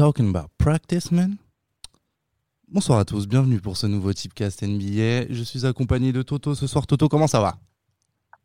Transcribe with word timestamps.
Talking 0.00 0.30
about 0.30 0.48
practice, 0.56 1.12
man? 1.12 1.36
Bonsoir 2.68 3.00
à 3.00 3.04
tous, 3.04 3.28
bienvenue 3.28 3.60
pour 3.60 3.76
ce 3.76 3.86
nouveau 3.86 4.14
Tipcast 4.14 4.62
NBA. 4.62 5.26
Je 5.28 5.42
suis 5.44 5.66
accompagné 5.66 6.10
de 6.10 6.22
Toto 6.22 6.54
ce 6.54 6.66
soir. 6.66 6.86
Toto, 6.86 7.06
comment 7.10 7.26
ça 7.26 7.38
va? 7.42 7.58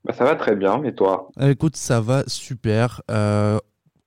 Bah, 0.04 0.12
ça 0.12 0.26
va 0.26 0.36
très 0.36 0.58
bien, 0.58 0.84
et 0.84 0.94
toi? 0.94 1.30
Euh, 1.40 1.52
Écoute, 1.52 1.78
ça 1.78 2.02
va 2.02 2.26
super. 2.28 3.02
Euh, 3.10 3.58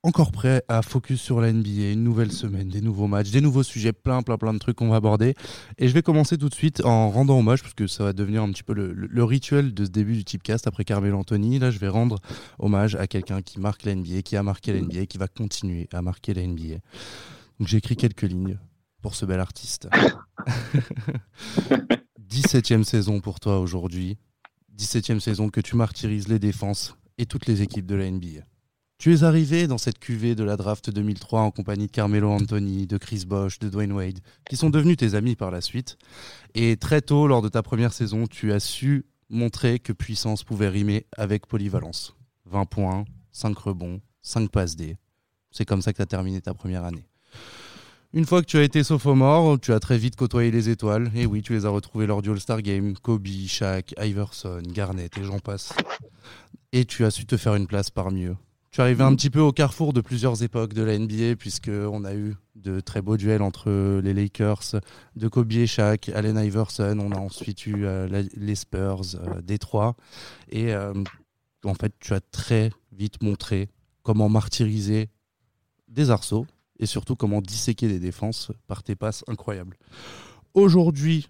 encore 0.02 0.30
prêt 0.30 0.62
à 0.68 0.82
focus 0.82 1.22
sur 1.22 1.40
la 1.40 1.50
NBA, 1.50 1.92
une 1.92 2.04
nouvelle 2.04 2.32
semaine, 2.32 2.68
des 2.68 2.82
nouveaux 2.82 3.06
matchs, 3.06 3.30
des 3.30 3.40
nouveaux 3.40 3.62
sujets, 3.62 3.94
plein, 3.94 4.20
plein, 4.20 4.36
plein 4.36 4.52
de 4.52 4.58
trucs 4.58 4.76
qu'on 4.76 4.90
va 4.90 4.96
aborder. 4.96 5.34
Et 5.78 5.88
je 5.88 5.94
vais 5.94 6.02
commencer 6.02 6.36
tout 6.36 6.50
de 6.50 6.54
suite 6.54 6.84
en 6.84 7.08
rendant 7.08 7.38
hommage, 7.38 7.62
parce 7.62 7.72
que 7.72 7.86
ça 7.86 8.04
va 8.04 8.12
devenir 8.12 8.42
un 8.42 8.50
petit 8.50 8.62
peu 8.62 8.74
le 8.74 9.24
rituel 9.24 9.72
de 9.72 9.86
ce 9.86 9.90
début 9.90 10.16
du 10.16 10.24
Tipcast 10.26 10.66
après 10.66 10.84
Carmelo 10.84 11.16
Anthony. 11.16 11.58
Là, 11.58 11.70
je 11.70 11.78
vais 11.78 11.88
rendre 11.88 12.18
hommage 12.58 12.94
à 12.96 13.06
quelqu'un 13.06 13.40
qui 13.40 13.58
marque 13.58 13.84
la 13.84 13.94
NBA, 13.94 14.20
qui 14.20 14.36
a 14.36 14.42
marqué 14.42 14.74
la 14.74 14.82
NBA, 14.82 15.06
qui 15.06 15.16
va 15.16 15.28
continuer 15.28 15.88
à 15.94 16.02
marquer 16.02 16.34
la 16.34 16.46
NBA. 16.46 16.80
Donc 17.58 17.68
j'ai 17.68 17.78
écrit 17.78 17.96
quelques 17.96 18.22
lignes 18.22 18.58
pour 19.02 19.14
ce 19.14 19.24
bel 19.26 19.40
artiste. 19.40 19.88
17e 22.30 22.84
saison 22.84 23.20
pour 23.20 23.40
toi 23.40 23.58
aujourd'hui. 23.58 24.18
17e 24.76 25.18
saison 25.18 25.48
que 25.50 25.60
tu 25.60 25.76
martyrises 25.76 26.28
les 26.28 26.38
défenses 26.38 26.96
et 27.16 27.26
toutes 27.26 27.46
les 27.46 27.62
équipes 27.62 27.86
de 27.86 27.96
la 27.96 28.10
NBA. 28.10 28.44
Tu 28.98 29.14
es 29.14 29.22
arrivé 29.22 29.66
dans 29.68 29.78
cette 29.78 29.98
cuvée 29.98 30.34
de 30.34 30.42
la 30.42 30.56
draft 30.56 30.90
2003 30.90 31.42
en 31.42 31.50
compagnie 31.52 31.86
de 31.86 31.92
Carmelo 31.92 32.30
Anthony, 32.30 32.86
de 32.86 32.98
Chris 32.98 33.24
Bosh, 33.26 33.60
de 33.60 33.68
Dwayne 33.68 33.92
Wade, 33.92 34.18
qui 34.48 34.56
sont 34.56 34.70
devenus 34.70 34.96
tes 34.96 35.14
amis 35.14 35.36
par 35.36 35.52
la 35.52 35.60
suite. 35.60 35.98
Et 36.54 36.76
très 36.76 37.00
tôt, 37.00 37.28
lors 37.28 37.40
de 37.40 37.48
ta 37.48 37.62
première 37.62 37.92
saison, 37.92 38.26
tu 38.26 38.52
as 38.52 38.60
su 38.60 39.06
montrer 39.30 39.78
que 39.78 39.92
puissance 39.92 40.42
pouvait 40.42 40.68
rimer 40.68 41.06
avec 41.16 41.46
polyvalence. 41.46 42.16
20 42.46 42.64
points, 42.64 43.04
5 43.30 43.56
rebonds, 43.56 44.00
5 44.22 44.50
passes 44.50 44.74
D. 44.74 44.96
C'est 45.52 45.64
comme 45.64 45.82
ça 45.82 45.92
que 45.92 45.98
tu 45.98 46.02
as 46.02 46.06
terminé 46.06 46.40
ta 46.40 46.54
première 46.54 46.84
année. 46.84 47.07
Une 48.14 48.24
fois 48.24 48.40
que 48.40 48.46
tu 48.46 48.56
as 48.56 48.62
été 48.62 48.82
sophomore, 48.82 49.60
tu 49.60 49.72
as 49.72 49.80
très 49.80 49.98
vite 49.98 50.16
côtoyé 50.16 50.50
les 50.50 50.70
étoiles. 50.70 51.10
Et 51.14 51.26
oui, 51.26 51.42
tu 51.42 51.52
les 51.52 51.66
as 51.66 51.68
retrouvés 51.68 52.06
lors 52.06 52.22
du 52.22 52.30
All-Star 52.30 52.62
Game. 52.62 52.94
Kobe, 52.96 53.26
Shaq, 53.46 53.94
Iverson, 53.98 54.62
Garnett 54.66 55.16
et 55.18 55.24
j'en 55.24 55.38
passe. 55.38 55.74
Et 56.72 56.86
tu 56.86 57.04
as 57.04 57.10
su 57.10 57.26
te 57.26 57.36
faire 57.36 57.54
une 57.54 57.66
place 57.66 57.90
parmi 57.90 58.24
eux. 58.24 58.36
Tu 58.70 58.80
arrivé 58.80 59.02
un 59.02 59.14
petit 59.14 59.30
peu 59.30 59.40
au 59.40 59.52
carrefour 59.52 59.92
de 59.92 60.00
plusieurs 60.00 60.42
époques 60.42 60.72
de 60.72 60.82
la 60.82 60.98
NBA, 60.98 61.36
puisqu'on 61.36 62.04
a 62.04 62.14
eu 62.14 62.36
de 62.54 62.80
très 62.80 63.02
beaux 63.02 63.16
duels 63.16 63.42
entre 63.42 64.00
les 64.00 64.14
Lakers, 64.14 64.80
de 65.16 65.28
Kobe 65.28 65.52
et 65.52 65.66
Shaq, 65.66 66.10
Allen 66.10 66.36
Iverson. 66.38 66.98
On 67.00 67.12
a 67.12 67.18
ensuite 67.18 67.66
eu 67.66 67.84
euh, 67.84 68.24
les 68.34 68.54
Spurs, 68.54 69.02
euh, 69.14 69.40
Détroit. 69.42 69.96
Et 70.50 70.74
euh, 70.74 70.92
en 71.64 71.74
fait, 71.74 71.92
tu 72.00 72.14
as 72.14 72.20
très 72.20 72.70
vite 72.92 73.22
montré 73.22 73.68
comment 74.02 74.28
martyriser 74.28 75.08
des 75.88 76.10
arceaux 76.10 76.46
et 76.78 76.86
surtout 76.86 77.16
comment 77.16 77.40
disséquer 77.40 77.88
des 77.88 77.98
défenses 77.98 78.50
par 78.66 78.82
tes 78.82 78.94
passes 78.94 79.24
incroyables. 79.28 79.76
Aujourd'hui, 80.54 81.28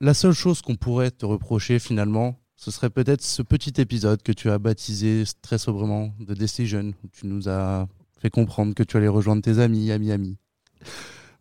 la 0.00 0.14
seule 0.14 0.32
chose 0.32 0.62
qu'on 0.62 0.76
pourrait 0.76 1.10
te 1.10 1.26
reprocher 1.26 1.78
finalement, 1.78 2.38
ce 2.56 2.70
serait 2.70 2.90
peut-être 2.90 3.22
ce 3.22 3.42
petit 3.42 3.80
épisode 3.80 4.22
que 4.22 4.32
tu 4.32 4.50
as 4.50 4.58
baptisé 4.58 5.24
très 5.42 5.58
sobrement 5.58 6.12
de 6.20 6.34
Decision, 6.34 6.92
où 7.04 7.08
tu 7.12 7.26
nous 7.26 7.48
as 7.48 7.86
fait 8.20 8.30
comprendre 8.30 8.74
que 8.74 8.82
tu 8.82 8.96
allais 8.96 9.08
rejoindre 9.08 9.42
tes 9.42 9.58
amis 9.58 9.90
à 9.92 9.98
Miami. 9.98 10.36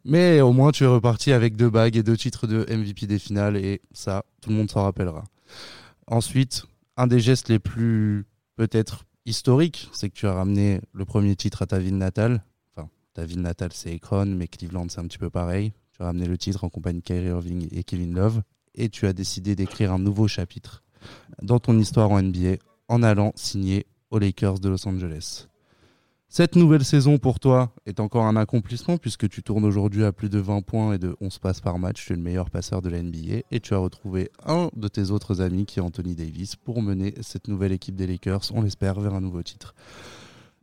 Mais 0.06 0.42
au 0.42 0.54
moins 0.54 0.72
tu 0.72 0.84
es 0.84 0.88
reparti 0.88 1.32
avec 1.34 1.56
deux 1.56 1.70
bagues 1.70 1.98
et 1.98 2.04
deux 2.04 2.16
titres 2.16 2.48
de 2.48 2.66
MVP 2.70 3.08
des 3.08 3.20
finales 3.20 3.58
et 3.58 3.82
ça, 3.92 4.24
tout 4.42 4.50
le 4.50 4.56
monde 4.56 4.72
s'en 4.72 4.84
rappellera. 4.84 5.24
Ensuite, 6.08 6.66
un 6.96 7.08
des 7.08 7.20
gestes 7.20 7.50
les 7.50 7.60
plus 7.60 8.26
peut-être 8.56 9.04
historiques, 9.26 9.90
c'est 9.92 10.10
que 10.10 10.16
tu 10.16 10.28
as 10.28 10.34
ramené 10.34 10.82
le 10.94 11.06
premier 11.06 11.36
titre 11.36 11.62
à 11.62 11.66
ta 11.66 11.80
ville 11.80 11.98
natale. 11.98 12.44
Ta 13.18 13.26
ville 13.26 13.42
natale 13.42 13.72
c'est 13.74 13.92
Akron, 13.96 14.28
mais 14.28 14.48
Cleveland 14.48 14.86
c'est 14.90 15.00
un 15.00 15.08
petit 15.08 15.18
peu 15.18 15.32
pareil. 15.32 15.74
Tu 15.92 16.04
as 16.04 16.06
ramené 16.06 16.28
le 16.28 16.38
titre 16.38 16.64
en 16.64 16.70
compagnie 16.70 17.00
de 17.00 17.04
Kyrie 17.04 17.30
Irving 17.30 17.68
et 17.72 17.84
Kevin 17.84 18.14
Love 18.14 18.44
et 18.76 18.90
tu 18.90 19.08
as 19.08 19.14
décidé 19.14 19.56
d'écrire 19.56 19.92
un 19.92 19.98
nouveau 19.98 20.28
chapitre 20.28 20.84
dans 21.42 21.58
ton 21.58 21.80
histoire 21.80 22.12
en 22.12 22.22
NBA 22.22 22.58
en 22.88 23.02
allant 23.02 23.32
signer 23.34 23.88
aux 24.12 24.20
Lakers 24.20 24.60
de 24.60 24.70
Los 24.70 24.88
Angeles. 24.88 25.48
Cette 26.30 26.56
nouvelle 26.56 26.86
saison 26.86 27.18
pour 27.18 27.40
toi 27.40 27.74
est 27.88 28.00
encore 28.00 28.26
un 28.26 28.36
accomplissement 28.36 29.00
puisque 29.00 29.28
tu 29.28 29.42
tournes 29.42 29.66
aujourd'hui 29.66 30.04
à 30.04 30.12
plus 30.12 30.30
de 30.30 30.38
20 30.38 30.62
points 30.62 30.94
et 30.94 31.00
de 31.00 31.16
11 31.20 31.40
passes 31.40 31.62
par 31.62 31.80
match. 31.80 32.06
Tu 32.06 32.14
es 32.14 32.16
le 32.18 32.22
meilleur 32.22 32.52
passeur 32.52 32.84
de 32.84 32.90
la 32.90 33.02
NBA 33.02 33.46
et 33.50 33.60
tu 33.60 33.74
as 33.74 33.80
retrouvé 33.80 34.30
un 34.46 34.70
de 34.76 34.88
tes 34.88 35.10
autres 35.10 35.42
amis 35.42 35.66
qui 35.66 35.80
est 35.80 35.82
Anthony 35.82 36.14
Davis 36.14 36.56
pour 36.56 36.84
mener 36.84 37.16
cette 37.22 37.48
nouvelle 37.48 37.72
équipe 37.72 37.96
des 37.96 38.06
Lakers, 38.06 38.44
on 38.54 38.62
l'espère, 38.62 39.00
vers 39.00 39.16
un 39.16 39.22
nouveau 39.22 39.42
titre. 39.42 39.74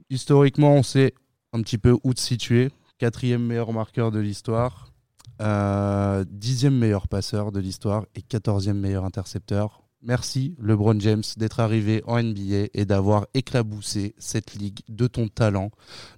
Historiquement, 0.08 0.74
on 0.74 0.84
sait 0.84 1.14
un 1.54 1.62
petit 1.62 1.78
peu 1.78 1.96
où 2.02 2.12
te 2.12 2.20
situer. 2.20 2.70
Quatrième 2.98 3.42
meilleur 3.42 3.72
marqueur 3.72 4.10
de 4.10 4.18
l'histoire, 4.18 4.92
euh, 5.40 6.24
dixième 6.28 6.76
meilleur 6.76 7.08
passeur 7.08 7.52
de 7.52 7.60
l'histoire 7.60 8.06
et 8.14 8.22
quatorzième 8.22 8.78
meilleur 8.78 9.04
intercepteur. 9.04 9.82
Merci 10.02 10.54
LeBron 10.58 10.98
James 11.00 11.22
d'être 11.36 11.60
arrivé 11.60 12.02
en 12.06 12.22
NBA 12.22 12.68
et 12.74 12.84
d'avoir 12.84 13.26
éclaboussé 13.34 14.14
cette 14.18 14.54
ligue 14.54 14.80
de 14.88 15.06
ton 15.06 15.28
talent, 15.28 15.70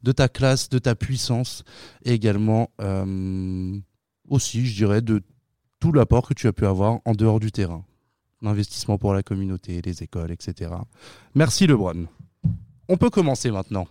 de 0.02 0.12
ta 0.12 0.28
classe, 0.28 0.68
de 0.68 0.78
ta 0.78 0.94
puissance 0.94 1.62
et 2.04 2.12
également 2.12 2.70
euh, 2.80 3.78
aussi, 4.28 4.66
je 4.66 4.74
dirais, 4.74 5.02
de 5.02 5.22
tout 5.80 5.92
l'apport 5.92 6.26
que 6.26 6.34
tu 6.34 6.46
as 6.46 6.52
pu 6.52 6.66
avoir 6.66 6.98
en 7.04 7.12
dehors 7.12 7.40
du 7.40 7.52
terrain. 7.52 7.84
L'investissement 8.42 8.98
pour 8.98 9.14
la 9.14 9.22
communauté, 9.22 9.80
les 9.82 10.02
écoles, 10.02 10.32
etc. 10.32 10.72
Merci 11.34 11.66
LeBron. 11.66 12.06
On 12.88 12.96
peut 12.96 13.10
commencer 13.10 13.50
maintenant. 13.50 13.86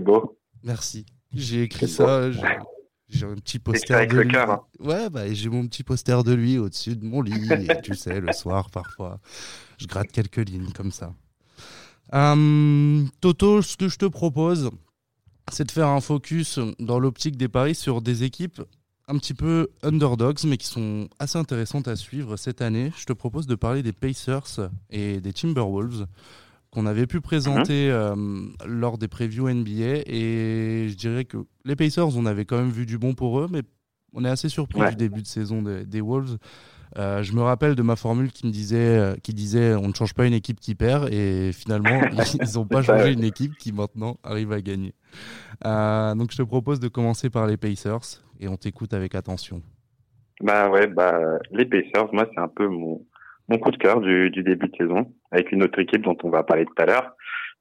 Beau. 0.00 0.38
Merci. 0.62 1.04
J'ai 1.32 1.62
écrit 1.64 1.88
ça. 1.88 2.30
j'ai- 2.30 3.26
un 3.26 3.34
petit 3.36 3.58
poster 3.60 3.94
avec 3.94 4.10
de 4.10 4.16
le 4.16 4.22
lui. 4.22 4.30
cœur, 4.32 4.50
hein. 4.50 4.60
Ouais, 4.80 5.08
bah, 5.10 5.32
j'ai 5.32 5.48
mon 5.48 5.66
petit 5.68 5.82
poster 5.84 6.22
de 6.24 6.32
lui 6.32 6.58
au-dessus 6.58 6.96
de 6.96 7.04
mon 7.04 7.22
lit. 7.22 7.32
et 7.52 7.80
tu 7.82 7.94
sais, 7.94 8.20
le 8.20 8.32
soir, 8.32 8.70
parfois, 8.70 9.20
je 9.78 9.86
gratte 9.86 10.10
quelques 10.10 10.48
lignes 10.48 10.72
comme 10.72 10.90
ça. 10.90 11.12
Hum, 12.12 13.08
Toto, 13.20 13.62
ce 13.62 13.76
que 13.76 13.88
je 13.88 13.96
te 13.98 14.04
propose, 14.06 14.70
c'est 15.52 15.64
de 15.64 15.70
faire 15.70 15.88
un 15.88 16.00
focus 16.00 16.58
dans 16.78 16.98
l'optique 16.98 17.36
des 17.36 17.48
paris 17.48 17.74
sur 17.74 18.02
des 18.02 18.22
équipes 18.24 18.60
un 19.06 19.18
petit 19.18 19.34
peu 19.34 19.68
underdogs, 19.82 20.38
mais 20.46 20.56
qui 20.56 20.66
sont 20.66 21.08
assez 21.18 21.36
intéressantes 21.38 21.88
à 21.88 21.96
suivre 21.96 22.36
cette 22.36 22.62
année. 22.62 22.90
Je 22.96 23.04
te 23.04 23.12
propose 23.12 23.46
de 23.46 23.54
parler 23.54 23.82
des 23.82 23.92
Pacers 23.92 24.70
et 24.90 25.20
des 25.20 25.32
Timberwolves 25.34 26.06
qu'on 26.74 26.86
avait 26.86 27.06
pu 27.06 27.20
présenter 27.22 27.88
euh, 27.90 28.14
lors 28.66 28.98
des 28.98 29.08
previews 29.08 29.48
NBA. 29.48 30.02
Et 30.06 30.88
je 30.90 30.94
dirais 30.96 31.24
que 31.24 31.38
les 31.64 31.76
Pacers, 31.76 32.16
on 32.16 32.26
avait 32.26 32.44
quand 32.44 32.58
même 32.58 32.70
vu 32.70 32.84
du 32.84 32.98
bon 32.98 33.14
pour 33.14 33.40
eux, 33.40 33.48
mais 33.50 33.62
on 34.12 34.24
est 34.24 34.28
assez 34.28 34.48
surpris 34.48 34.80
Ouais. 34.80 34.90
du 34.90 34.96
début 34.96 35.22
de 35.22 35.26
saison 35.26 35.62
des, 35.62 35.86
des 35.86 36.00
Wolves. 36.00 36.36
Euh, 36.96 37.22
je 37.24 37.32
me 37.32 37.40
rappelle 37.42 37.74
de 37.74 37.82
ma 37.82 37.96
formule 37.96 38.30
qui 38.30 38.46
me 38.46 38.52
disait, 38.52 38.76
euh, 38.98 39.14
qui 39.22 39.34
disait 39.34 39.74
on 39.74 39.88
ne 39.88 39.94
change 39.94 40.14
pas 40.14 40.26
une 40.26 40.32
équipe 40.34 40.60
qui 40.60 40.76
perd 40.76 41.12
et 41.12 41.50
finalement 41.52 42.00
ils 42.40 42.54
n'ont 42.54 42.66
pas 42.66 42.82
changé 42.82 43.12
une 43.12 43.24
équipe 43.24 43.56
qui 43.56 43.72
maintenant 43.72 44.16
arrive 44.22 44.52
à 44.52 44.60
gagner. 44.60 44.94
Euh, 45.66 46.14
donc 46.14 46.30
je 46.30 46.36
te 46.36 46.42
propose 46.42 46.78
de 46.78 46.86
commencer 46.86 47.30
par 47.30 47.48
les 47.48 47.56
Pacers 47.56 48.22
et 48.38 48.46
on 48.46 48.56
t'écoute 48.56 48.94
avec 48.94 49.16
attention. 49.16 49.60
Bah 50.40 50.70
ouais, 50.70 50.86
bah 50.86 51.18
les 51.50 51.64
Pacers, 51.66 52.12
moi 52.12 52.28
c'est 52.32 52.40
un 52.40 52.46
peu 52.48 52.68
mon 52.68 53.04
mon 53.48 53.58
coup 53.58 53.70
de 53.70 53.76
cœur 53.76 54.00
du, 54.00 54.30
du 54.30 54.42
début 54.42 54.68
de 54.68 54.76
saison 54.76 55.12
avec 55.30 55.52
une 55.52 55.62
autre 55.62 55.78
équipe 55.78 56.02
dont 56.02 56.16
on 56.22 56.30
va 56.30 56.42
parler 56.42 56.64
tout 56.64 56.74
à 56.78 56.86
l'heure. 56.86 57.14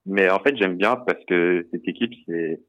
Mais 0.05 0.29
en 0.29 0.39
fait 0.39 0.55
j'aime 0.57 0.77
bien 0.77 0.95
parce 0.95 1.23
que 1.25 1.67
cette 1.71 1.87
équipe 1.87 2.13
c'est 2.25 2.61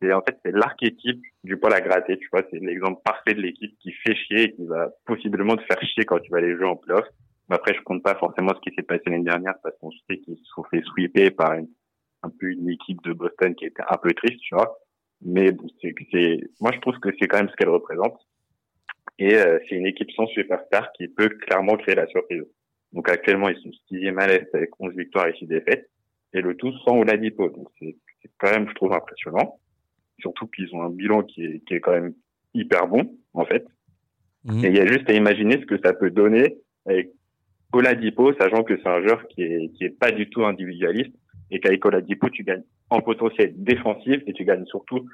c'est 0.00 0.12
en 0.12 0.22
fait 0.22 0.38
c'est 0.44 0.52
l'archétype 0.52 1.22
du 1.44 1.56
poil 1.56 1.74
à 1.74 1.80
gratter, 1.80 2.18
tu 2.18 2.28
vois, 2.32 2.42
c'est 2.50 2.58
l'exemple 2.58 3.00
parfait 3.04 3.34
de 3.34 3.40
l'équipe 3.42 3.76
qui 3.80 3.92
fait 3.92 4.14
chier 4.14 4.42
et 4.44 4.52
qui 4.52 4.66
va 4.66 4.88
possiblement 5.06 5.56
te 5.56 5.62
faire 5.64 5.82
chier 5.82 6.04
quand 6.04 6.18
tu 6.20 6.30
vas 6.30 6.38
aller 6.38 6.56
jouer 6.56 6.66
en 6.66 6.76
playoff. 6.76 7.06
Mais 7.48 7.56
après 7.56 7.74
je 7.74 7.82
compte 7.82 8.02
pas 8.02 8.14
forcément 8.14 8.52
ce 8.54 8.60
qui 8.60 8.74
s'est 8.74 8.82
passé 8.82 9.02
l'année 9.06 9.24
dernière 9.24 9.54
parce 9.62 9.76
qu'on 9.78 9.90
sait 9.90 10.18
qu'ils 10.18 10.36
se 10.38 10.44
sont 10.54 10.64
fait 10.64 10.82
sweeper 10.82 11.30
par 11.36 11.52
une, 11.54 11.68
un 12.22 12.30
peu 12.30 12.50
une 12.50 12.68
équipe 12.70 13.02
de 13.02 13.12
Boston 13.12 13.54
qui 13.54 13.66
était 13.66 13.82
un 13.88 13.96
peu 13.96 14.12
triste, 14.12 14.40
tu 14.40 14.54
vois. 14.54 14.78
Mais 15.22 15.50
c'est 15.82 15.94
moi 16.60 16.70
je 16.72 16.80
trouve 16.80 16.98
que 17.00 17.10
c'est 17.18 17.28
quand 17.28 17.38
même 17.38 17.50
ce 17.50 17.56
qu'elle 17.56 17.68
représente. 17.68 18.18
Et 19.20 19.34
euh, 19.34 19.58
c'est 19.68 19.76
une 19.76 19.86
équipe 19.86 20.10
sans 20.12 20.26
superstar 20.28 20.90
qui 20.92 21.06
peut 21.06 21.28
clairement 21.28 21.76
créer 21.76 21.94
la 21.94 22.06
surprise. 22.06 22.42
Donc 22.92 23.08
actuellement, 23.08 23.50
ils 23.50 23.62
sont 23.62 23.70
sixième 23.86 24.18
à 24.18 24.26
l'Est 24.26 24.52
avec 24.54 24.70
11 24.80 24.96
victoires 24.96 25.28
et 25.28 25.34
6 25.34 25.46
défaites. 25.46 25.88
Et 26.32 26.40
le 26.40 26.56
tout 26.56 26.72
sans 26.84 26.96
Oladipo. 26.96 27.50
Donc 27.50 27.68
c'est 27.80 27.96
quand 28.38 28.50
même, 28.50 28.68
je 28.68 28.74
trouve, 28.74 28.94
impressionnant. 28.94 29.60
Surtout 30.20 30.46
qu'ils 30.46 30.74
ont 30.74 30.82
un 30.82 30.90
bilan 30.90 31.22
qui 31.22 31.44
est, 31.44 31.60
qui 31.66 31.74
est 31.74 31.80
quand 31.80 31.92
même 31.92 32.14
hyper 32.54 32.88
bon, 32.88 33.14
en 33.34 33.44
fait. 33.44 33.66
Mhm. 34.44 34.64
Et 34.64 34.68
il 34.68 34.76
y 34.76 34.80
a 34.80 34.86
juste 34.86 35.08
à 35.10 35.12
imaginer 35.12 35.60
ce 35.60 35.66
que 35.66 35.78
ça 35.84 35.92
peut 35.92 36.10
donner 36.10 36.56
avec 36.86 37.10
Oladipo, 37.72 38.32
sachant 38.34 38.64
que 38.64 38.76
c'est 38.78 38.88
un 38.88 39.02
joueur 39.02 39.28
qui 39.28 39.42
est, 39.42 39.68
qui 39.74 39.84
est 39.84 39.90
pas 39.90 40.12
du 40.12 40.30
tout 40.30 40.44
individualiste 40.44 41.14
et 41.50 41.60
qu'avec 41.60 41.84
Oladipo, 41.84 42.30
tu 42.30 42.42
gagnes 42.42 42.64
en 42.88 43.00
potentiel 43.00 43.52
défensif 43.56 44.22
et 44.26 44.32
tu 44.32 44.44
gagnes 44.44 44.64
surtout 44.66 45.06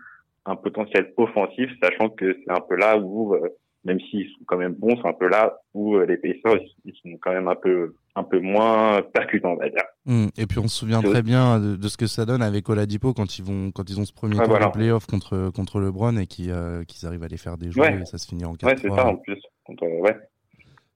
un 0.45 0.55
potentiel 0.55 1.13
offensif, 1.17 1.71
sachant 1.83 2.09
que 2.09 2.39
c'est 2.45 2.53
un 2.53 2.61
peu 2.61 2.77
là 2.77 2.97
où 2.99 3.35
euh, 3.35 3.49
même 3.87 4.01
s'ils 4.01 4.29
sont 4.31 4.45
quand 4.47 4.59
même 4.59 4.75
bons, 4.75 4.97
c'est 5.01 5.09
un 5.09 5.13
peu 5.15 5.29
là 5.29 5.59
où 5.73 5.99
les 6.01 6.17
Pacers 6.17 6.61
ils 6.85 6.95
sont 7.03 7.17
quand 7.21 7.33
même 7.33 7.49
un 7.49 7.55
peu 7.55 7.95
un 8.15 8.25
peu 8.25 8.41
moins 8.41 9.03
percutants, 9.03 9.53
on 9.53 9.57
va 9.57 9.69
dire. 9.69 9.85
Hum, 10.07 10.29
et 10.37 10.47
puis 10.47 10.59
on 10.59 10.69
se 10.69 10.79
souvient 10.81 11.01
très 11.01 11.23
bien 11.23 11.59
de, 11.61 11.89
ce 11.89 11.97
que 11.97 12.07
ça 12.07 12.25
donne 12.25 12.43
avec 12.43 12.69
Oladipo 12.69 13.15
quand 13.15 13.39
ils 13.39 13.45
vont 13.45 13.71
quand 13.71 13.89
ils 13.89 13.99
ont 14.01 14.05
ce 14.05 14.13
premier 14.13 14.37
tour 14.37 14.59
de 14.59 14.73
playoff 14.73 15.07
contre 15.07 15.51
contre 15.51 15.81
LeBron 15.81 16.17
et 16.17 16.27
qu'ils 16.27 16.53
arrivent 16.53 17.25
à 17.25 17.29
les 17.29 17.37
faire 17.37 17.57
des 17.57 17.71
jouer 17.71 17.99
et 18.01 18.05
ça 18.05 18.19
se 18.19 18.27
finit 18.27 18.45
en 18.45 18.55
4 18.55 18.69
Ouais, 18.69 18.77
c'est 18.81 18.91
ça 18.91 19.07
en 19.07 19.17
plus. 19.17 19.41
ouais. 19.69 20.17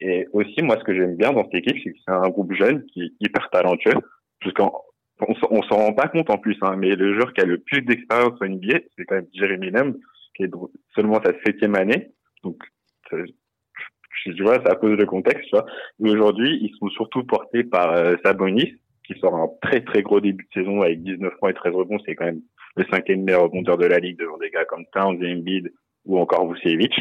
Et 0.00 0.26
aussi, 0.32 0.62
moi, 0.62 0.76
ce 0.78 0.84
que 0.84 0.94
j'aime 0.94 1.16
bien 1.16 1.32
dans 1.32 1.44
cette 1.44 1.56
équipe, 1.56 1.76
c'est 1.84 1.92
que 1.92 1.98
c'est 2.06 2.12
un 2.12 2.28
groupe 2.28 2.52
jeune 2.54 2.84
qui 2.86 3.02
est 3.02 3.12
hyper 3.20 3.50
talentueux. 3.50 3.94
Parce 4.40 4.54
qu'on 4.54 4.72
on, 5.50 5.62
s'en 5.62 5.76
rend 5.76 5.92
pas 5.92 6.08
compte 6.08 6.30
en 6.30 6.38
plus, 6.38 6.56
hein, 6.62 6.76
mais 6.76 6.96
le 6.96 7.14
joueur 7.14 7.34
qui 7.34 7.42
a 7.42 7.44
le 7.44 7.58
plus 7.58 7.82
d'expérience 7.82 8.40
en 8.40 8.46
NBA, 8.46 8.78
c'est 8.96 9.04
quand 9.04 9.16
même 9.16 9.26
Jeremy 9.34 9.70
Lamb, 9.70 9.96
qui 10.34 10.44
est 10.44 10.50
seulement 10.94 11.20
sa 11.22 11.32
septième 11.44 11.74
année. 11.74 12.12
Donc, 12.42 12.62
tu 14.24 14.42
vois, 14.42 14.62
ça 14.64 14.74
pose 14.74 14.96
le 14.96 15.06
contexte, 15.06 15.44
tu 15.44 15.50
vois. 15.50 15.66
Mais 15.98 16.10
aujourd'hui, 16.10 16.58
ils 16.62 16.74
sont 16.78 16.88
surtout 16.90 17.24
portés 17.24 17.64
par 17.64 17.92
euh, 17.92 18.16
Sabonis, 18.24 18.74
qui 19.04 19.18
sort 19.18 19.34
un 19.34 19.48
très 19.62 19.82
très 19.82 20.02
gros 20.02 20.20
début 20.20 20.44
de 20.44 20.60
saison 20.60 20.82
avec 20.82 21.02
19 21.02 21.34
points 21.38 21.50
et 21.50 21.54
13 21.54 21.74
rebonds. 21.74 21.98
C'est 22.04 22.14
quand 22.14 22.26
même 22.26 22.42
le 22.76 22.84
cinquième 22.90 23.22
meilleur 23.22 23.44
rebondeur 23.44 23.78
de 23.78 23.86
la 23.86 23.98
ligue 23.98 24.18
devant 24.18 24.38
des 24.38 24.50
gars 24.50 24.64
comme 24.64 24.84
Towns, 24.92 25.24
Embiid 25.24 25.72
ou 26.04 26.18
encore 26.18 26.52
Vucevic. 26.52 26.92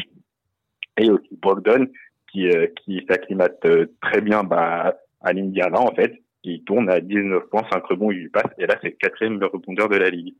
Et 0.98 1.10
aussi 1.10 1.36
Brogdon, 1.40 1.86
qui, 2.30 2.48
euh, 2.48 2.66
qui 2.84 3.04
s'acclimate 3.08 3.64
euh, 3.64 3.86
très 4.02 4.20
bien 4.20 4.44
bah, 4.44 4.94
à 5.20 5.32
l'Indiana, 5.32 5.80
en 5.80 5.94
fait. 5.94 6.14
Il 6.42 6.64
tourne 6.64 6.88
à 6.88 7.00
19 7.00 7.48
points, 7.50 7.66
5 7.70 7.84
rebonds, 7.84 8.10
il 8.10 8.18
lui 8.18 8.28
passe. 8.28 8.50
Et 8.58 8.66
là, 8.66 8.78
c'est 8.82 8.90
le 8.90 8.96
quatrième 8.96 9.42
rebondeur 9.42 9.88
de 9.88 9.96
la 9.96 10.08
ligue. 10.08 10.34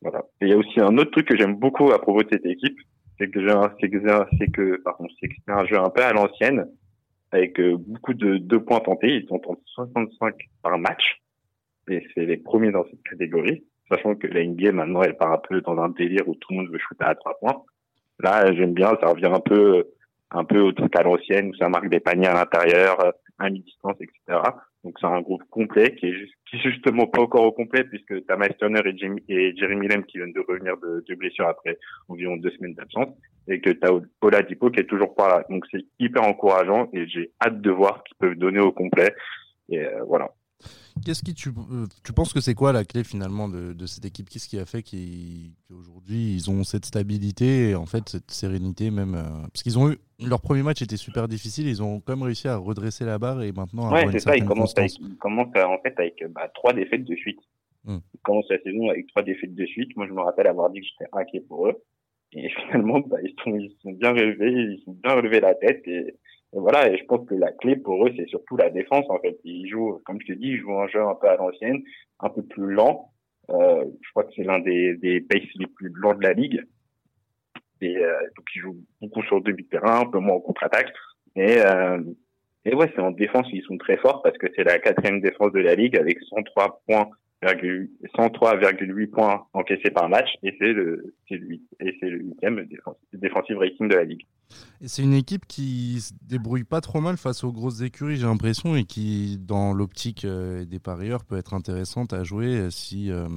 Voilà. 0.00 0.24
Et 0.40 0.46
il 0.46 0.48
y 0.48 0.52
a 0.52 0.56
aussi 0.56 0.80
un 0.80 0.96
autre 0.98 1.10
truc 1.10 1.28
que 1.28 1.36
j'aime 1.36 1.56
beaucoup 1.56 1.92
à 1.92 2.00
propos 2.00 2.22
de 2.22 2.28
cette 2.32 2.46
équipe, 2.46 2.78
c'est 3.80 3.88
que 3.88 4.00
c'est 4.38 4.50
que 4.50 4.82
c'est 5.20 5.28
que 5.28 5.34
c'est 5.46 5.52
un 5.52 5.64
jeu 5.66 5.78
un 5.78 5.90
peu 5.90 6.02
à 6.02 6.12
l'ancienne 6.12 6.66
avec 7.30 7.58
euh, 7.60 7.76
beaucoup 7.78 8.14
de 8.14 8.38
deux 8.38 8.62
points 8.62 8.80
tentés. 8.80 9.16
Ils 9.16 9.28
sont 9.28 9.40
en 9.46 9.56
65 9.74 10.34
par 10.62 10.78
match 10.78 11.20
et 11.88 12.06
c'est 12.14 12.26
les 12.26 12.36
premiers 12.36 12.70
dans 12.70 12.84
cette 12.84 13.02
catégorie. 13.02 13.64
Sachant 13.90 14.14
que 14.14 14.26
la 14.26 14.44
NBA 14.44 14.72
maintenant 14.72 15.02
elle 15.02 15.16
part 15.16 15.32
un 15.32 15.38
peu 15.38 15.60
dans 15.60 15.78
un 15.78 15.90
délire 15.90 16.28
où 16.28 16.34
tout 16.34 16.48
le 16.50 16.58
monde 16.58 16.70
veut 16.70 16.78
shooter 16.78 17.04
à 17.04 17.14
trois 17.14 17.38
points. 17.38 17.62
Là 18.20 18.52
j'aime 18.54 18.74
bien, 18.74 18.96
ça 19.00 19.08
revient 19.08 19.30
un 19.32 19.40
peu 19.40 19.84
un 20.30 20.44
peu 20.44 20.60
au 20.60 20.72
truc 20.72 20.94
à 20.96 21.02
l'ancienne 21.02 21.50
où 21.50 21.54
ça 21.56 21.68
marque 21.68 21.88
des 21.88 22.00
paniers 22.00 22.28
à 22.28 22.34
l'intérieur, 22.34 23.12
à 23.38 23.50
mi-distance, 23.50 23.96
etc. 24.00 24.40
Donc 24.84 24.96
c'est 25.00 25.06
un 25.06 25.20
groupe 25.20 25.44
complet 25.50 25.94
qui 25.94 26.06
est, 26.06 26.60
justement 26.62 27.06
pas 27.06 27.20
encore 27.22 27.44
au 27.44 27.52
complet 27.52 27.84
puisque 27.84 28.26
t'as 28.26 28.36
Miles 28.36 28.56
Turner 28.58 28.80
et, 28.84 29.32
et 29.32 29.56
Jeremy 29.56 29.88
Lem 29.88 30.04
qui 30.04 30.18
viennent 30.18 30.32
de 30.32 30.44
revenir 30.46 30.76
de, 30.76 31.14
blessure 31.14 31.46
après 31.46 31.78
environ 32.08 32.36
deux 32.36 32.50
semaines 32.50 32.74
d'absence 32.74 33.08
et 33.48 33.60
que 33.60 33.70
t'as 33.70 33.90
Paula 34.20 34.42
Dipo 34.42 34.70
qui 34.70 34.80
est 34.80 34.86
toujours 34.86 35.14
pas 35.14 35.28
là. 35.28 35.44
Donc 35.48 35.64
c'est 35.70 35.84
hyper 35.98 36.22
encourageant 36.24 36.88
et 36.92 37.06
j'ai 37.08 37.30
hâte 37.44 37.60
de 37.60 37.70
voir 37.70 38.02
qu'ils 38.04 38.16
peuvent 38.18 38.36
donner 38.36 38.60
au 38.60 38.72
complet. 38.72 39.14
Et 39.68 39.78
euh, 39.78 40.02
voilà. 40.04 40.32
Qu'est-ce 41.04 41.22
qui 41.22 41.34
tu, 41.34 41.48
euh, 41.48 41.86
tu 42.04 42.12
penses 42.12 42.32
que 42.32 42.40
c'est 42.40 42.54
quoi 42.54 42.72
la 42.72 42.84
clé 42.84 43.02
finalement 43.02 43.48
de, 43.48 43.72
de 43.72 43.86
cette 43.86 44.04
équipe? 44.04 44.28
Qu'est-ce 44.28 44.48
qui 44.48 44.58
a 44.58 44.66
fait 44.66 44.82
qu'aujourd'hui 44.82 46.34
ils 46.34 46.50
ont 46.50 46.64
cette 46.64 46.84
stabilité 46.84 47.70
et 47.70 47.74
en 47.74 47.86
fait 47.86 48.08
cette 48.08 48.30
sérénité 48.30 48.90
même 48.90 49.14
euh, 49.14 49.46
parce 49.52 49.62
qu'ils 49.62 49.78
ont 49.78 49.90
eu 49.90 49.98
leur 50.28 50.40
premier 50.40 50.62
match 50.62 50.82
était 50.82 50.96
super 50.96 51.28
difficile, 51.28 51.68
ils 51.68 51.82
ont 51.82 52.00
quand 52.00 52.14
même 52.16 52.24
réussi 52.24 52.48
à 52.48 52.56
redresser 52.56 53.04
la 53.04 53.18
barre 53.18 53.42
et 53.42 53.52
maintenant 53.52 53.92
ouais, 53.92 54.06
c'est 54.12 54.20
ça, 54.20 54.36
ils 54.36 54.44
commencent, 54.44 54.76
avec, 54.76 54.92
en 55.24 55.78
fait 55.82 55.94
avec 55.98 56.24
bah, 56.30 56.50
trois 56.54 56.72
défaites 56.72 57.04
de 57.04 57.14
suite. 57.16 57.40
Hmm. 57.84 57.98
Ils 58.14 58.20
commencent 58.20 58.50
la 58.50 58.60
saison 58.60 58.90
avec 58.90 59.06
trois 59.08 59.22
défaites 59.22 59.54
de 59.54 59.66
suite. 59.66 59.96
Moi 59.96 60.06
je 60.06 60.12
me 60.12 60.20
rappelle 60.20 60.46
avoir 60.46 60.70
dit 60.70 60.80
que 60.80 60.86
j'étais 60.86 61.10
inquiet 61.12 61.40
pour 61.40 61.68
eux 61.68 61.82
et 62.32 62.48
finalement 62.66 63.00
bah, 63.00 63.18
ils 63.22 63.34
sont 63.42 63.56
ils 63.56 63.76
sont 63.82 63.92
bien 63.92 64.10
relevés, 64.10 64.52
ils 64.52 64.82
sont 64.84 64.96
bien 65.02 65.14
relevés 65.14 65.40
la 65.40 65.54
tête 65.54 65.82
et 65.86 66.14
et 66.54 66.58
voilà, 66.58 66.90
et 66.92 66.98
je 66.98 67.04
pense 67.04 67.26
que 67.26 67.34
la 67.34 67.50
clé 67.50 67.76
pour 67.76 68.06
eux, 68.06 68.12
c'est 68.16 68.28
surtout 68.28 68.56
la 68.56 68.68
défense, 68.68 69.06
en 69.08 69.18
fait. 69.20 69.38
Ils 69.44 69.68
jouent, 69.68 70.00
comme 70.04 70.20
je 70.20 70.26
te 70.26 70.38
dis, 70.38 70.48
ils 70.48 70.60
jouent 70.60 70.78
un 70.78 70.88
jeu 70.88 71.00
un 71.00 71.14
peu 71.14 71.28
à 71.28 71.36
l'ancienne, 71.36 71.82
un 72.20 72.28
peu 72.28 72.42
plus 72.42 72.70
lent. 72.70 73.10
Euh, 73.50 73.84
je 74.02 74.10
crois 74.10 74.24
que 74.24 74.32
c'est 74.36 74.44
l'un 74.44 74.60
des, 74.60 74.94
des 74.96 75.20
paces 75.22 75.42
les 75.56 75.66
plus 75.66 75.90
lents 75.94 76.14
de 76.14 76.22
la 76.22 76.34
ligue. 76.34 76.62
Et 77.82 77.96
euh, 77.96 78.12
donc, 78.36 78.46
ils 78.54 78.60
jouent 78.60 78.78
beaucoup 79.00 79.22
sur 79.24 79.40
demi 79.40 79.64
terrain, 79.64 80.00
un 80.00 80.06
peu 80.06 80.18
moins 80.18 80.36
en 80.36 80.40
contre-attaque. 80.40 80.92
Et, 81.34 81.58
euh, 81.58 82.00
et 82.64 82.74
ouais, 82.74 82.90
c'est 82.94 83.02
en 83.02 83.10
défense, 83.10 83.46
ils 83.52 83.62
sont 83.62 83.76
très 83.76 83.96
forts 83.96 84.22
parce 84.22 84.38
que 84.38 84.46
c'est 84.54 84.64
la 84.64 84.78
quatrième 84.78 85.20
défense 85.20 85.52
de 85.52 85.60
la 85.60 85.74
ligue 85.74 85.96
avec 85.96 86.20
103 86.20 86.82
points 86.86 87.08
103,8 87.42 89.10
points 89.10 89.46
encaissés 89.52 89.90
par 89.90 90.08
match 90.08 90.28
et 90.42 90.54
c'est 90.58 90.72
le, 90.72 91.14
et 91.30 91.96
c'est 91.98 92.08
le 92.08 92.18
huitième 92.18 92.66
défensif 93.12 93.56
rating 93.56 93.88
de 93.88 93.94
la 93.94 94.04
ligue. 94.04 94.26
C'est 94.82 95.02
une 95.02 95.14
équipe 95.14 95.46
qui 95.46 96.00
se 96.00 96.12
débrouille 96.22 96.64
pas 96.64 96.80
trop 96.80 97.00
mal 97.00 97.16
face 97.16 97.42
aux 97.42 97.52
grosses 97.52 97.80
écuries, 97.82 98.16
j'ai 98.16 98.26
l'impression, 98.26 98.76
et 98.76 98.84
qui, 98.84 99.38
dans 99.40 99.72
l'optique 99.72 100.24
euh, 100.24 100.64
des 100.64 100.78
parieurs, 100.78 101.24
peut 101.24 101.38
être 101.38 101.54
intéressante 101.54 102.12
à 102.12 102.22
jouer 102.22 102.68
si 102.70 103.10
euh, 103.10 103.28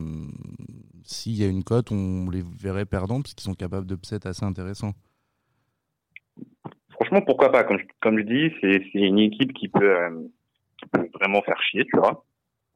s'il 1.04 1.34
y 1.34 1.44
a 1.44 1.48
une 1.48 1.64
cote, 1.64 1.92
on 1.92 2.30
les 2.30 2.44
verrait 2.62 2.86
perdants 2.86 3.22
parce 3.22 3.34
qu'ils 3.34 3.46
sont 3.46 3.54
capables 3.54 3.88
de 3.88 3.96
d'upset 3.96 4.28
assez 4.28 4.44
intéressant. 4.44 4.92
Franchement, 6.90 7.22
pourquoi 7.22 7.52
pas? 7.52 7.64
Comme 7.64 7.78
je, 7.78 7.86
comme 8.02 8.18
je 8.20 8.24
dis, 8.24 8.54
c'est 8.62 9.00
une 9.00 9.20
équipe 9.20 9.54
qui 9.54 9.68
peut, 9.68 9.98
euh, 9.98 10.22
qui 10.78 10.90
peut 10.90 11.10
vraiment 11.14 11.42
faire 11.42 11.62
chier, 11.62 11.86
tu 11.86 11.98
vois. 11.98 12.26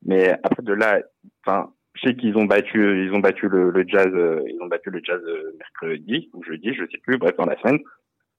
Mais 0.06 0.32
après 0.44 0.64
de 0.64 0.74
là, 0.74 1.02
enfin, 1.46 1.74
je 1.96 2.08
sais 2.08 2.16
qu'ils 2.16 2.38
ont 2.38 2.46
battu, 2.46 3.06
ils 3.06 3.14
ont 3.14 3.20
battu 3.20 3.48
le, 3.50 3.72
le 3.72 3.86
jazz, 3.88 4.08
euh, 4.14 4.42
ils 4.48 4.62
ont 4.62 4.68
battu 4.68 4.90
le 4.90 5.02
jazz 5.04 5.22
euh, 5.26 5.56
mercredi 5.58 6.30
ou 6.34 6.44
jeudi, 6.44 6.74
je 6.74 6.86
sais 6.92 7.00
plus, 7.00 7.18
bref 7.18 7.36
dans 7.38 7.46
la 7.46 7.60
semaine. 7.60 7.80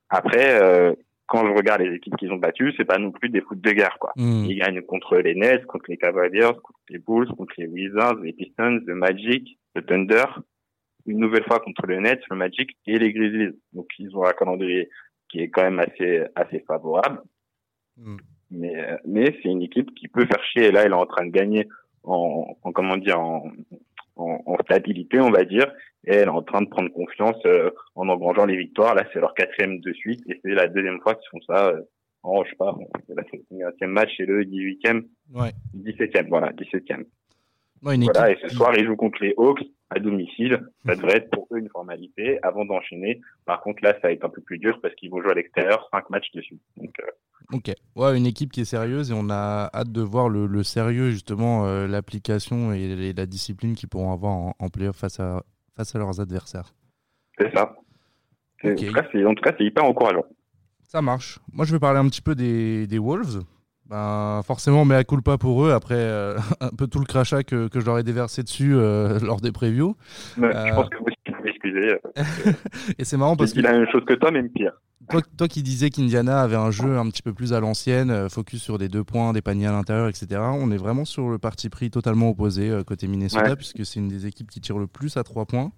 Après, 0.08 0.60
euh, 0.60 0.94
quand 1.26 1.46
je 1.46 1.52
regarde 1.52 1.82
les 1.82 1.94
équipes 1.94 2.16
qu'ils 2.16 2.32
ont 2.32 2.36
battues, 2.38 2.72
c'est 2.76 2.84
pas 2.84 2.98
non 2.98 3.12
plus 3.12 3.28
des 3.28 3.40
foot 3.40 3.60
de 3.60 3.70
guerre, 3.70 3.98
quoi. 4.00 4.12
Hmm. 4.16 4.44
Ils 4.46 4.58
gagnent 4.58 4.82
contre 4.82 5.16
les 5.18 5.34
Nets, 5.34 5.64
contre 5.66 5.84
les 5.88 5.96
Cavaliers, 5.96 6.50
contre 6.62 6.80
les 6.88 6.98
Bulls, 6.98 7.28
contre 7.36 7.54
les 7.58 7.66
Wizards, 7.66 8.16
les 8.16 8.32
Pistons, 8.32 8.80
le 8.84 8.94
Magic, 8.94 9.58
le 9.74 9.82
Thunder, 9.82 10.24
une 11.06 11.18
nouvelle 11.18 11.44
fois 11.44 11.60
contre 11.60 11.86
les 11.86 12.00
Nets, 12.00 12.22
le 12.30 12.36
Magic 12.36 12.76
et 12.86 12.98
les 12.98 13.12
Grizzlies. 13.12 13.56
Donc 13.72 13.86
ils 13.98 14.16
ont 14.16 14.24
un 14.24 14.32
calendrier 14.32 14.88
qui 15.28 15.40
est 15.40 15.50
quand 15.50 15.62
même 15.62 15.78
assez 15.78 16.24
assez 16.34 16.60
favorable. 16.66 17.22
Hmm. 17.96 18.16
Mais, 18.50 18.76
euh, 18.76 18.96
mais 19.06 19.36
c'est 19.42 19.48
une 19.48 19.62
équipe 19.62 19.94
qui 19.94 20.08
peut 20.08 20.26
faire 20.26 20.42
chier. 20.44 20.66
Et 20.66 20.72
là, 20.72 20.82
elle 20.84 20.92
est 20.92 20.94
en 20.94 21.06
train 21.06 21.26
de 21.26 21.30
gagner 21.30 21.68
en, 22.02 22.56
en 22.62 22.72
comment 22.72 22.96
dire, 22.96 23.20
en, 23.20 23.50
en, 24.16 24.56
stabilité, 24.64 25.20
on 25.20 25.30
va 25.30 25.44
dire. 25.44 25.72
Et 26.04 26.14
elle 26.14 26.28
est 26.28 26.28
en 26.28 26.42
train 26.42 26.62
de 26.62 26.68
prendre 26.68 26.90
confiance 26.92 27.36
euh, 27.46 27.70
en 27.94 28.08
engrangeant 28.08 28.46
les 28.46 28.56
victoires. 28.56 28.94
Là, 28.94 29.04
c'est 29.12 29.20
leur 29.20 29.34
quatrième 29.34 29.80
de 29.80 29.92
suite. 29.92 30.22
Et 30.28 30.40
c'est 30.42 30.54
la 30.54 30.66
deuxième 30.66 31.00
fois 31.00 31.14
qu'ils 31.14 31.28
font 31.30 31.40
ça. 31.46 31.68
Euh, 31.68 31.82
en, 32.22 32.44
je 32.44 32.50
sais 32.50 32.56
pas, 32.56 32.76
c'est 33.08 33.14
le 33.80 33.86
match 33.86 34.10
et 34.18 34.26
le 34.26 34.44
18e. 34.44 35.04
Ouais. 35.34 35.50
17e, 35.74 36.28
voilà, 36.28 36.52
17e. 36.52 37.04
Voilà, 37.82 38.30
et 38.30 38.38
ce 38.42 38.48
soir, 38.48 38.76
ils 38.76 38.84
jouent 38.84 38.96
contre 38.96 39.22
les 39.22 39.34
Hawks 39.36 39.62
à 39.90 39.98
domicile. 39.98 40.60
Ça 40.86 40.94
devrait 40.94 41.16
être 41.16 41.30
pour 41.30 41.48
eux 41.52 41.58
une 41.58 41.68
formalité 41.68 42.38
avant 42.42 42.64
d'enchaîner. 42.64 43.20
Par 43.44 43.60
contre, 43.60 43.82
là, 43.82 43.92
ça 43.94 44.08
va 44.08 44.12
être 44.12 44.24
un 44.24 44.28
peu 44.28 44.40
plus 44.40 44.58
dur 44.58 44.78
parce 44.82 44.94
qu'ils 44.94 45.10
vont 45.10 45.20
jouer 45.20 45.32
à 45.32 45.34
l'extérieur, 45.34 45.88
cinq 45.90 46.08
matchs 46.10 46.30
dessus. 46.34 46.58
Donc, 46.76 46.94
euh, 47.00 47.10
Ok, 47.52 47.72
ouais, 47.96 48.16
une 48.16 48.26
équipe 48.26 48.52
qui 48.52 48.60
est 48.60 48.64
sérieuse 48.64 49.10
et 49.10 49.14
on 49.16 49.28
a 49.28 49.70
hâte 49.74 49.90
de 49.90 50.02
voir 50.02 50.28
le, 50.28 50.62
sérieux, 50.62 51.10
justement, 51.10 51.66
euh, 51.66 51.88
l'application 51.88 52.72
et, 52.72 53.12
la 53.12 53.26
discipline 53.26 53.74
qu'ils 53.74 53.88
pourront 53.88 54.12
avoir 54.12 54.32
en, 54.32 54.54
en 54.58 54.68
playoff 54.68 54.96
face 54.96 55.18
à, 55.18 55.42
face 55.76 55.96
à 55.96 55.98
leurs 55.98 56.20
adversaires. 56.20 56.72
C'est 57.38 57.52
ça. 57.52 57.74
En 58.62 58.74
tout 58.74 59.42
cas, 59.42 59.54
c'est 59.58 59.64
hyper 59.64 59.84
encourageant. 59.84 60.24
Ça 60.82 61.00
marche. 61.00 61.38
Moi, 61.52 61.64
je 61.64 61.72
vais 61.72 61.78
parler 61.78 61.98
un 61.98 62.08
petit 62.08 62.22
peu 62.22 62.34
des, 62.34 62.86
des 62.86 62.98
Wolves. 62.98 63.42
Ben, 63.90 64.40
forcément, 64.44 64.84
mais 64.84 64.94
à 64.94 65.02
pas 65.04 65.36
pour 65.36 65.66
eux 65.66 65.72
après 65.72 65.96
euh, 65.96 66.38
un 66.60 66.68
peu 66.68 66.86
tout 66.86 67.00
le 67.00 67.06
crachat 67.06 67.42
que, 67.42 67.66
que 67.66 67.80
je 67.80 67.86
leur 67.86 67.98
ai 67.98 68.04
déversé 68.04 68.44
dessus 68.44 68.72
euh, 68.74 69.18
lors 69.22 69.40
des 69.40 69.50
previews. 69.50 69.96
je 70.36 70.74
pense 70.74 70.88
que 70.88 70.98
vous 70.98 71.10
excuser. 71.44 71.96
et 72.98 73.04
c'est 73.04 73.16
marrant 73.16 73.36
parce 73.36 73.52
qu'il 73.52 73.66
a 73.66 73.72
la 73.72 73.78
même 73.78 73.88
chose 73.90 74.04
que 74.04 74.14
toi, 74.14 74.30
même 74.30 74.48
pire. 74.50 74.72
Toi, 75.36 75.48
qui 75.48 75.62
disais 75.62 75.90
qu'Indiana 75.90 76.40
avait 76.40 76.56
un 76.56 76.70
jeu 76.70 76.96
un 76.96 77.08
petit 77.10 77.22
peu 77.22 77.32
plus 77.32 77.52
à 77.52 77.58
l'ancienne, 77.58 78.10
euh, 78.10 78.28
focus 78.28 78.62
sur 78.62 78.78
des 78.78 78.88
deux 78.88 79.02
points, 79.02 79.32
des 79.32 79.42
paniers 79.42 79.66
à 79.66 79.72
l'intérieur, 79.72 80.08
etc., 80.08 80.40
on 80.40 80.70
est 80.70 80.76
vraiment 80.76 81.04
sur 81.04 81.30
le 81.30 81.38
parti 81.38 81.68
pris 81.68 81.90
totalement 81.90 82.30
opposé 82.30 82.70
euh, 82.70 82.84
côté 82.84 83.08
Minnesota, 83.08 83.56
puisque 83.56 83.84
c'est 83.84 83.98
une 83.98 84.08
des 84.08 84.26
équipes 84.26 84.50
qui 84.50 84.60
tire 84.60 84.78
le 84.78 84.86
plus 84.86 85.16
à 85.16 85.24
trois 85.24 85.46
points 85.46 85.72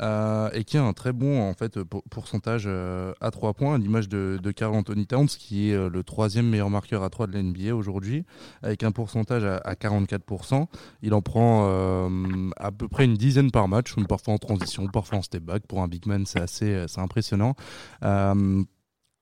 euh, 0.00 0.50
et 0.52 0.64
qui 0.64 0.76
a 0.76 0.84
un 0.84 0.92
très 0.92 1.12
bon 1.12 1.40
en 1.48 1.54
fait, 1.54 1.78
pourcentage 2.10 2.66
à 2.66 3.30
trois 3.30 3.54
points, 3.54 3.74
à 3.74 3.78
l'image 3.78 4.08
de, 4.08 4.38
de 4.42 4.50
Carl 4.50 4.74
Anthony 4.74 5.06
Towns, 5.06 5.26
qui 5.26 5.70
est 5.70 5.88
le 5.88 6.02
troisième 6.02 6.48
meilleur 6.48 6.70
marqueur 6.70 7.02
à 7.02 7.10
trois 7.10 7.26
de 7.26 7.38
l'NBA 7.38 7.74
aujourd'hui, 7.74 8.24
avec 8.62 8.82
un 8.82 8.92
pourcentage 8.92 9.44
à, 9.44 9.74
44%. 9.74 10.66
Il 11.02 11.14
en 11.14 11.22
prend 11.22 11.66
à 12.56 12.72
peu 12.72 12.88
près 12.88 13.04
une 13.04 13.14
dizaine 13.14 13.50
par 13.50 13.68
match, 13.68 13.94
parfois 14.08 14.34
en 14.34 14.38
transition, 14.38 14.86
parfois 14.86 15.18
en 15.18 15.22
step 15.22 15.42
back. 15.42 15.66
Pour 15.66 15.82
un 15.82 15.88
big 15.88 16.06
man, 16.06 16.26
c'est 16.26 16.40
assez 16.40 16.86
impressionnant. 16.96 17.54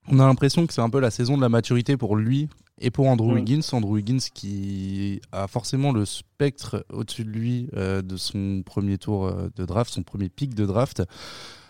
On 0.08 0.18
a 0.18 0.26
l'impression 0.26 0.66
que 0.66 0.72
c'est 0.72 0.80
un 0.80 0.90
peu 0.90 1.00
la 1.00 1.10
saison 1.10 1.36
de 1.36 1.42
la 1.42 1.48
maturité 1.48 1.96
pour 1.96 2.16
lui 2.16 2.48
et 2.80 2.90
pour 2.90 3.06
Andrew 3.06 3.34
Wiggins. 3.34 3.60
Andrew 3.72 3.94
Wiggins 3.94 4.18
qui 4.32 5.20
a 5.32 5.46
forcément 5.46 5.92
le 5.92 6.04
spectre 6.04 6.84
au-dessus 6.92 7.24
de 7.24 7.30
lui 7.30 7.68
euh, 7.76 8.02
de 8.02 8.16
son 8.16 8.62
premier 8.64 8.98
tour 8.98 9.26
euh, 9.26 9.48
de 9.56 9.64
draft, 9.64 9.92
son 9.92 10.02
premier 10.02 10.28
pic 10.28 10.54
de 10.54 10.66
draft. 10.66 11.02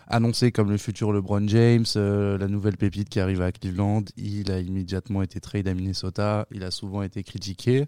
annoncé 0.07 0.53
comme 0.53 0.71
le 0.71 0.79
futur 0.79 1.13
LeBron 1.13 1.47
James, 1.47 1.85
la 1.95 2.49
nouvelle 2.49 2.77
pépite 2.77 3.09
qui 3.09 3.21
arrive 3.21 3.43
à 3.43 3.53
Cleveland. 3.53 4.05
Il 4.17 4.51
a 4.51 4.59
immédiatement 4.59 5.23
été 5.23 5.41
trade 5.41 5.69
à 5.69 5.75
Minnesota. 5.75 6.47
Il 6.51 6.65
a 6.65 6.71
souvent 6.71 7.03
été 7.03 7.23
critiqué. 7.23 7.87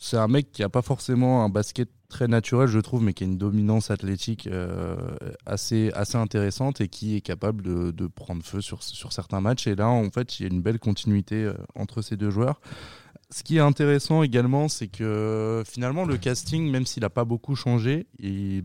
C'est 0.00 0.16
un 0.16 0.26
mec 0.26 0.50
qui 0.50 0.64
a 0.64 0.68
pas 0.68 0.82
forcément 0.82 1.44
un 1.44 1.48
basket 1.48 1.88
très 2.08 2.26
naturel, 2.26 2.66
je 2.66 2.80
trouve, 2.80 3.02
mais 3.04 3.12
qui 3.12 3.22
a 3.22 3.26
une 3.26 3.38
dominance 3.38 3.92
athlétique 3.92 4.48
assez, 5.46 5.92
assez 5.94 6.16
intéressante 6.16 6.80
et 6.80 6.88
qui 6.88 7.14
est 7.14 7.20
capable 7.20 7.62
de, 7.62 8.06
prendre 8.08 8.42
feu 8.42 8.60
sur, 8.60 8.82
sur 8.82 9.12
certains 9.12 9.40
matchs. 9.40 9.68
Et 9.68 9.76
là, 9.76 9.88
en 9.88 10.10
fait, 10.10 10.40
il 10.40 10.42
y 10.42 10.46
a 10.46 10.52
une 10.52 10.62
belle 10.62 10.80
continuité 10.80 11.52
entre 11.76 12.02
ces 12.02 12.16
deux 12.16 12.30
joueurs 12.30 12.60
ce 13.30 13.42
qui 13.42 13.56
est 13.56 13.60
intéressant 13.60 14.22
également, 14.22 14.68
c'est 14.68 14.88
que 14.88 15.62
finalement, 15.66 16.04
le 16.04 16.16
casting, 16.16 16.70
même 16.70 16.86
s'il 16.86 17.02
n'a 17.02 17.10
pas 17.10 17.24
beaucoup 17.24 17.54
changé, 17.54 18.06
il, 18.18 18.64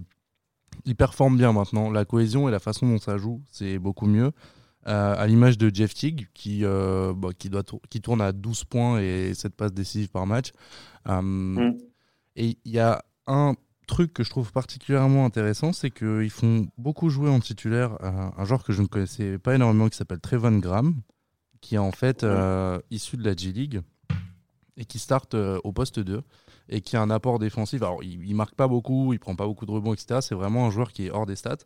performe 0.98 1.38
bien 1.38 1.54
maintenant. 1.54 1.92
La 1.92 2.06
cohésion 2.06 2.50
et 2.50 2.52
la 2.52 2.60
façon 2.60 2.88
dont 2.88 2.98
ça 2.98 3.18
joue, 3.18 3.42
c'est 3.52 3.78
beaucoup 3.80 4.08
mieux. 4.08 4.32
Euh, 4.88 5.16
à 5.18 5.26
l'image 5.26 5.58
de 5.58 5.74
Jeff 5.74 5.96
Teague, 5.96 6.28
qui, 6.36 6.64
euh, 6.64 7.12
bah, 7.16 7.30
qui, 7.36 7.50
doit 7.50 7.64
qui 7.90 8.02
tourne 8.02 8.22
à 8.22 8.32
12 8.32 8.66
points 8.66 9.00
et 9.00 9.34
7 9.34 9.56
passes 9.56 9.74
décisives 9.74 10.10
par 10.10 10.28
match. 10.28 10.52
Euh, 11.08 11.22
mm. 11.22 11.78
Et 12.36 12.58
il 12.66 12.72
y 12.72 12.78
a 12.78 13.04
un 13.26 13.56
truc 13.88 14.14
que 14.14 14.24
je 14.24 14.30
trouve 14.30 14.52
particulièrement 14.52 15.26
intéressant, 15.26 15.74
c'est 15.74 15.90
qu'ils 15.90 16.30
font 16.30 16.68
beaucoup 16.78 17.10
jouer 17.10 17.30
en 17.30 17.40
titulaire 17.40 17.98
un 18.02 18.46
joueur 18.46 18.64
que 18.64 18.74
je 18.74 18.82
ne 18.82 18.88
connaissais 18.88 19.40
pas 19.40 19.56
énormément 19.56 19.90
qui 19.90 19.98
s'appelle 19.98 20.20
Trevon 20.20 20.60
Graham, 20.60 21.02
qui 21.62 21.76
est 21.76 21.80
en 21.80 21.92
fait 21.92 22.24
mm. 22.24 22.82
issu 22.92 23.18
de 23.18 23.24
la 23.24 23.36
G-League 23.36 23.82
et 24.78 24.86
qui 24.86 25.00
start 25.00 25.34
au 25.34 25.72
poste 25.72 26.00
2 26.00 26.22
et 26.70 26.82
qui 26.82 26.96
a 26.96 27.02
un 27.02 27.10
apport 27.10 27.40
défensif. 27.40 27.82
Alors, 27.82 28.04
il, 28.04 28.20
ne 28.20 28.36
marque 28.36 28.56
pas 28.56 28.68
beaucoup, 28.68 29.14
il 29.14 29.20
prend 29.20 29.36
pas 29.36 29.46
beaucoup 29.46 29.66
de 29.66 29.72
rebonds, 29.72 29.94
etc. 29.94 30.20
C'est 30.22 30.36
vraiment 30.36 30.68
un 30.68 30.72
joueur 30.72 30.92
qui 30.92 31.08
est 31.08 31.12
hors 31.12 31.26
des 31.26 31.36
stats, 31.36 31.58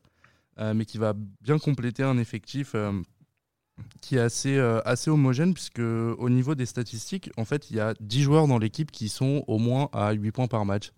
mais 0.59 0.85
qui 0.85 0.97
va 0.97 1.13
bien 1.41 1.57
compléter 1.57 2.03
un 2.03 2.17
effectif 2.17 2.73
euh, 2.75 2.91
qui 4.01 4.17
est 4.17 4.19
assez, 4.19 4.59
assez 4.83 5.09
homogène, 5.09 5.53
puisque 5.53 5.79
au 5.79 6.29
niveau 6.29 6.53
des 6.53 6.65
statistiques, 6.65 7.31
en 7.37 7.45
fait, 7.45 7.69
il 7.69 7.77
y 7.77 7.79
a 7.79 7.93
10 8.01 8.21
joueurs 8.21 8.47
dans 8.47 8.57
l'équipe 8.57 8.91
qui 8.91 9.07
sont 9.07 9.43
au 9.47 9.57
moins 9.57 9.89
à 9.93 10.11
8 10.11 10.31
points 10.31 10.47
par 10.47 10.65
match. 10.65 10.91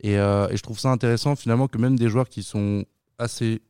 Et, 0.00 0.14
et, 0.14 0.16
je 0.56 0.62
trouve 0.62 0.78
ça 0.78 0.90
intéressant, 0.90 1.36
finalement, 1.36 1.68
que 1.68 1.76
même 1.76 1.98
des 1.98 2.08
joueurs 2.08 2.30
qui 2.30 2.42
sont 2.42 2.86
assez 3.18 3.60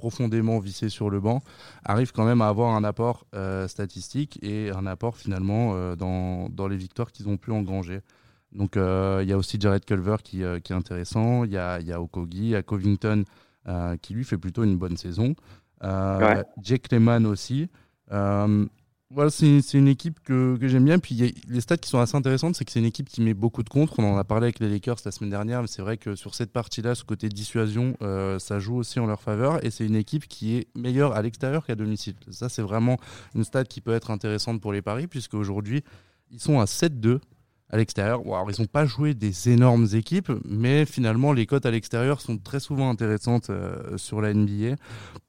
profondément 0.00 0.58
vissé 0.58 0.88
sur 0.88 1.10
le 1.10 1.20
banc, 1.20 1.42
arrive 1.84 2.10
quand 2.12 2.24
même 2.24 2.40
à 2.40 2.48
avoir 2.48 2.74
un 2.74 2.84
apport 2.84 3.26
euh, 3.34 3.68
statistique 3.68 4.38
et 4.42 4.70
un 4.70 4.86
apport 4.86 5.16
finalement 5.16 5.74
euh, 5.74 5.94
dans, 5.94 6.48
dans, 6.48 6.68
les 6.68 6.78
victoires 6.78 7.12
qu'ils 7.12 7.28
ont 7.28 7.36
pu 7.36 7.52
engranger. 7.52 8.00
Donc 8.50 8.76
euh, 8.76 9.20
il 9.22 9.28
y 9.28 9.32
a 9.32 9.36
aussi 9.36 9.58
Jared 9.60 9.84
Culver 9.84 10.16
qui, 10.24 10.42
qui 10.64 10.72
est 10.72 10.76
intéressant, 10.76 11.44
il 11.44 11.52
y 11.52 11.58
a, 11.58 11.80
y 11.80 11.92
a 11.92 12.00
Okogi, 12.00 12.38
il 12.38 12.48
y 12.48 12.56
a 12.56 12.62
Covington 12.62 13.24
qui 14.02 14.14
lui 14.14 14.24
fait 14.24 14.38
plutôt 14.38 14.64
une 14.64 14.78
bonne 14.78 14.96
saison, 14.96 15.34
Jake 16.62 16.90
Lehman 16.90 17.26
aussi 17.26 17.68
voilà, 19.12 19.30
c'est 19.30 19.74
une 19.74 19.88
équipe 19.88 20.20
que, 20.20 20.56
que 20.56 20.68
j'aime 20.68 20.84
bien. 20.84 21.00
Puis 21.00 21.16
y 21.16 21.26
a 21.26 21.30
les 21.48 21.60
stats 21.60 21.76
qui 21.76 21.88
sont 21.88 21.98
assez 21.98 22.16
intéressantes, 22.16 22.54
c'est 22.54 22.64
que 22.64 22.70
c'est 22.70 22.78
une 22.78 22.86
équipe 22.86 23.08
qui 23.08 23.20
met 23.22 23.34
beaucoup 23.34 23.64
de 23.64 23.68
contre. 23.68 23.98
On 23.98 24.04
en 24.04 24.16
a 24.16 24.22
parlé 24.22 24.44
avec 24.44 24.60
les 24.60 24.68
Lakers 24.68 24.98
la 25.04 25.10
semaine 25.10 25.30
dernière, 25.30 25.62
mais 25.62 25.66
c'est 25.66 25.82
vrai 25.82 25.96
que 25.96 26.14
sur 26.14 26.34
cette 26.36 26.52
partie-là, 26.52 26.94
ce 26.94 27.02
côté 27.02 27.28
dissuasion, 27.28 27.96
euh, 28.02 28.38
ça 28.38 28.60
joue 28.60 28.76
aussi 28.76 29.00
en 29.00 29.06
leur 29.06 29.20
faveur. 29.20 29.64
Et 29.64 29.70
c'est 29.70 29.84
une 29.84 29.96
équipe 29.96 30.28
qui 30.28 30.56
est 30.56 30.68
meilleure 30.76 31.14
à 31.14 31.22
l'extérieur 31.22 31.66
qu'à 31.66 31.74
domicile. 31.74 32.14
Ça, 32.30 32.48
c'est 32.48 32.62
vraiment 32.62 32.98
une 33.34 33.42
stat 33.42 33.64
qui 33.64 33.80
peut 33.80 33.92
être 33.92 34.12
intéressante 34.12 34.60
pour 34.60 34.72
les 34.72 34.82
paris, 34.82 35.08
puisque 35.08 35.34
aujourd'hui, 35.34 35.82
ils 36.30 36.40
sont 36.40 36.60
à 36.60 36.66
7-2 36.66 37.18
à 37.70 37.76
l'extérieur. 37.76 38.20
alors, 38.20 38.50
ils 38.50 38.60
n'ont 38.60 38.66
pas 38.66 38.84
joué 38.84 39.14
des 39.14 39.48
énormes 39.48 39.86
équipes, 39.92 40.32
mais 40.44 40.84
finalement, 40.84 41.32
les 41.32 41.46
cotes 41.46 41.66
à 41.66 41.70
l'extérieur 41.70 42.20
sont 42.20 42.36
très 42.36 42.60
souvent 42.60 42.90
intéressantes 42.90 43.50
euh, 43.50 43.96
sur 43.96 44.20
la 44.20 44.34
NBA. 44.34 44.76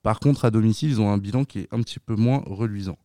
Par 0.01 0.19
contre, 0.19 0.45
à 0.45 0.51
domicile, 0.51 0.89
ils 0.89 1.01
ont 1.01 1.11
un 1.11 1.17
bilan 1.17 1.45
qui 1.45 1.59
est 1.59 1.67
un 1.71 1.81
petit 1.81 1.99
peu 1.99 2.15
moins 2.15 2.43
reluisant. 2.45 2.97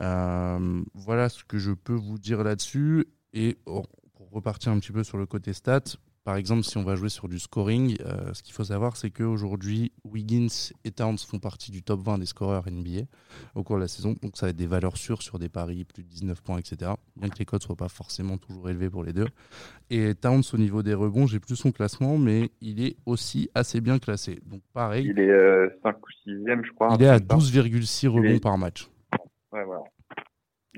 Euh, 0.00 0.82
voilà 0.94 1.28
ce 1.28 1.44
que 1.44 1.58
je 1.58 1.72
peux 1.72 1.94
vous 1.94 2.18
dire 2.18 2.44
là-dessus. 2.44 3.06
Et 3.32 3.58
oh, 3.66 3.82
pour 4.14 4.30
repartir 4.30 4.72
un 4.72 4.78
petit 4.78 4.92
peu 4.92 5.02
sur 5.04 5.18
le 5.18 5.26
côté 5.26 5.52
stats, 5.52 5.96
par 6.26 6.34
exemple, 6.34 6.64
si 6.64 6.76
on 6.76 6.82
va 6.82 6.96
jouer 6.96 7.08
sur 7.08 7.28
du 7.28 7.38
scoring, 7.38 7.96
euh, 8.00 8.34
ce 8.34 8.42
qu'il 8.42 8.52
faut 8.52 8.64
savoir, 8.64 8.96
c'est 8.96 9.10
qu'aujourd'hui, 9.10 9.92
Wiggins 10.02 10.72
et 10.84 10.90
Towns 10.90 11.18
font 11.18 11.38
partie 11.38 11.70
du 11.70 11.84
top 11.84 12.00
20 12.00 12.18
des 12.18 12.26
scoreurs 12.26 12.64
NBA 12.68 13.02
au 13.54 13.62
cours 13.62 13.76
de 13.76 13.82
la 13.82 13.86
saison. 13.86 14.16
Donc, 14.20 14.36
ça 14.36 14.46
va 14.46 14.50
être 14.50 14.56
des 14.56 14.66
valeurs 14.66 14.96
sûres 14.96 15.22
sur 15.22 15.38
des 15.38 15.48
paris, 15.48 15.84
plus 15.84 16.02
de 16.02 16.08
19 16.08 16.42
points, 16.42 16.58
etc. 16.58 16.90
Bien 17.14 17.28
que 17.28 17.38
les 17.38 17.44
codes 17.44 17.60
ne 17.60 17.66
soient 17.66 17.76
pas 17.76 17.88
forcément 17.88 18.38
toujours 18.38 18.68
élevés 18.68 18.90
pour 18.90 19.04
les 19.04 19.12
deux. 19.12 19.28
Et 19.88 20.16
Towns, 20.16 20.42
au 20.52 20.56
niveau 20.56 20.82
des 20.82 20.94
rebonds, 20.94 21.28
j'ai 21.28 21.38
plus 21.38 21.54
son 21.54 21.70
classement, 21.70 22.18
mais 22.18 22.50
il 22.60 22.84
est 22.84 22.96
aussi 23.06 23.48
assez 23.54 23.80
bien 23.80 24.00
classé. 24.00 24.40
Donc, 24.46 24.62
pareil. 24.74 25.06
Il 25.08 25.20
est 25.20 25.28
5 25.28 25.30
euh, 25.30 25.68
ou 25.92 26.28
6e, 26.28 26.64
je 26.64 26.72
crois. 26.72 26.96
Il 26.98 27.04
est 27.04 27.08
à 27.08 27.18
12,6 27.18 28.08
rebonds 28.08 28.40
par 28.40 28.58
match. 28.58 28.90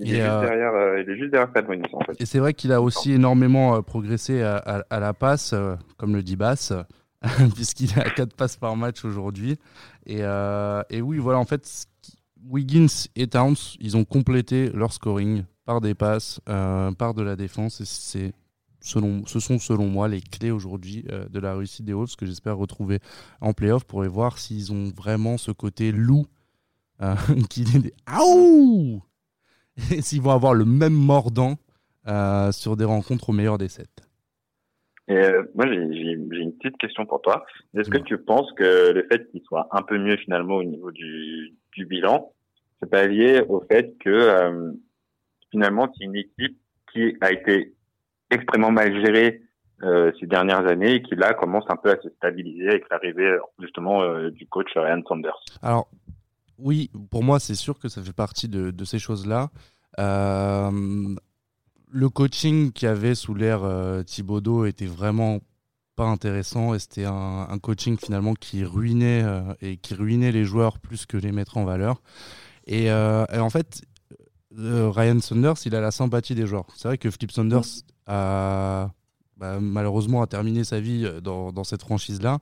Il, 0.00 0.14
est, 0.14 0.23
euh, 0.23 0.40
derrière, 0.40 0.75
euh, 0.75 1.02
il 1.02 1.11
est 1.11 1.17
juste 1.17 1.33
derrière 1.33 1.50
en 1.93 2.00
fait. 2.00 2.21
Et 2.21 2.26
c'est 2.26 2.38
vrai 2.38 2.55
qu'il 2.55 2.73
a 2.73 2.81
aussi 2.81 3.12
énormément 3.12 3.76
euh, 3.76 3.83
progressé 3.83 4.43
à, 4.43 4.85
la 4.90 5.14
passe, 5.14 5.55
comme 5.97 6.14
le 6.14 6.23
dit 6.23 6.37
Bass, 6.37 6.73
puisqu'il 7.55 7.90
est 7.90 8.00
à 8.00 8.11
4 8.11 8.35
passes 8.35 8.57
par 8.57 8.76
match 8.76 9.05
aujourd'hui. 9.05 9.59
Et, 10.07 10.21
et, 10.21 11.02
oui, 11.02 11.19
voilà, 11.19 11.38
en 11.38 11.45
fait, 11.45 11.87
Wiggins 12.49 13.07
et 13.17 13.26
Towns, 13.26 13.57
ils 13.81 13.97
ont 13.97 14.05
complété 14.05 14.71
leur 14.71 14.93
scoring 14.93 15.45
par 15.64 15.81
des 15.81 15.95
passes, 15.95 16.40
par 16.47 17.14
de 17.14 17.23
la 17.23 17.37
défense. 17.37 17.81
Et 17.81 17.85
c'est 17.85 18.33
Selon, 18.81 19.26
ce 19.26 19.40
sont 19.40 19.59
selon 19.59 19.88
moi 19.88 20.07
les 20.07 20.21
clés 20.21 20.52
aujourd'hui 20.52 21.02
de 21.02 21.40
la 21.40 21.57
réussite 21.57 21.85
des 21.85 21.93
Wolves 21.93 22.14
que 22.17 22.25
j'espère 22.25 22.57
retrouver 22.57 23.00
en 23.40 23.52
playoff 23.52 23.83
pour 23.85 24.05
voir 24.05 24.38
s'ils 24.38 24.73
ont 24.73 24.93
vraiment 24.97 25.37
ce 25.37 25.50
côté 25.50 25.90
loup 25.90 26.26
qui 27.50 27.62
est 27.62 27.78
des 27.81 27.93
et 29.92 30.02
s'ils 30.02 30.23
vont 30.23 30.30
avoir 30.30 30.54
le 30.54 30.64
même 30.64 30.94
mordant 30.94 31.54
euh, 32.06 32.52
sur 32.52 32.76
des 32.76 32.85
rencontres 32.85 33.30
au 33.30 33.32
meilleur 33.32 33.58
des 33.58 33.68
sept. 33.68 34.08
Et 35.08 35.16
euh, 35.16 35.42
moi, 35.54 35.66
j'ai 35.66 35.75
une 35.75 36.52
petite 36.58 36.76
question 36.76 37.06
pour 37.06 37.23
toi. 37.23 37.47
Est-ce 37.75 37.88
que 37.88 37.99
tu 37.99 38.18
penses 38.18 38.52
que 38.52 38.92
le 38.92 39.06
fait 39.11 39.30
qu'il 39.30 39.40
soit 39.42 39.66
un 39.73 39.82
peu 39.82 39.99
mieux 39.99 40.16
finalement 40.18 40.56
au 40.56 40.64
niveau 40.64 40.90
du, 40.90 41.54
du 41.73 41.87
bilan, 41.87 42.32
c'est 42.80 42.90
pas 42.90 43.06
lié 43.06 43.42
au 43.49 43.64
fait 43.70 43.97
que 43.99 44.11
euh, 44.11 44.73
finalement 45.50 45.90
c'est 45.97 46.04
une 46.04 46.14
équipe 46.14 46.58
qui 46.92 47.16
a 47.23 47.32
été 47.32 47.75
extrêmement 48.30 48.70
mal 48.70 48.94
gérée 49.04 49.40
euh, 49.82 50.12
ces 50.20 50.26
dernières 50.26 50.66
années 50.66 50.97
et 50.97 51.02
qui 51.02 51.14
là 51.14 51.32
commence 51.32 51.64
un 51.68 51.76
peu 51.76 51.90
à 51.90 51.97
se 52.00 52.11
stabiliser 52.11 52.68
avec 52.68 52.88
l'arrivée 52.90 53.38
justement 53.58 54.28
du 54.28 54.47
coach 54.47 54.70
Ryan 54.76 55.00
Sanders? 55.08 55.40
Alors 55.62 55.88
oui, 56.59 56.91
pour 57.11 57.23
moi, 57.23 57.41
c'est 57.41 57.55
sûr 57.55 57.79
que 57.79 57.88
ça 57.88 58.03
fait 58.03 58.12
partie 58.12 58.49
de, 58.49 58.85
ces 58.85 58.99
choses-là. 58.99 59.50
Euh, 59.99 61.15
le 61.91 62.09
coaching 62.09 62.73
qu'il 62.73 62.87
y 62.87 62.91
avait 62.91 63.15
sous 63.15 63.35
l'ère 63.35 63.65
euh, 63.65 64.03
Thibodeau 64.03 64.67
était 64.67 64.87
vraiment 64.87 65.41
pas 65.97 66.05
intéressant 66.05 66.75
et 66.75 66.79
c'était 66.79 67.07
un, 67.07 67.59
coaching 67.61 67.97
finalement 67.97 68.35
qui 68.35 68.65
ruinait 68.65 69.23
euh, 69.25 69.55
et 69.61 69.79
qui 69.79 69.95
ruinait 69.95 70.31
les 70.31 70.45
joueurs 70.45 70.79
plus 70.79 71.07
que 71.07 71.17
les 71.17 71.33
mettre 71.33 71.57
en 71.57 71.65
valeur. 71.65 72.03
Et, 72.67 72.93
en 72.93 73.50
fait, 73.50 73.83
Ryan 74.55 75.21
Saunders, 75.21 75.55
il 75.65 75.75
a 75.75 75.81
la 75.81 75.91
sympathie 75.91 76.35
des 76.35 76.47
joueurs. 76.47 76.67
C'est 76.77 76.88
vrai 76.88 76.99
que 76.99 77.11
Flip 77.11 77.33
Saunders 77.33 77.65
a 78.07 78.91
bah, 79.38 79.59
malheureusement 79.61 80.21
a 80.23 80.26
terminé 80.26 80.64
sa 80.64 80.80
vie 80.80 81.04
euh, 81.07 81.21
dans, 81.21 81.64
cette 81.64 81.83
franchise-là. 81.83 82.38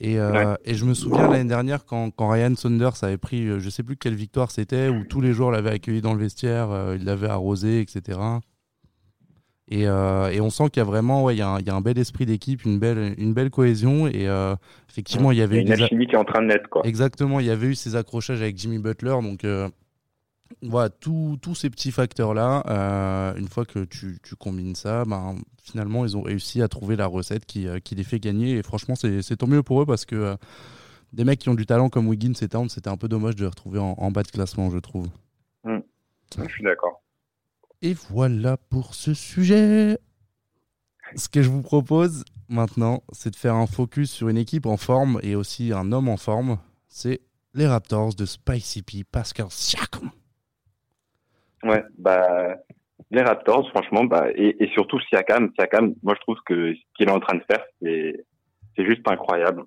Et, 0.00 0.18
euh, 0.18 0.54
et, 0.64 0.74
je 0.74 0.84
me 0.86 0.94
souviens 0.94 1.28
l'année 1.28 1.48
dernière 1.48 1.84
quand, 1.84 2.10
quand, 2.10 2.28
Ryan 2.28 2.54
Saunders 2.56 3.02
avait 3.02 3.18
pris, 3.18 3.46
euh, 3.46 3.58
je 3.58 3.68
sais 3.68 3.82
plus 3.82 3.96
quelle 3.96 4.14
victoire 4.14 4.50
c'était, 4.50 4.88
où 4.88 5.04
tous 5.04 5.20
les 5.20 5.32
joueurs 5.32 5.50
l'avaient 5.50 5.72
accueilli 5.72 6.00
dans 6.00 6.14
le 6.14 6.20
vestiaire, 6.20 6.68
il 6.94 7.04
l'avait 7.04 7.28
arrosé, 7.28 7.80
etc. 7.80 8.18
Et, 9.70 9.82
et, 9.82 10.40
on 10.40 10.48
sent 10.48 10.70
qu'il 10.70 10.80
y 10.80 10.80
a 10.80 10.84
vraiment, 10.84 11.24
ouais, 11.24 11.34
il 11.34 11.38
y, 11.38 11.42
a 11.42 11.48
un, 11.48 11.58
il 11.58 11.66
y 11.66 11.70
a 11.70 11.74
un 11.74 11.82
bel 11.82 11.98
esprit 11.98 12.24
d'équipe, 12.24 12.64
une 12.64 12.78
belle, 12.78 13.14
une 13.18 13.34
belle 13.34 13.50
cohésion. 13.50 14.06
Et 14.06 14.26
effectivement, 14.88 15.32
il 15.32 15.38
y 15.38 15.42
avait 15.42 15.60
il 15.60 15.68
y 15.68 15.72
a 15.72 15.76
une 15.76 15.82
alchimie 15.82 16.06
qui 16.06 16.14
est 16.14 16.18
en 16.18 16.24
train 16.24 16.40
de 16.40 16.46
naître, 16.46 16.70
quoi. 16.70 16.82
Exactement, 16.86 17.40
il 17.40 17.46
y 17.46 17.50
avait 17.50 17.66
eu 17.66 17.74
ces 17.74 17.94
accrochages 17.94 18.40
avec 18.40 18.56
Jimmy 18.56 18.78
Butler, 18.78 19.16
donc 19.22 19.44
voilà, 20.62 20.90
tous 20.90 21.54
ces 21.54 21.70
petits 21.70 21.92
facteurs-là, 21.92 22.64
euh, 22.68 23.34
une 23.36 23.48
fois 23.48 23.64
que 23.64 23.84
tu, 23.84 24.18
combines 24.38 24.74
ça, 24.74 25.04
ben, 25.04 25.36
finalement, 25.62 26.04
ils 26.04 26.16
ont 26.16 26.22
réussi 26.22 26.62
à 26.62 26.68
trouver 26.68 26.96
la 26.96 27.06
recette 27.06 27.46
qui, 27.46 27.68
euh, 27.68 27.78
qui 27.78 27.94
les 27.94 28.04
fait 28.04 28.18
gagner. 28.18 28.56
Et 28.56 28.62
franchement, 28.62 28.94
c'est 28.96 29.36
tant 29.36 29.46
mieux 29.46 29.62
pour 29.62 29.82
eux 29.82 29.86
parce 29.86 30.04
que 30.04 30.16
euh, 30.16 30.36
des 31.12 31.24
mecs 31.24 31.38
qui 31.38 31.48
ont 31.48 31.54
du 31.54 31.66
talent 31.66 31.88
comme 31.88 32.08
Wiggins 32.08 32.34
et 32.40 32.48
Towns, 32.48 32.68
c'était 32.68 32.88
un 32.88 32.96
peu 32.96 33.08
dommage 33.08 33.36
de 33.36 33.42
les 33.42 33.48
retrouver 33.48 33.78
en, 33.78 34.10
bas 34.10 34.22
de 34.22 34.30
classement, 34.30 34.70
je 34.70 34.78
trouve. 34.78 35.08
Mmh. 35.64 35.78
Je 36.36 36.48
suis 36.48 36.64
d'accord. 36.64 37.02
Et 37.80 37.94
voilà 38.10 38.56
pour 38.56 38.94
ce 38.94 39.14
sujet. 39.14 39.98
Ce 41.14 41.28
que 41.28 41.40
je 41.40 41.48
vous 41.48 41.62
propose 41.62 42.24
maintenant, 42.48 43.02
c'est 43.12 43.30
de 43.30 43.36
faire 43.36 43.54
un 43.54 43.66
focus 43.66 44.10
sur 44.10 44.28
une 44.28 44.36
équipe 44.36 44.66
en 44.66 44.76
forme 44.76 45.20
et 45.22 45.34
aussi 45.36 45.72
un 45.72 45.92
homme 45.92 46.08
en 46.08 46.16
forme. 46.16 46.58
C'est 46.88 47.20
les 47.54 47.66
Raptors 47.66 48.14
de 48.14 48.26
Spicy 48.26 48.82
P, 48.82 49.04
Pascal 49.04 49.46
Siakam. 49.50 50.10
Ouais, 51.64 51.82
bah 51.98 52.56
les 53.10 53.22
Raptors, 53.22 53.68
franchement, 53.70 54.04
bah 54.04 54.26
et, 54.34 54.62
et 54.62 54.68
surtout 54.68 55.00
Siakam, 55.00 55.50
Siakam, 55.58 55.94
moi 56.02 56.14
je 56.14 56.20
trouve 56.20 56.38
que 56.44 56.74
ce 56.74 56.80
qu'il 56.96 57.08
est 57.08 57.12
en 57.12 57.20
train 57.20 57.36
de 57.36 57.44
faire, 57.50 57.64
c'est 57.80 58.24
c'est 58.76 58.86
juste 58.86 59.06
incroyable. 59.08 59.64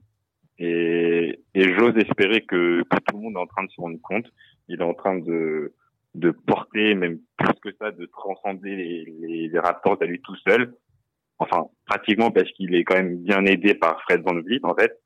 Et, 0.57 1.39
et 1.55 1.74
j'ose 1.74 1.98
espérer 1.98 2.41
que, 2.41 2.83
que 2.83 2.98
tout 2.98 3.17
le 3.17 3.24
monde 3.24 3.33
est 3.36 3.39
en 3.39 3.48
train 3.48 3.63
de 3.63 3.71
se 3.71 3.81
rendre 3.81 4.00
compte. 4.01 4.27
Il 4.67 4.79
est 4.79 4.83
en 4.83 4.93
train 4.93 5.17
de, 5.17 5.74
de 6.13 6.31
porter, 6.31 6.93
même 6.93 7.19
plus 7.38 7.60
que 7.62 7.75
ça, 7.81 7.91
de 7.91 8.05
transcender 8.05 8.75
les, 8.75 9.50
les, 9.50 9.60
Raptors 9.60 9.98
à 10.01 10.05
lui 10.05 10.21
tout 10.21 10.36
seul. 10.48 10.75
Enfin, 11.39 11.65
pratiquement 11.88 12.29
parce 12.29 12.50
qu'il 12.51 12.75
est 12.75 12.83
quand 12.83 12.95
même 12.95 13.17
bien 13.17 13.43
aidé 13.45 13.74
par 13.74 14.00
Fred 14.03 14.21
Van 14.21 14.39
Vliet, 14.39 14.60
en 14.63 14.75
fait. 14.75 15.01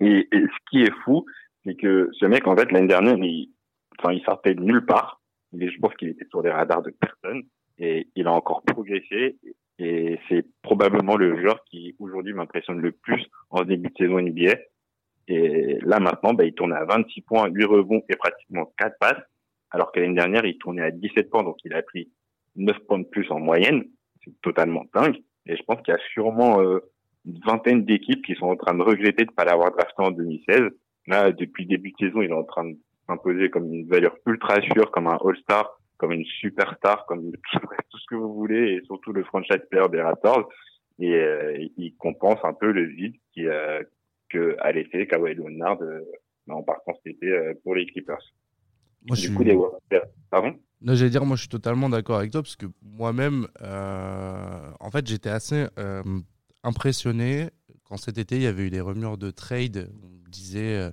Et, 0.00 0.28
et 0.32 0.40
ce 0.40 0.70
qui 0.70 0.82
est 0.82 0.94
fou, 1.04 1.24
c'est 1.64 1.76
que 1.76 2.10
ce 2.18 2.26
mec, 2.26 2.46
en 2.46 2.56
fait, 2.56 2.72
l'année 2.72 2.88
dernière, 2.88 3.16
il, 3.16 3.52
enfin, 3.98 4.12
il 4.12 4.22
sortait 4.24 4.54
de 4.54 4.62
nulle 4.62 4.84
part. 4.84 5.17
Il 5.52 5.70
je 5.70 5.78
pense 5.78 5.94
qu'il 5.94 6.08
était 6.08 6.26
sur 6.26 6.42
les 6.42 6.50
radars 6.50 6.82
de 6.82 6.90
personne. 6.90 7.42
Et 7.78 8.08
il 8.16 8.26
a 8.26 8.32
encore 8.32 8.62
progressé. 8.62 9.38
Et 9.78 10.18
c'est 10.28 10.44
probablement 10.62 11.16
le 11.16 11.40
joueur 11.40 11.62
qui, 11.64 11.94
aujourd'hui, 11.98 12.32
m'impressionne 12.32 12.80
le 12.80 12.92
plus 12.92 13.24
en 13.50 13.62
début 13.62 13.88
de 13.90 13.94
saison 13.96 14.20
NBA. 14.20 14.54
Et 15.28 15.78
là, 15.82 16.00
maintenant, 16.00 16.34
bah, 16.34 16.44
il 16.44 16.54
tourne 16.54 16.72
à 16.72 16.84
26 16.84 17.20
points, 17.22 17.48
8 17.48 17.64
rebonds 17.64 18.02
et 18.08 18.16
pratiquement 18.16 18.72
4 18.78 18.98
passes. 18.98 19.22
Alors 19.70 19.92
que 19.92 20.00
l'année 20.00 20.14
dernière, 20.14 20.44
il 20.44 20.58
tournait 20.58 20.82
à 20.82 20.90
17 20.90 21.30
points. 21.30 21.44
Donc, 21.44 21.58
il 21.64 21.74
a 21.74 21.82
pris 21.82 22.10
9 22.56 22.78
points 22.86 22.98
de 22.98 23.04
plus 23.04 23.30
en 23.30 23.38
moyenne. 23.38 23.84
C'est 24.24 24.40
totalement 24.40 24.84
dingue. 24.94 25.18
Et 25.46 25.56
je 25.56 25.62
pense 25.62 25.80
qu'il 25.82 25.94
y 25.94 25.96
a 25.96 26.00
sûrement 26.12 26.60
euh, 26.60 26.80
une 27.24 27.38
vingtaine 27.44 27.84
d'équipes 27.84 28.24
qui 28.24 28.34
sont 28.34 28.46
en 28.46 28.56
train 28.56 28.74
de 28.74 28.82
regretter 28.82 29.24
de 29.24 29.30
ne 29.30 29.34
pas 29.34 29.44
l'avoir 29.44 29.70
drafté 29.70 30.02
en 30.02 30.10
2016. 30.10 30.62
Là, 31.06 31.30
depuis 31.30 31.66
début 31.66 31.92
de 31.92 32.06
saison, 32.06 32.22
il 32.22 32.30
est 32.30 32.34
en 32.34 32.44
train 32.44 32.64
de 32.64 32.76
s'imposer 33.08 33.50
comme 33.50 33.72
une 33.72 33.88
valeur 33.88 34.16
ultra 34.26 34.60
sûre, 34.60 34.90
comme 34.92 35.08
un 35.08 35.18
All-Star, 35.24 35.80
comme 35.96 36.12
une 36.12 36.24
superstar, 36.24 37.06
comme 37.06 37.32
tout 37.90 37.98
ce 37.98 38.06
que 38.08 38.14
vous 38.14 38.34
voulez, 38.34 38.74
et 38.74 38.84
surtout 38.84 39.12
le 39.12 39.24
franchise 39.24 39.62
player 39.70 39.88
des 39.88 40.00
Raptors. 40.00 40.48
Et 41.00 41.14
euh, 41.14 41.56
il 41.76 41.94
compense 41.96 42.40
un 42.42 42.52
peu 42.52 42.72
le 42.72 42.84
vide 42.84 43.14
qui 43.32 43.46
euh, 43.46 43.82
que 44.28 44.56
a 44.60 44.72
laissé 44.72 45.06
Kawhi 45.06 45.34
Leonard 45.34 45.80
euh, 45.82 46.00
en 46.48 46.62
partant 46.62 46.92
cet 46.96 47.16
été 47.16 47.26
euh, 47.26 47.54
pour 47.62 47.74
les 47.74 47.86
Clippers. 47.86 48.22
Moi, 49.06 49.16
du 49.16 49.22
je 49.22 49.32
coup, 49.32 49.42
suis... 49.42 49.52
les 49.52 50.00
pardon? 50.30 50.58
Là, 50.82 50.94
j'allais 50.94 51.10
dire, 51.10 51.24
moi, 51.24 51.36
je 51.36 51.42
suis 51.42 51.48
totalement 51.48 51.88
d'accord 51.88 52.18
avec 52.18 52.30
toi 52.30 52.42
parce 52.42 52.56
que 52.56 52.66
moi-même, 52.82 53.48
euh, 53.62 54.70
en 54.80 54.90
fait, 54.90 55.06
j'étais 55.06 55.30
assez 55.30 55.66
impressionné 56.62 57.48
quand 57.84 57.96
cet 57.96 58.18
été 58.18 58.36
il 58.36 58.42
y 58.42 58.46
avait 58.46 58.66
eu 58.66 58.70
des 58.70 58.80
rumeurs 58.80 59.18
de 59.18 59.30
trade. 59.30 59.90
On 60.02 60.08
me 60.08 60.30
disait, 60.30 60.90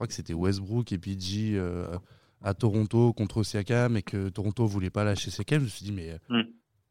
crois 0.00 0.06
que 0.06 0.14
c'était 0.14 0.32
Westbrook 0.32 0.92
et 0.92 0.98
PG 0.98 1.56
euh, 1.58 1.86
à 2.42 2.54
Toronto 2.54 3.12
contre 3.12 3.42
Siakam 3.42 3.98
et 3.98 4.02
que 4.02 4.30
Toronto 4.30 4.66
voulait 4.66 4.88
pas 4.88 5.04
lâcher 5.04 5.30
Siakam. 5.30 5.58
Je 5.58 5.64
me 5.64 5.68
suis 5.68 5.84
dit, 5.84 5.92
mais 5.92 6.18
Mm. 6.30 6.40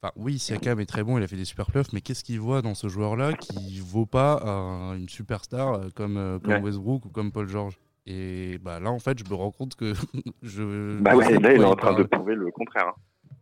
enfin, 0.03 0.13
oui, 0.15 0.37
Siakam 0.37 0.79
est 0.79 0.85
très 0.85 1.03
bon, 1.03 1.17
il 1.17 1.23
a 1.23 1.27
fait 1.27 1.35
des 1.35 1.43
super 1.45 1.65
playoffs, 1.65 1.91
mais 1.91 2.01
qu'est-ce 2.01 2.23
qu'il 2.23 2.39
voit 2.39 2.61
dans 2.61 2.75
ce 2.75 2.87
joueur-là 2.87 3.33
qui 3.33 3.79
vaut 3.79 4.05
pas 4.05 4.43
un- 4.45 4.95
une 4.95 5.09
superstar 5.09 5.73
euh, 5.73 5.89
comme, 5.95 6.17
euh, 6.17 6.37
comme 6.37 6.53
Ouais. 6.53 6.61
Westbrook 6.61 7.05
ou 7.05 7.09
comme 7.09 7.31
Paul 7.31 7.47
George? 7.49 7.79
Et 8.05 8.59
bah, 8.59 8.79
là, 8.79 8.91
en 8.91 8.99
fait, 8.99 9.17
je 9.17 9.23
me 9.27 9.33
rends 9.33 9.51
compte 9.51 9.73
que 9.75 9.93
je. 10.43 11.01
Bah 11.01 11.15
ouais, 11.15 11.39
là, 11.39 11.55
il 11.55 11.61
est 11.61 11.65
en 11.65 11.75
train 11.75 11.97
de 11.97 12.03
prouver 12.03 12.35
le 12.35 12.51
contraire. 12.51 12.89
hein. 12.89 12.93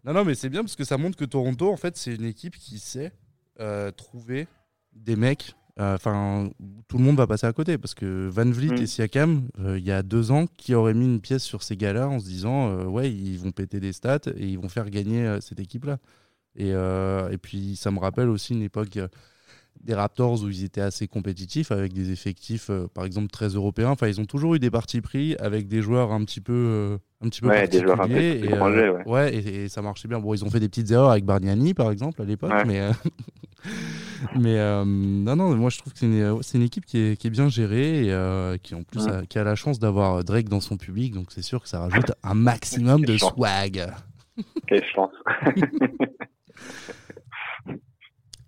Non, 0.05 0.13
non, 0.13 0.23
mais 0.23 0.33
c'est 0.35 0.47
bien 0.49 0.61
parce 0.61 0.77
que 0.77 0.85
ça 0.85 0.97
montre 0.97 1.17
que 1.17 1.25
Toronto, 1.25 1.69
en 1.69 1.75
fait, 1.77 1.97
c'est 1.97 2.15
une 2.15 2.23
équipe 2.23 2.55
qui 2.55 2.79
sait 2.79 3.11
euh, 3.59 3.91
trouver 3.91 4.47
des 4.93 5.17
mecs. 5.17 5.56
Enfin, 5.79 6.49
tout 6.87 6.97
le 6.97 7.03
monde 7.03 7.17
va 7.17 7.27
passer 7.27 7.45
à 7.45 7.53
côté 7.53 7.77
parce 7.77 7.93
que 7.93 8.27
Van 8.29 8.49
Vliet 8.49 8.73
Mm. 8.75 8.81
et 8.81 8.87
Siakam, 8.87 9.47
euh, 9.59 9.77
il 9.77 9.85
y 9.85 9.91
a 9.91 10.01
deux 10.01 10.31
ans, 10.31 10.47
qui 10.57 10.73
auraient 10.73 10.93
mis 10.95 11.05
une 11.05 11.21
pièce 11.21 11.43
sur 11.43 11.61
ces 11.61 11.77
gars-là 11.77 12.07
en 12.07 12.19
se 12.19 12.25
disant, 12.25 12.69
euh, 12.69 12.85
ouais, 12.85 13.11
ils 13.11 13.37
vont 13.37 13.51
péter 13.51 13.79
des 13.79 13.93
stats 13.93 14.19
et 14.35 14.47
ils 14.47 14.57
vont 14.57 14.69
faire 14.69 14.89
gagner 14.89 15.25
euh, 15.25 15.39
cette 15.39 15.59
équipe-là. 15.59 15.99
Et, 16.55 16.69
et 16.69 17.37
puis, 17.37 17.75
ça 17.75 17.91
me 17.91 17.99
rappelle 17.99 18.29
aussi 18.29 18.53
une 18.53 18.63
époque 18.63 18.97
des 19.83 19.93
Raptors 19.93 20.43
où 20.43 20.49
ils 20.49 20.63
étaient 20.63 20.81
assez 20.81 21.07
compétitifs 21.07 21.71
avec 21.71 21.93
des 21.93 22.11
effectifs, 22.11 22.69
euh, 22.69 22.87
par 22.93 23.05
exemple, 23.05 23.27
très 23.27 23.47
européens. 23.49 23.89
Enfin, 23.89 24.07
ils 24.07 24.19
ont 24.19 24.25
toujours 24.25 24.55
eu 24.55 24.59
des 24.59 24.69
partis 24.71 25.01
pris 25.01 25.35
avec 25.39 25.67
des 25.67 25.81
joueurs 25.81 26.11
un 26.11 26.23
petit 26.25 26.41
peu, 26.41 26.53
euh, 26.53 26.97
un 27.23 27.29
petit 27.29 27.41
peu 27.41 27.47
Ouais, 27.49 27.67
des 27.67 27.81
joueurs 27.81 28.01
un 28.01 28.07
peu 28.07 28.15
et, 28.15 28.43
euh, 28.43 28.55
étrangers, 28.55 28.93
ouais. 29.05 29.33
et, 29.35 29.63
et 29.63 29.69
ça 29.69 29.81
marchait 29.81 30.07
bien. 30.07 30.19
Bon, 30.19 30.33
ils 30.33 30.43
ont 30.43 30.49
fait 30.49 30.59
des 30.59 30.69
petites 30.69 30.91
erreurs 30.91 31.11
avec 31.11 31.25
Bargnani, 31.25 31.73
par 31.73 31.91
exemple, 31.91 32.21
à 32.21 32.25
l'époque, 32.25 32.51
Ouais. 32.51 32.65
mais, 32.65 32.89
mais 34.35 34.57
non, 34.85 35.35
non, 35.35 35.55
moi 35.55 35.69
je 35.69 35.77
trouve 35.79 35.93
que 35.93 35.99
c'est 35.99 36.57
une, 36.57 36.63
équipe 36.63 36.85
qui 36.85 36.97
est, 36.99 37.17
qui 37.17 37.27
est 37.27 37.31
bien 37.31 37.49
gérée 37.49 38.07
et 38.07 38.59
qui 38.59 38.75
en 38.75 38.83
plus 38.83 39.05
Ouais. 39.05 39.11
a, 39.11 39.25
qui 39.25 39.37
a 39.39 39.43
la 39.43 39.55
chance 39.55 39.79
d'avoir 39.79 40.23
Drake 40.23 40.49
dans 40.49 40.61
son 40.61 40.77
public, 40.77 41.13
donc 41.13 41.27
c'est 41.29 41.41
sûr 41.41 41.61
que 41.61 41.69
ça 41.69 41.79
rajoute 41.79 42.11
un 42.23 42.33
maximum 42.33 43.05
de 43.05 43.17
swag. 43.17 43.87
Quelle 44.67 44.83
chance. 44.85 45.11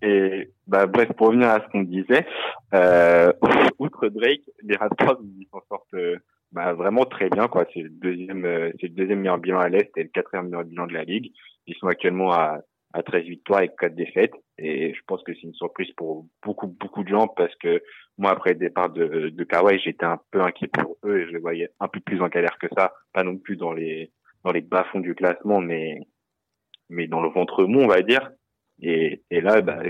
Et 0.01 0.51
bah 0.67 0.85
bref, 0.85 1.11
pour 1.17 1.27
revenir 1.27 1.49
à 1.49 1.61
ce 1.61 1.71
qu'on 1.71 1.83
disait, 1.83 2.25
euh, 2.73 3.31
outre 3.79 4.07
Drake, 4.07 4.49
les 4.63 4.75
Raptors 4.75 5.19
ils 5.21 5.47
s'en 5.51 5.61
sortent 5.67 5.93
euh, 5.93 6.17
bah, 6.51 6.73
vraiment 6.73 7.05
très 7.05 7.29
bien 7.29 7.47
quoi. 7.47 7.65
C'est 7.73 7.81
le 7.81 7.89
deuxième, 7.89 8.45
euh, 8.45 8.71
c'est 8.79 8.87
le 8.87 8.93
deuxième 8.93 9.19
meilleur 9.19 9.39
bilan 9.39 9.59
à 9.59 9.69
l'est 9.69 9.91
et 9.97 10.03
le 10.03 10.09
quatrième 10.09 10.45
meilleur 10.45 10.63
bilan 10.63 10.87
de 10.87 10.93
la 10.93 11.03
ligue. 11.03 11.31
Ils 11.67 11.75
sont 11.75 11.87
actuellement 11.87 12.31
à 12.31 12.61
à 12.93 13.03
13 13.03 13.23
victoires 13.25 13.61
et 13.61 13.69
4 13.79 13.95
défaites. 13.95 14.33
Et 14.57 14.93
je 14.93 14.99
pense 15.05 15.23
que 15.23 15.33
c'est 15.33 15.43
une 15.43 15.53
surprise 15.53 15.91
pour 15.95 16.25
beaucoup, 16.43 16.67
beaucoup 16.67 17.03
de 17.03 17.09
gens 17.09 17.27
parce 17.27 17.55
que 17.55 17.81
moi, 18.17 18.31
après 18.31 18.53
le 18.53 18.59
départ 18.59 18.89
de, 18.89 19.29
de 19.29 19.43
Kawhi, 19.43 19.79
j'étais 19.79 20.05
un 20.05 20.19
peu 20.31 20.41
inquiet 20.41 20.67
pour 20.67 20.97
eux 21.05 21.19
et 21.19 21.25
je 21.27 21.31
les 21.31 21.39
voyais 21.39 21.69
un 21.79 21.87
peu 21.87 21.99
plus 21.99 22.21
en 22.21 22.27
galère 22.27 22.57
que 22.59 22.67
ça. 22.75 22.93
Pas 23.13 23.23
non 23.23 23.37
plus 23.37 23.55
dans 23.55 23.73
les, 23.73 24.11
dans 24.43 24.51
les 24.51 24.61
bas-fonds 24.61 24.99
du 24.99 25.15
classement, 25.15 25.61
mais, 25.61 26.01
mais 26.89 27.07
dans 27.07 27.21
le 27.21 27.29
ventre 27.29 27.63
mou, 27.65 27.79
on 27.81 27.87
va 27.87 28.01
dire. 28.01 28.31
Et, 28.81 29.21
et 29.29 29.41
là, 29.41 29.61
bah, 29.61 29.81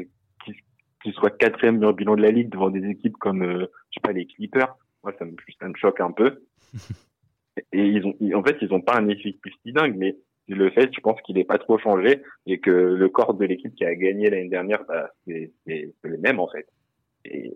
qu'ils 0.46 0.56
qu'ils 1.04 1.14
soient 1.14 1.30
quatrième 1.32 1.78
meilleur 1.78 1.94
bilan 1.94 2.16
de 2.16 2.22
la 2.22 2.32
ligue 2.32 2.50
devant 2.50 2.70
des 2.70 2.86
équipes 2.90 3.18
comme, 3.18 3.44
euh, 3.44 3.68
je 3.92 3.96
sais 3.96 4.02
pas, 4.04 4.12
les 4.12 4.26
Clippers, 4.26 4.76
moi, 5.04 5.14
ça 5.18 5.26
me, 5.26 5.34
ça 5.60 5.68
me 5.68 5.76
choque 5.76 6.02
un 6.02 6.12
peu. 6.12 6.44
Et 7.74 7.86
ils 7.86 8.06
ont, 8.06 8.14
ils- 8.20 8.36
en 8.36 8.44
fait, 8.44 8.58
ils 8.62 8.74
ont 8.74 8.82
pas 8.82 8.98
un 8.98 9.08
effectif 9.10 9.54
si 9.66 9.74
dingue, 9.74 9.96
mais 9.98 10.16
le 10.48 10.70
fait, 10.72 10.90
je 10.94 11.00
pense 11.02 11.22
qu'il 11.22 11.36
n'est 11.36 11.44
pas 11.44 11.58
trop 11.58 11.78
changé 11.78 12.22
et 12.48 12.60
que 12.60 12.72
le 12.72 13.10
corps 13.10 13.34
de 13.36 13.46
l'équipe 13.46 13.74
qui 13.76 13.86
a 13.86 13.94
gagné 13.96 14.30
l'année 14.30 14.50
dernière, 14.50 14.84
bah, 14.86 15.12
c'est 15.28 15.52
le 16.04 16.18
même 16.18 16.40
en 16.40 16.48
fait. 16.48 16.68
Et, 17.26 17.56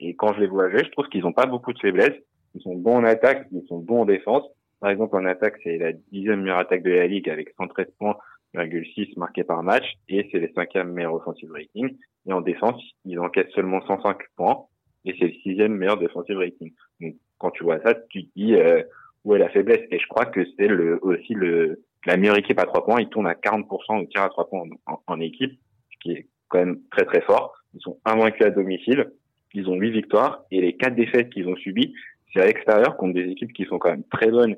et 0.00 0.16
quand 0.16 0.34
je 0.34 0.40
les 0.40 0.46
vois 0.48 0.68
jouer, 0.70 0.82
je 0.84 0.90
trouve 0.90 1.06
qu'ils 1.08 1.22
n'ont 1.22 1.32
pas 1.32 1.46
beaucoup 1.46 1.72
de 1.72 1.78
faiblesses. 1.78 2.18
Ils 2.54 2.62
sont 2.62 2.74
bons 2.74 2.96
en 2.96 3.04
attaque, 3.04 3.46
ils 3.52 3.66
sont 3.68 3.78
bons 3.78 4.00
en 4.02 4.06
défense. 4.06 4.44
Par 4.80 4.90
exemple, 4.90 5.16
en 5.16 5.24
attaque, 5.24 5.56
c'est 5.62 5.78
la 5.78 5.92
dixième 5.92 6.40
meilleure 6.42 6.58
attaque 6.58 6.82
de 6.82 6.90
la 6.90 7.06
ligue 7.06 7.28
avec 7.30 7.50
113 7.58 7.86
points, 7.98 8.16
6 8.94 9.16
marqués 9.16 9.44
par 9.44 9.62
match, 9.62 9.84
et 10.08 10.28
c'est 10.30 10.38
le 10.38 10.50
cinquième 10.54 10.92
meilleur 10.92 11.14
offensive 11.14 11.50
rating. 11.52 11.96
Et 12.26 12.32
en 12.32 12.40
défense, 12.40 12.82
ils 13.04 13.18
encaissent 13.18 13.52
seulement 13.54 13.80
105 13.86 14.18
points, 14.36 14.64
et 15.04 15.14
c'est 15.18 15.26
le 15.26 15.34
sixième 15.42 15.74
meilleur 15.74 15.98
defensive 15.98 16.38
rating. 16.38 16.72
Donc, 17.00 17.14
quand 17.38 17.50
tu 17.50 17.64
vois 17.64 17.80
ça, 17.80 17.94
tu 18.10 18.24
te 18.24 18.30
dis 18.36 18.54
euh, 18.54 18.82
où 19.24 19.34
est 19.34 19.38
la 19.38 19.48
faiblesse? 19.50 19.82
Et 19.90 19.98
je 19.98 20.06
crois 20.08 20.26
que 20.26 20.40
c'est 20.56 20.68
le, 20.68 20.98
aussi 21.02 21.34
le, 21.34 21.82
la 22.06 22.16
meilleure 22.16 22.38
équipe 22.38 22.58
à 22.58 22.64
trois 22.64 22.84
points. 22.84 23.00
Ils 23.00 23.08
tournent 23.08 23.26
à 23.26 23.34
40% 23.34 24.02
au 24.02 24.06
tir 24.06 24.22
à 24.22 24.28
trois 24.28 24.48
points 24.48 24.64
en 25.06 25.20
équipe, 25.20 25.58
ce 25.92 25.98
qui 26.00 26.12
est 26.12 26.26
quand 26.48 26.58
même 26.58 26.80
très 26.90 27.04
très 27.04 27.20
fort. 27.22 27.54
Ils 27.74 27.80
sont 27.80 27.98
invaincus 28.04 28.46
à 28.46 28.50
domicile. 28.50 29.12
Ils 29.54 29.68
ont 29.68 29.74
huit 29.74 29.90
victoires 29.90 30.44
et 30.50 30.60
les 30.60 30.74
quatre 30.74 30.94
défaites 30.94 31.30
qu'ils 31.30 31.48
ont 31.48 31.56
subies, 31.56 31.94
c'est 32.32 32.42
à 32.42 32.46
l'extérieur 32.46 32.96
contre 32.96 33.14
des 33.14 33.30
équipes 33.30 33.52
qui 33.52 33.64
sont 33.64 33.78
quand 33.78 33.90
même 33.90 34.04
très 34.10 34.30
bonnes 34.30 34.56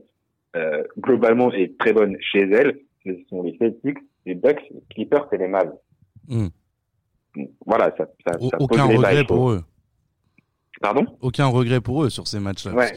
euh, 0.57 0.83
globalement 0.99 1.53
et 1.53 1.73
très 1.79 1.93
bonnes 1.93 2.17
chez 2.21 2.41
elles. 2.41 2.81
Ce 3.09 3.29
sont 3.29 3.43
les 3.43 3.57
Celtics, 3.59 3.99
les 4.27 4.35
Bucks, 4.35 4.61
les 4.71 4.83
Clippers 4.91 5.27
et 5.33 5.39
les 5.39 5.49
Mavs. 5.49 5.73
Mm. 6.29 6.49
Donc, 7.37 7.51
Voilà, 7.67 7.95
ça, 7.97 8.07
ça, 8.27 8.39
ça 8.39 8.57
Aucun 8.61 8.89
les 8.89 8.97
regret 8.97 9.25
pour 9.25 9.51
eux. 9.51 9.63
Pardon? 10.81 11.07
Aucun 11.21 11.47
regret 11.47 11.81
pour 11.81 12.05
eux 12.05 12.11
sur 12.11 12.27
ces 12.27 12.41
matchs-là. 12.41 12.73
Ouais. 12.75 12.93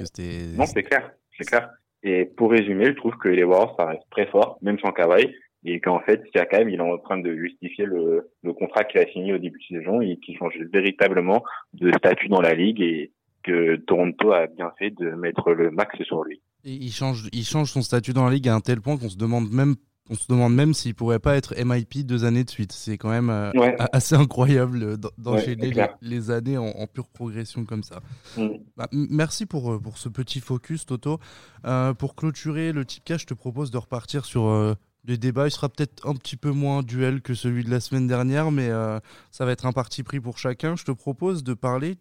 Non, 0.56 0.66
c'est 0.66 0.84
clair, 0.84 1.12
c'est 1.38 1.46
clair. 1.46 1.70
Et 2.04 2.26
pour 2.26 2.52
résumer, 2.52 2.86
je 2.86 2.94
trouve 2.94 3.16
que 3.18 3.30
les 3.30 3.44
Warriors, 3.44 3.76
ça 3.78 3.86
reste 3.86 4.04
très 4.12 4.28
fort, 4.28 4.58
même 4.62 4.80
sans 4.80 4.92
Kawhi, 4.92 5.28
et 5.64 5.80
qu'en 5.80 6.00
fait, 6.00 6.24
Siakam, 6.32 6.70
il 6.70 6.76
est 6.76 6.82
en 6.82 6.98
train 6.98 7.20
de 7.20 7.36
justifier 7.36 7.86
le, 7.86 8.32
le 8.44 8.54
contrat 8.54 8.84
qu'il 8.84 9.00
a 9.00 9.06
signé 9.12 9.34
au 9.34 9.38
début 9.38 9.60
de 9.60 9.78
saison 9.78 10.02
et 10.02 10.18
qui 10.18 10.36
change 10.36 10.54
véritablement 10.74 11.44
de 11.74 11.92
statut 11.92 12.28
dans 12.28 12.42
la 12.42 12.54
ligue 12.54 12.82
et 12.82 13.12
que 13.44 13.76
Toronto 13.76 14.32
a 14.32 14.48
bien 14.48 14.72
fait 14.78 14.92
de 14.92 15.12
mettre 15.12 15.52
le 15.52 15.72
max 15.72 15.96
sur 16.04 16.24
lui. 16.24 16.42
Et 16.64 16.74
il 16.74 16.92
change, 16.92 17.28
il 17.32 17.44
change 17.44 17.72
son 17.72 17.82
statut 17.82 18.14
dans 18.14 18.26
la 18.26 18.32
ligue 18.32 18.48
à 18.48 18.56
un 18.56 18.60
tel 18.62 18.82
point 18.82 18.98
qu'on 18.98 19.10
se 19.10 19.18
demande 19.18 19.52
même, 19.52 19.76
on 20.10 20.16
se 20.16 20.26
demande 20.28 20.54
même 20.54 20.74
s'il 20.74 20.94
pourrait 20.96 21.20
pas 21.20 21.36
être 21.38 21.54
MIP 21.64 22.06
deux 22.06 22.26
années 22.26 22.44
de 22.44 22.50
suite. 22.50 22.72
C'est 22.74 22.98
quand 22.98 23.10
même 23.10 23.30
euh, 23.30 23.52
Ouais. 23.54 23.76
assez 23.94 24.16
incroyable 24.16 24.98
d'en- 24.98 25.10
d'enchaîner 25.18 25.72
les, 26.02 26.32
années 26.32 26.58
en, 26.58 26.66
en 26.66 26.88
pure 26.88 27.08
progression 27.08 27.64
comme 27.66 27.84
ça. 27.84 28.02
Mm. 28.38 28.48
Bah, 28.76 28.88
merci 28.92 29.46
pour, 29.46 29.74
euh, 29.74 29.80
pour 29.80 29.98
ce 29.98 30.10
petit 30.10 30.40
focus, 30.42 30.86
Toto. 30.86 31.20
Euh, 31.66 31.94
pour 31.94 32.16
clôturer 32.16 32.72
le 32.74 32.84
Tipcast, 32.84 33.22
je 33.22 33.28
te 33.28 33.34
propose 33.34 33.72
de 33.72 33.78
repartir 33.78 34.26
sur 34.26 34.48
euh, 34.48 34.74
des 35.06 35.18
débats. 35.18 35.48
Il 35.48 35.52
sera 35.52 35.70
peut-être 35.70 36.06
un 36.08 36.16
petit 36.16 36.36
peu 36.36 36.52
moins 36.52 36.84
duel 36.84 37.22
que 37.22 37.34
celui 37.34 37.64
de 37.64 37.70
la 37.70 37.80
semaine 37.80 38.08
dernière, 38.08 38.52
mais 38.52 38.70
euh, 38.70 39.00
ça 39.32 39.46
va 39.46 39.52
être 39.54 39.66
un 39.66 39.72
parti 39.72 40.04
pris 40.04 40.20
pour 40.20 40.38
chacun. 40.38 40.76
Je 40.76 40.84
te 40.84 40.92
propose 40.92 41.44
de 41.44 41.54
parler 41.54 41.96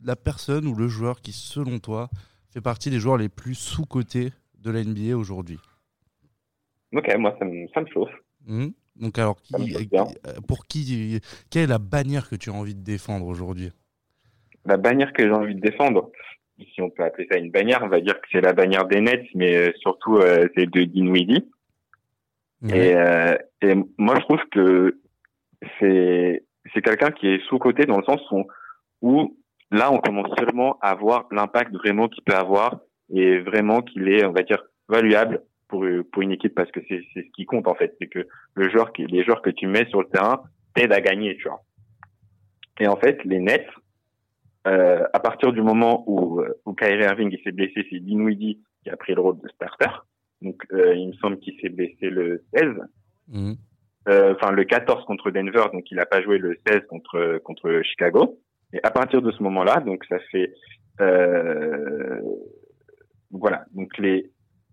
de 0.00 0.06
la 0.06 0.16
personne 0.16 0.66
ou 0.66 0.74
le 0.74 0.88
joueur 0.88 1.20
qui, 1.22 1.32
selon 1.32 1.78
toi, 1.78 2.10
fait 2.52 2.60
partie 2.60 2.90
des 2.90 3.00
joueurs 3.00 3.16
les 3.16 3.28
plus 3.28 3.54
sous-cotés 3.54 4.32
de 4.58 4.70
la 4.70 4.84
NBA 4.84 5.16
aujourd'hui. 5.16 5.58
Ok, 6.92 7.14
moi, 7.18 7.36
ça 7.38 7.44
me, 7.44 7.66
ça 7.74 7.80
me 7.80 7.86
chauffe. 7.86 8.12
Mhm. 8.46 8.72
Donc 8.96 9.18
alors, 9.18 9.40
qui- 9.40 9.88
euh, 9.94 10.04
pour 10.46 10.66
qui, 10.66 11.20
quelle 11.50 11.62
est 11.64 11.66
la 11.66 11.78
bannière 11.78 12.28
que 12.28 12.36
tu 12.36 12.50
as 12.50 12.52
envie 12.52 12.74
de 12.74 12.82
défendre 12.84 13.26
aujourd'hui? 13.26 13.70
La 14.66 14.76
bannière 14.76 15.12
que 15.12 15.22
j'ai 15.22 15.32
envie 15.32 15.54
de 15.54 15.60
défendre, 15.60 16.10
si 16.58 16.82
on 16.82 16.90
peut 16.90 17.04
appeler 17.04 17.26
ça 17.30 17.38
une 17.38 17.50
bannière, 17.50 17.80
on 17.82 17.88
va 17.88 18.00
dire 18.00 18.20
que 18.20 18.26
c'est 18.30 18.42
la 18.42 18.52
bannière 18.52 18.86
des 18.86 19.00
Nets, 19.00 19.26
mais 19.34 19.56
euh, 19.56 19.72
surtout 19.80 20.16
euh, 20.18 20.46
c'est 20.54 20.66
de 20.70 20.84
Dinwiddie. 20.84 21.48
Et, 22.68 22.94
euh, 22.94 23.34
et 23.62 23.74
moi, 23.96 24.16
je 24.16 24.20
trouve 24.26 24.44
que 24.52 25.00
c'est 25.78 26.44
c'est 26.74 26.82
quelqu'un 26.82 27.10
qui 27.10 27.26
est 27.28 27.42
sous 27.48 27.58
côté 27.58 27.86
dans 27.86 27.96
le 27.96 28.04
sens 28.04 28.20
où, 28.30 28.44
où 29.00 29.38
là, 29.70 29.90
on 29.90 29.98
commence 29.98 30.28
seulement 30.38 30.78
à 30.82 30.94
voir 30.94 31.26
l'impact 31.32 31.74
vraiment 31.74 32.08
qu'il 32.08 32.22
peut 32.22 32.34
avoir 32.36 32.80
et 33.12 33.38
vraiment 33.40 33.80
qu'il 33.80 34.08
est, 34.08 34.26
on 34.26 34.32
va 34.32 34.42
dire, 34.42 34.62
valuable 34.88 35.42
pour 35.70 35.86
pour 36.12 36.22
une 36.22 36.32
équipe 36.32 36.54
parce 36.54 36.70
que 36.70 36.80
c'est 36.88 37.02
ce 37.14 37.20
qui 37.34 37.46
compte 37.46 37.68
en 37.68 37.74
fait, 37.74 37.94
c'est 37.98 38.08
que 38.08 38.26
le 38.54 38.68
joueur 38.68 38.92
qui 38.92 39.06
les 39.06 39.24
joueurs 39.24 39.40
que 39.40 39.50
tu 39.50 39.66
mets 39.66 39.86
sur 39.86 40.00
le 40.02 40.08
terrain 40.08 40.42
t'aident 40.74 40.92
à 40.92 41.00
gagner, 41.00 41.36
tu 41.36 41.48
vois. 41.48 41.62
Et 42.80 42.88
en 42.88 42.96
fait, 42.96 43.22
les 43.24 43.38
Nets, 43.38 43.68
euh, 44.66 45.04
à 45.12 45.20
partir 45.20 45.52
du 45.52 45.62
moment 45.62 46.02
où, 46.06 46.40
euh, 46.40 46.58
où 46.64 46.74
Kyrie 46.74 47.04
Irving 47.04 47.36
s'est 47.44 47.52
blessé, 47.52 47.86
c'est 47.90 48.00
Dinwiddie 48.00 48.60
qui 48.82 48.90
a 48.90 48.96
pris 48.96 49.14
le 49.14 49.20
rôle 49.20 49.38
de 49.38 49.48
starter. 49.48 49.90
Donc, 50.40 50.62
euh, 50.72 50.94
il 50.94 51.08
me 51.08 51.12
semble 51.14 51.38
qu'il 51.38 51.58
s'est 51.60 51.68
blessé 51.68 52.08
le 52.08 52.42
16. 52.54 52.68
Mhm. 53.28 53.56
Euh, 54.08 54.34
Enfin, 54.34 54.50
le 54.50 54.64
14 54.64 55.04
contre 55.04 55.30
Denver, 55.30 55.64
donc 55.72 55.90
il 55.90 55.96
n'a 55.96 56.06
pas 56.06 56.22
joué 56.22 56.38
le 56.38 56.56
16 56.66 56.86
contre 56.88 57.38
contre 57.44 57.82
Chicago. 57.84 58.38
Et 58.72 58.80
à 58.82 58.90
partir 58.90 59.20
de 59.20 59.30
ce 59.30 59.42
moment-là, 59.42 59.80
donc 59.80 60.04
ça 60.06 60.18
fait 60.30 60.54
voilà. 63.30 63.64
Donc 63.72 63.96
les 63.98 64.30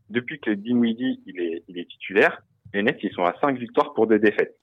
depuis 0.10 0.40
que 0.40 0.52
Dinwiddie 0.52 1.22
il 1.26 1.40
est 1.40 1.64
il 1.68 1.78
est 1.78 1.90
titulaire, 1.90 2.42
les 2.74 2.84
Nets 2.84 3.00
ils 3.04 3.12
sont 3.14 3.24
à 3.24 3.34
5 3.40 3.58
victoires 3.58 3.94
pour 3.94 4.08
deux 4.08 4.20
défaites. 4.20 4.58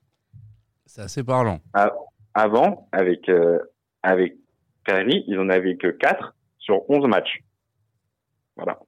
C'est 0.86 1.02
assez 1.02 1.24
parlant. 1.24 1.60
Avant, 2.34 2.88
avec 2.92 3.28
euh, 3.28 3.58
avec 4.02 4.36
Kyrie, 4.84 5.24
ils 5.26 5.38
en 5.38 5.48
avaient 5.48 5.76
que 5.76 5.88
4 5.88 6.34
sur 6.58 6.88
11 6.90 7.08
matchs. 7.08 7.42
Voilà. 8.56 8.78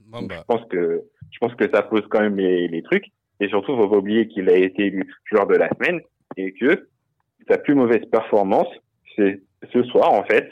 Bon, 0.00 0.22
bah, 0.22 0.36
je 0.38 0.42
pense 0.44 0.68
que 0.68 1.02
je 1.30 1.38
pense 1.38 1.54
que 1.54 1.70
ça 1.72 1.82
pose 1.82 2.06
quand 2.08 2.20
même 2.20 2.36
les, 2.36 2.68
les 2.68 2.82
trucs. 2.82 3.06
Et 3.40 3.48
surtout, 3.48 3.76
faut 3.76 3.88
pas 3.88 3.98
oublier 3.98 4.28
qu'il 4.28 4.48
a 4.48 4.56
été 4.56 4.86
élu 4.86 5.14
joueur 5.24 5.46
de 5.46 5.54
la 5.54 5.68
semaine 5.70 6.00
et 6.36 6.52
que 6.52 6.88
sa 7.48 7.58
plus 7.58 7.74
mauvaise 7.74 8.04
performance, 8.10 8.68
c'est 9.14 9.42
ce 9.72 9.82
soir 9.84 10.12
en 10.12 10.24
fait. 10.24 10.50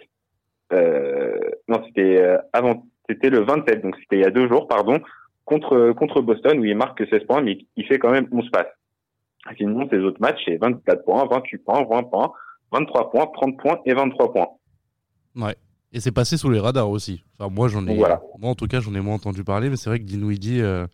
Euh, 0.72 1.38
non, 1.68 1.82
c'était 1.86 2.20
euh, 2.20 2.38
avant, 2.52 2.86
c'était 3.08 3.30
le 3.30 3.40
27, 3.40 3.82
donc 3.82 3.96
c'était 4.00 4.16
il 4.16 4.22
y 4.22 4.26
a 4.26 4.30
deux 4.30 4.48
jours, 4.48 4.66
pardon, 4.66 5.00
contre 5.44 5.92
contre 5.92 6.20
Boston 6.20 6.58
où 6.58 6.64
il 6.64 6.76
marque 6.76 7.06
16 7.08 7.24
points, 7.26 7.42
mais 7.42 7.58
il 7.76 7.86
fait 7.86 7.98
quand 7.98 8.10
même 8.10 8.28
11 8.32 8.50
passes. 8.50 8.66
Sinon, 9.58 9.88
ses 9.90 9.98
autres 9.98 10.20
matchs, 10.20 10.40
c'est 10.46 10.56
24 10.56 11.04
points, 11.04 11.26
28 11.26 11.58
points, 11.58 11.84
20 11.84 12.02
points, 12.04 12.32
23 12.72 13.10
points, 13.10 13.26
30 13.26 13.58
points 13.58 13.78
et 13.84 13.94
23 13.94 14.32
points. 14.32 14.48
ouais. 15.36 15.54
Et 15.92 16.00
c'est 16.00 16.10
passé 16.10 16.36
sous 16.36 16.50
les 16.50 16.58
radars 16.58 16.90
aussi. 16.90 17.22
Enfin, 17.38 17.48
moi, 17.54 17.68
j'en 17.68 17.86
ai. 17.86 17.96
Voilà. 17.96 18.20
Moi, 18.40 18.50
en 18.50 18.56
tout 18.56 18.66
cas, 18.66 18.80
j'en 18.80 18.92
ai 18.94 19.00
moins 19.00 19.14
entendu 19.14 19.44
parler, 19.44 19.70
mais 19.70 19.76
c'est 19.76 19.88
vrai 19.88 20.00
que 20.00 20.04
Dinwiddie, 20.04 20.60
euh, 20.60 20.88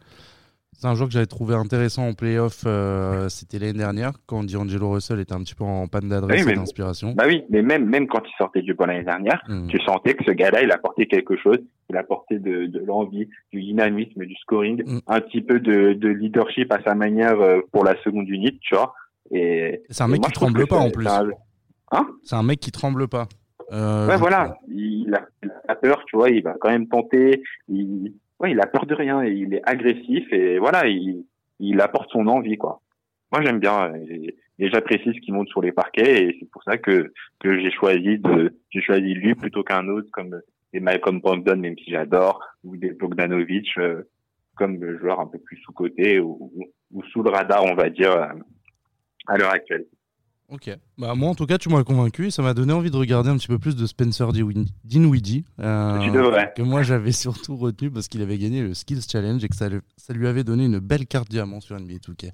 c'est 0.72 0.86
un 0.86 0.94
joueur 0.94 1.08
que 1.08 1.12
j'avais 1.12 1.26
trouvé 1.26 1.54
intéressant 1.54 2.06
en 2.08 2.14
playoff. 2.14 2.62
euh, 2.66 3.28
C'était 3.28 3.58
l'année 3.58 3.74
dernière, 3.78 4.12
quand 4.26 4.44
D'Angelo 4.44 4.90
Russell 4.92 5.20
était 5.20 5.34
un 5.34 5.40
petit 5.42 5.54
peu 5.54 5.64
en 5.64 5.88
panne 5.88 6.08
d'adresse 6.08 6.44
Oui, 6.46 6.52
et 6.52 6.54
d'inspiration. 6.54 7.12
Bah 7.12 7.24
oui, 7.26 7.42
mais 7.50 7.60
même 7.62 7.84
même 7.86 8.06
quand 8.06 8.22
il 8.26 8.32
sortait 8.38 8.62
du 8.62 8.72
banc 8.74 8.86
l'année 8.86 9.04
dernière, 9.04 9.42
Mhm. 9.48 9.68
tu 9.68 9.78
sentais 9.80 10.14
que 10.14 10.24
ce 10.24 10.30
gars-là, 10.30 10.62
il 10.62 10.72
apportait 10.72 11.06
quelque 11.06 11.36
chose. 11.36 11.58
Il 11.90 11.96
apportait 11.96 12.38
de, 12.38 12.66
de 12.66 12.78
l'envie, 12.80 13.28
du 13.52 13.60
dynamisme, 13.60 14.24
du 14.24 14.34
scoring, 14.36 14.82
Mm. 14.86 14.98
un 15.06 15.20
petit 15.20 15.42
peu 15.42 15.60
de, 15.60 15.92
de 15.92 16.08
leadership 16.08 16.72
à 16.72 16.80
sa 16.82 16.94
manière 16.94 17.40
euh, 17.40 17.60
pour 17.72 17.84
la 17.84 18.00
seconde 18.02 18.28
unité, 18.28 18.58
tu 18.62 18.74
vois. 18.74 18.94
Et 19.32 19.82
C'est 19.90 20.02
un 20.02 20.08
mec 20.08 20.22
qui 20.22 20.32
tremble 20.32 20.66
pas 20.66 20.78
en 20.78 20.90
plus. 20.90 21.04
c'est 21.04 21.10
un- 21.10 21.28
Hein? 21.92 22.06
C'est 22.22 22.36
un 22.36 22.42
mec 22.44 22.60
qui 22.60 22.70
tremble 22.70 23.08
pas. 23.08 23.26
Euh, 23.72 24.06
Ouais, 24.08 24.16
voilà. 24.16 24.50
trouve. 24.50 24.74
Il 24.76 25.12
a, 25.14 25.26
il 25.42 25.50
a 25.68 25.74
peur, 25.74 26.04
tu 26.06 26.16
vois. 26.16 26.30
Il 26.30 26.42
va 26.42 26.54
quand 26.60 26.70
même 26.70 26.86
tenter. 26.88 27.42
Il, 27.68 28.12
ouais, 28.40 28.50
il 28.50 28.60
a 28.60 28.66
peur 28.66 28.86
de 28.86 28.94
rien. 28.94 29.22
Et 29.22 29.30
il 29.30 29.54
est 29.54 29.62
agressif 29.64 30.32
et 30.32 30.58
voilà, 30.58 30.86
il, 30.86 31.24
il 31.60 31.80
apporte 31.80 32.10
son 32.10 32.26
envie, 32.26 32.56
quoi. 32.56 32.80
Moi, 33.32 33.42
j'aime 33.42 33.60
bien 33.60 33.94
et, 33.94 34.36
j'apprécie 34.58 35.14
ce 35.14 35.20
qu'il 35.20 35.32
monte 35.32 35.48
sur 35.48 35.62
les 35.62 35.72
parquets 35.72 36.24
et 36.24 36.36
c'est 36.38 36.50
pour 36.50 36.62
ça 36.64 36.76
que 36.76 37.14
que 37.38 37.58
j'ai 37.58 37.70
choisi 37.70 38.18
de 38.18 38.54
j'ai 38.68 38.82
choisi 38.82 39.14
lui 39.14 39.34
plutôt 39.34 39.62
qu'un 39.62 39.88
autre 39.88 40.08
comme 40.12 40.38
des 40.74 40.80
Malcolm 40.80 41.20
Brogdon, 41.20 41.56
même 41.56 41.78
si 41.78 41.90
j'adore, 41.90 42.44
ou 42.62 42.76
des 42.76 42.90
Bogdanovic 42.90 43.68
euh, 43.78 44.02
comme 44.56 44.98
joueur 44.98 45.20
un 45.20 45.26
peu 45.26 45.38
plus 45.38 45.56
sous 45.58 45.72
côté 45.72 46.20
ou, 46.20 46.52
ou, 46.54 46.64
ou 46.92 47.02
sous 47.04 47.22
le 47.22 47.30
radar, 47.30 47.64
on 47.64 47.74
va 47.74 47.88
dire, 47.88 48.12
euh, 48.12 48.34
à 49.26 49.38
l'heure 49.38 49.50
actuelle. 49.50 49.86
Ok. 50.50 50.70
Bah, 50.98 51.14
moi, 51.14 51.30
en 51.30 51.34
tout 51.36 51.46
cas, 51.46 51.58
tu 51.58 51.68
m'as 51.68 51.84
convaincu 51.84 52.26
et 52.26 52.30
ça 52.32 52.42
m'a 52.42 52.54
donné 52.54 52.72
envie 52.72 52.90
de 52.90 52.96
regarder 52.96 53.30
un 53.30 53.36
petit 53.36 53.46
peu 53.46 53.58
plus 53.60 53.76
de 53.76 53.86
Spencer 53.86 54.32
Dinwiddie- 54.32 54.72
Dinwiddie. 54.84 55.44
euh, 55.60 56.00
Tu 56.00 56.10
devrais. 56.10 56.52
que 56.56 56.62
moi, 56.62 56.82
j'avais 56.82 57.12
surtout 57.52 57.56
retenu 57.56 57.90
parce 57.90 58.08
qu'il 58.08 58.20
avait 58.22 58.36
gagné 58.38 58.62
le 58.62 58.74
Skills 58.74 59.02
Challenge 59.08 59.42
et 59.44 59.48
que 59.48 59.54
ça, 59.56 59.68
le- 59.68 59.82
ça 59.96 60.12
lui 60.12 60.26
avait 60.26 60.42
donné 60.44 60.64
une 60.64 60.80
belle 60.80 61.06
carte 61.06 61.30
diamant 61.30 61.60
sur 61.60 61.76
NBA 61.78 61.98
2K. 62.00 62.32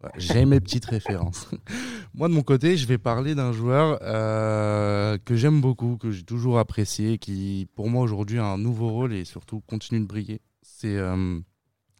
Voilà, 0.00 0.14
J'ai 0.18 0.44
mes 0.44 0.60
petites 0.60 0.84
références. 0.84 1.48
Moi, 2.14 2.28
de 2.28 2.34
mon 2.34 2.42
côté, 2.42 2.76
je 2.76 2.86
vais 2.86 2.98
parler 2.98 3.34
d'un 3.34 3.52
joueur 3.52 3.98
euh, 4.02 5.16
que 5.24 5.34
j'aime 5.34 5.62
beaucoup, 5.62 5.96
que 5.96 6.10
j'ai 6.10 6.24
toujours 6.24 6.58
apprécié, 6.58 7.16
qui, 7.16 7.66
pour 7.74 7.88
moi, 7.88 8.02
aujourd'hui, 8.02 8.38
a 8.38 8.44
un 8.44 8.58
nouveau 8.58 8.88
rôle 8.90 9.14
et 9.14 9.24
surtout 9.24 9.62
continue 9.66 10.00
de 10.00 10.06
briller. 10.06 10.40
C'est 10.60 10.96
euh, 10.98 11.38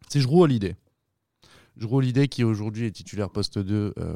c'est 0.09 0.21
Jrue 0.21 0.41
Holiday. 0.41 0.75
Jrue 1.77 1.95
Holiday 1.95 2.27
qui 2.27 2.43
aujourd'hui 2.43 2.85
est 2.85 2.91
titulaire 2.91 3.29
poste 3.29 3.59
2 3.59 3.93
euh, 3.97 4.15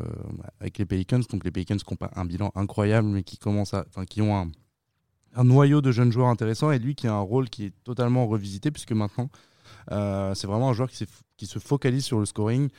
avec 0.59 0.77
les 0.77 0.85
Pelicans. 0.85 1.21
Donc 1.29 1.43
les 1.43 1.51
Pelicans 1.51 1.77
qui 1.77 1.93
ont 1.93 1.97
pas 1.97 2.11
un 2.15 2.25
bilan 2.25 2.51
incroyable, 2.55 3.07
mais 3.07 3.23
qui, 3.23 3.37
commencent 3.37 3.73
à, 3.73 3.85
enfin, 3.87 4.05
qui 4.05 4.21
ont 4.21 4.35
un, 4.35 5.43
noyau 5.43 5.81
de 5.81 5.91
jeunes 5.91 6.11
joueurs 6.11 6.27
intéressants 6.27 6.71
et 6.71 6.79
lui 6.79 6.95
qui 6.95 7.07
a 7.07 7.13
un 7.13 7.19
rôle 7.19 7.49
qui 7.49 7.65
est 7.65 7.73
totalement 7.83 8.27
revisité 8.27 8.71
puisque 8.71 8.91
maintenant 8.91 9.29
euh, 9.91 10.33
c'est 10.33 10.47
vraiment 10.47 10.69
un 10.69 10.73
joueur 10.73 10.89
qui 10.89 11.45
se 11.45 11.59
focalise 11.59 12.03
sur 12.03 12.19
le 12.19 12.25
scoring 12.25 12.69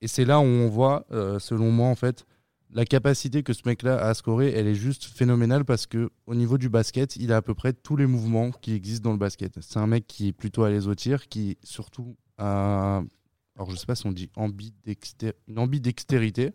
et 0.00 0.08
c'est 0.08 0.24
là 0.24 0.40
où 0.40 0.44
on 0.44 0.68
voit 0.68 1.04
euh, 1.12 1.38
selon 1.38 1.70
moi 1.70 1.88
en 1.88 1.94
fait 1.94 2.24
la 2.72 2.84
capacité 2.84 3.42
que 3.42 3.52
ce 3.52 3.62
mec-là 3.66 3.96
a 3.98 4.08
à 4.10 4.14
scorer, 4.14 4.52
elle 4.52 4.66
est 4.66 4.74
juste 4.74 5.04
phénoménale 5.04 5.64
parce 5.64 5.86
que 5.86 6.10
au 6.26 6.34
niveau 6.34 6.58
du 6.58 6.68
basket, 6.68 7.16
il 7.16 7.32
a 7.32 7.36
à 7.36 7.42
peu 7.42 7.54
près 7.54 7.72
tous 7.72 7.96
les 7.96 8.06
mouvements 8.06 8.50
qui 8.50 8.74
existent 8.74 9.08
dans 9.08 9.12
le 9.12 9.18
basket. 9.18 9.58
C'est 9.60 9.78
un 9.78 9.86
mec 9.86 10.06
qui 10.06 10.28
est 10.28 10.32
plutôt 10.32 10.62
à 10.62 10.70
l'aise 10.70 10.86
au 10.86 10.94
tir, 10.94 11.28
qui 11.28 11.58
surtout 11.64 12.16
a, 12.38 13.02
alors 13.60 13.70
je 13.70 13.76
sais 13.76 13.84
pas 13.84 13.94
si 13.94 14.06
on 14.06 14.12
dit 14.12 14.30
ambidexté- 14.36 15.34
une 15.46 15.58
ambidextérité. 15.58 16.52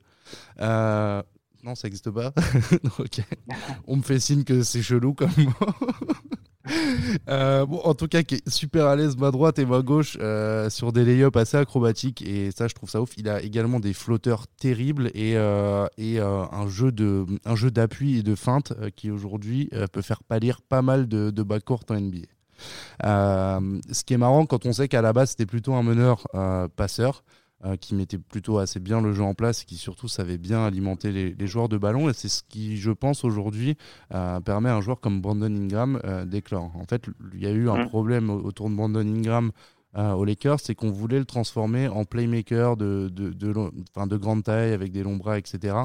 Euh, 0.60 1.22
non, 1.64 1.76
ça 1.76 1.88
n'existe 1.88 2.10
pas. 2.10 2.34
On 3.88 3.98
me 3.98 4.02
fait 4.02 4.20
signe 4.20 4.44
que 4.44 4.64
c'est 4.64 4.82
chelou 4.82 5.14
comme. 5.14 5.30
Euh, 7.30 7.64
bon, 7.68 7.78
en 7.84 7.94
tout 7.94 8.08
cas, 8.08 8.24
qui 8.24 8.36
est 8.36 8.50
super 8.50 8.88
à 8.88 8.96
l'aise, 8.96 9.18
ma 9.18 9.30
droite 9.30 9.60
et 9.60 9.68
ma 9.68 9.84
gauche, 9.84 10.18
euh, 10.20 10.68
sur 10.72 10.92
des 10.92 11.06
lay-ups 11.06 11.38
assez 11.38 11.58
acrobatiques. 11.58 12.24
Et 12.24 12.50
ça, 12.50 12.68
je 12.68 12.74
trouve 12.74 12.90
ça 12.90 13.02
ouf. 13.04 13.12
Il 13.18 13.30
a 13.30 13.40
également 13.44 13.80
des 13.80 13.94
flotteurs 13.94 14.48
terribles 14.48 15.12
et, 15.14 15.38
euh, 15.38 15.86
et 16.00 16.20
un 16.20 16.68
jeu 16.68 16.92
de 16.92 17.24
un 17.46 17.56
jeu 17.56 17.70
d'appui 17.70 18.18
et 18.18 18.24
de 18.24 18.34
feinte 18.34 18.74
qui 18.96 19.12
aujourd'hui 19.12 19.70
peut 19.92 20.02
faire 20.02 20.24
pâlir 20.24 20.64
pas 20.64 20.82
mal 20.82 21.08
de, 21.08 21.30
de 21.30 21.44
backcourt 21.44 21.84
en 21.90 22.00
NBA. 22.00 22.26
Euh, 23.04 23.80
ce 23.92 24.04
qui 24.04 24.14
est 24.14 24.18
marrant 24.18 24.46
quand 24.46 24.66
on 24.66 24.74
sait 24.74 24.88
qu'à 24.88 25.02
la 25.02 25.14
base 25.14 25.32
c'était 25.32 25.46
plutôt 25.46 25.74
un 25.74 25.84
meneur 25.84 26.26
euh, 26.36 26.68
passeur 26.76 27.24
euh, 27.66 27.76
qui 27.78 27.96
mettait 27.96 28.18
plutôt 28.18 28.58
assez 28.58 28.80
bien 28.80 29.02
le 29.02 29.14
jeu 29.14 29.24
en 29.24 29.34
place 29.34 29.62
et 29.64 29.66
qui 29.66 29.76
surtout 29.76 30.08
savait 30.08 30.38
bien 30.38 30.66
alimenter 30.66 31.12
les, 31.12 31.34
les 31.34 31.48
joueurs 31.48 31.70
de 31.70 31.78
ballon 31.78 32.10
et 32.10 32.14
c'est 32.14 32.28
ce 32.30 32.44
qui 32.48 32.78
je 32.78 32.92
pense 32.92 33.24
aujourd'hui 33.24 33.76
euh, 34.14 34.40
permet 34.40 34.70
à 34.70 34.76
un 34.76 34.82
joueur 34.82 35.00
comme 35.00 35.22
Brandon 35.22 35.46
Ingram 35.56 36.00
euh, 36.06 36.26
d'éclore. 36.26 36.72
En 36.76 36.86
fait 36.86 37.06
il 37.34 37.42
y 37.42 37.48
a 37.48 37.52
eu 37.52 37.70
un 37.70 37.78
Mhm. 37.78 37.88
problème 37.90 38.30
au- 38.30 38.42
autour 38.42 38.70
de 38.70 38.76
Brandon 38.76 39.00
Ingram 39.00 39.52
euh, 39.98 40.12
aux 40.12 40.26
Lakers, 40.26 40.60
c'est 40.60 40.76
qu'on 40.76 40.92
voulait 40.92 41.20
le 41.20 41.26
transformer 41.26 41.88
en 41.88 42.04
playmaker 42.04 42.76
de, 42.76 43.08
de, 43.10 44.18
grande 44.18 44.44
taille 44.44 44.74
avec 44.74 44.92
des 44.92 45.04
longs 45.04 45.16
bras, 45.16 45.38
etc. 45.38 45.76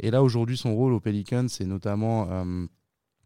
Et 0.00 0.10
là 0.10 0.22
aujourd'hui 0.24 0.56
son 0.56 0.74
rôle 0.74 0.92
aux 0.92 1.00
Pelicans 1.00 1.46
c'est 1.48 1.64
notamment 1.66 2.26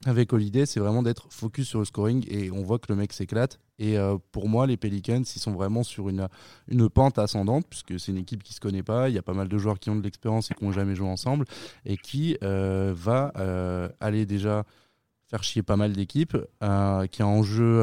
avec 0.04 0.32
Holiday, 0.32 0.66
c'est 0.66 0.80
vraiment 0.80 1.02
d'être 1.02 1.26
focus 1.30 1.68
sur 1.68 1.78
le 1.78 1.84
scoring 1.84 2.24
et 2.28 2.50
on 2.50 2.62
voit 2.62 2.78
que 2.78 2.86
le 2.90 2.96
mec 2.96 3.12
s'éclate. 3.12 3.58
Et 3.78 3.98
euh, 3.98 4.16
pour 4.32 4.48
moi, 4.48 4.66
les 4.66 4.76
Pelicans, 4.76 5.22
ils 5.22 5.40
sont 5.40 5.52
vraiment 5.52 5.82
sur 5.82 6.08
une, 6.08 6.28
une 6.68 6.88
pente 6.88 7.18
ascendante 7.18 7.66
puisque 7.68 7.98
c'est 7.98 8.12
une 8.12 8.18
équipe 8.18 8.42
qui 8.42 8.52
se 8.52 8.60
connaît 8.60 8.82
pas. 8.82 9.08
Il 9.08 9.14
y 9.14 9.18
a 9.18 9.22
pas 9.22 9.32
mal 9.32 9.48
de 9.48 9.58
joueurs 9.58 9.78
qui 9.78 9.90
ont 9.90 9.96
de 9.96 10.02
l'expérience 10.02 10.50
et 10.50 10.54
qui 10.54 10.64
n'ont 10.64 10.72
jamais 10.72 10.94
joué 10.94 11.08
ensemble 11.08 11.46
et 11.84 11.96
qui 11.96 12.36
euh, 12.42 12.92
va 12.94 13.32
euh, 13.36 13.88
aller 14.00 14.26
déjà 14.26 14.64
faire 15.28 15.42
chier 15.42 15.62
pas 15.62 15.76
mal 15.76 15.92
d'équipes, 15.92 16.36
qui 16.60 17.22
a 17.22 17.26
un 17.26 17.42
jeu 17.42 17.82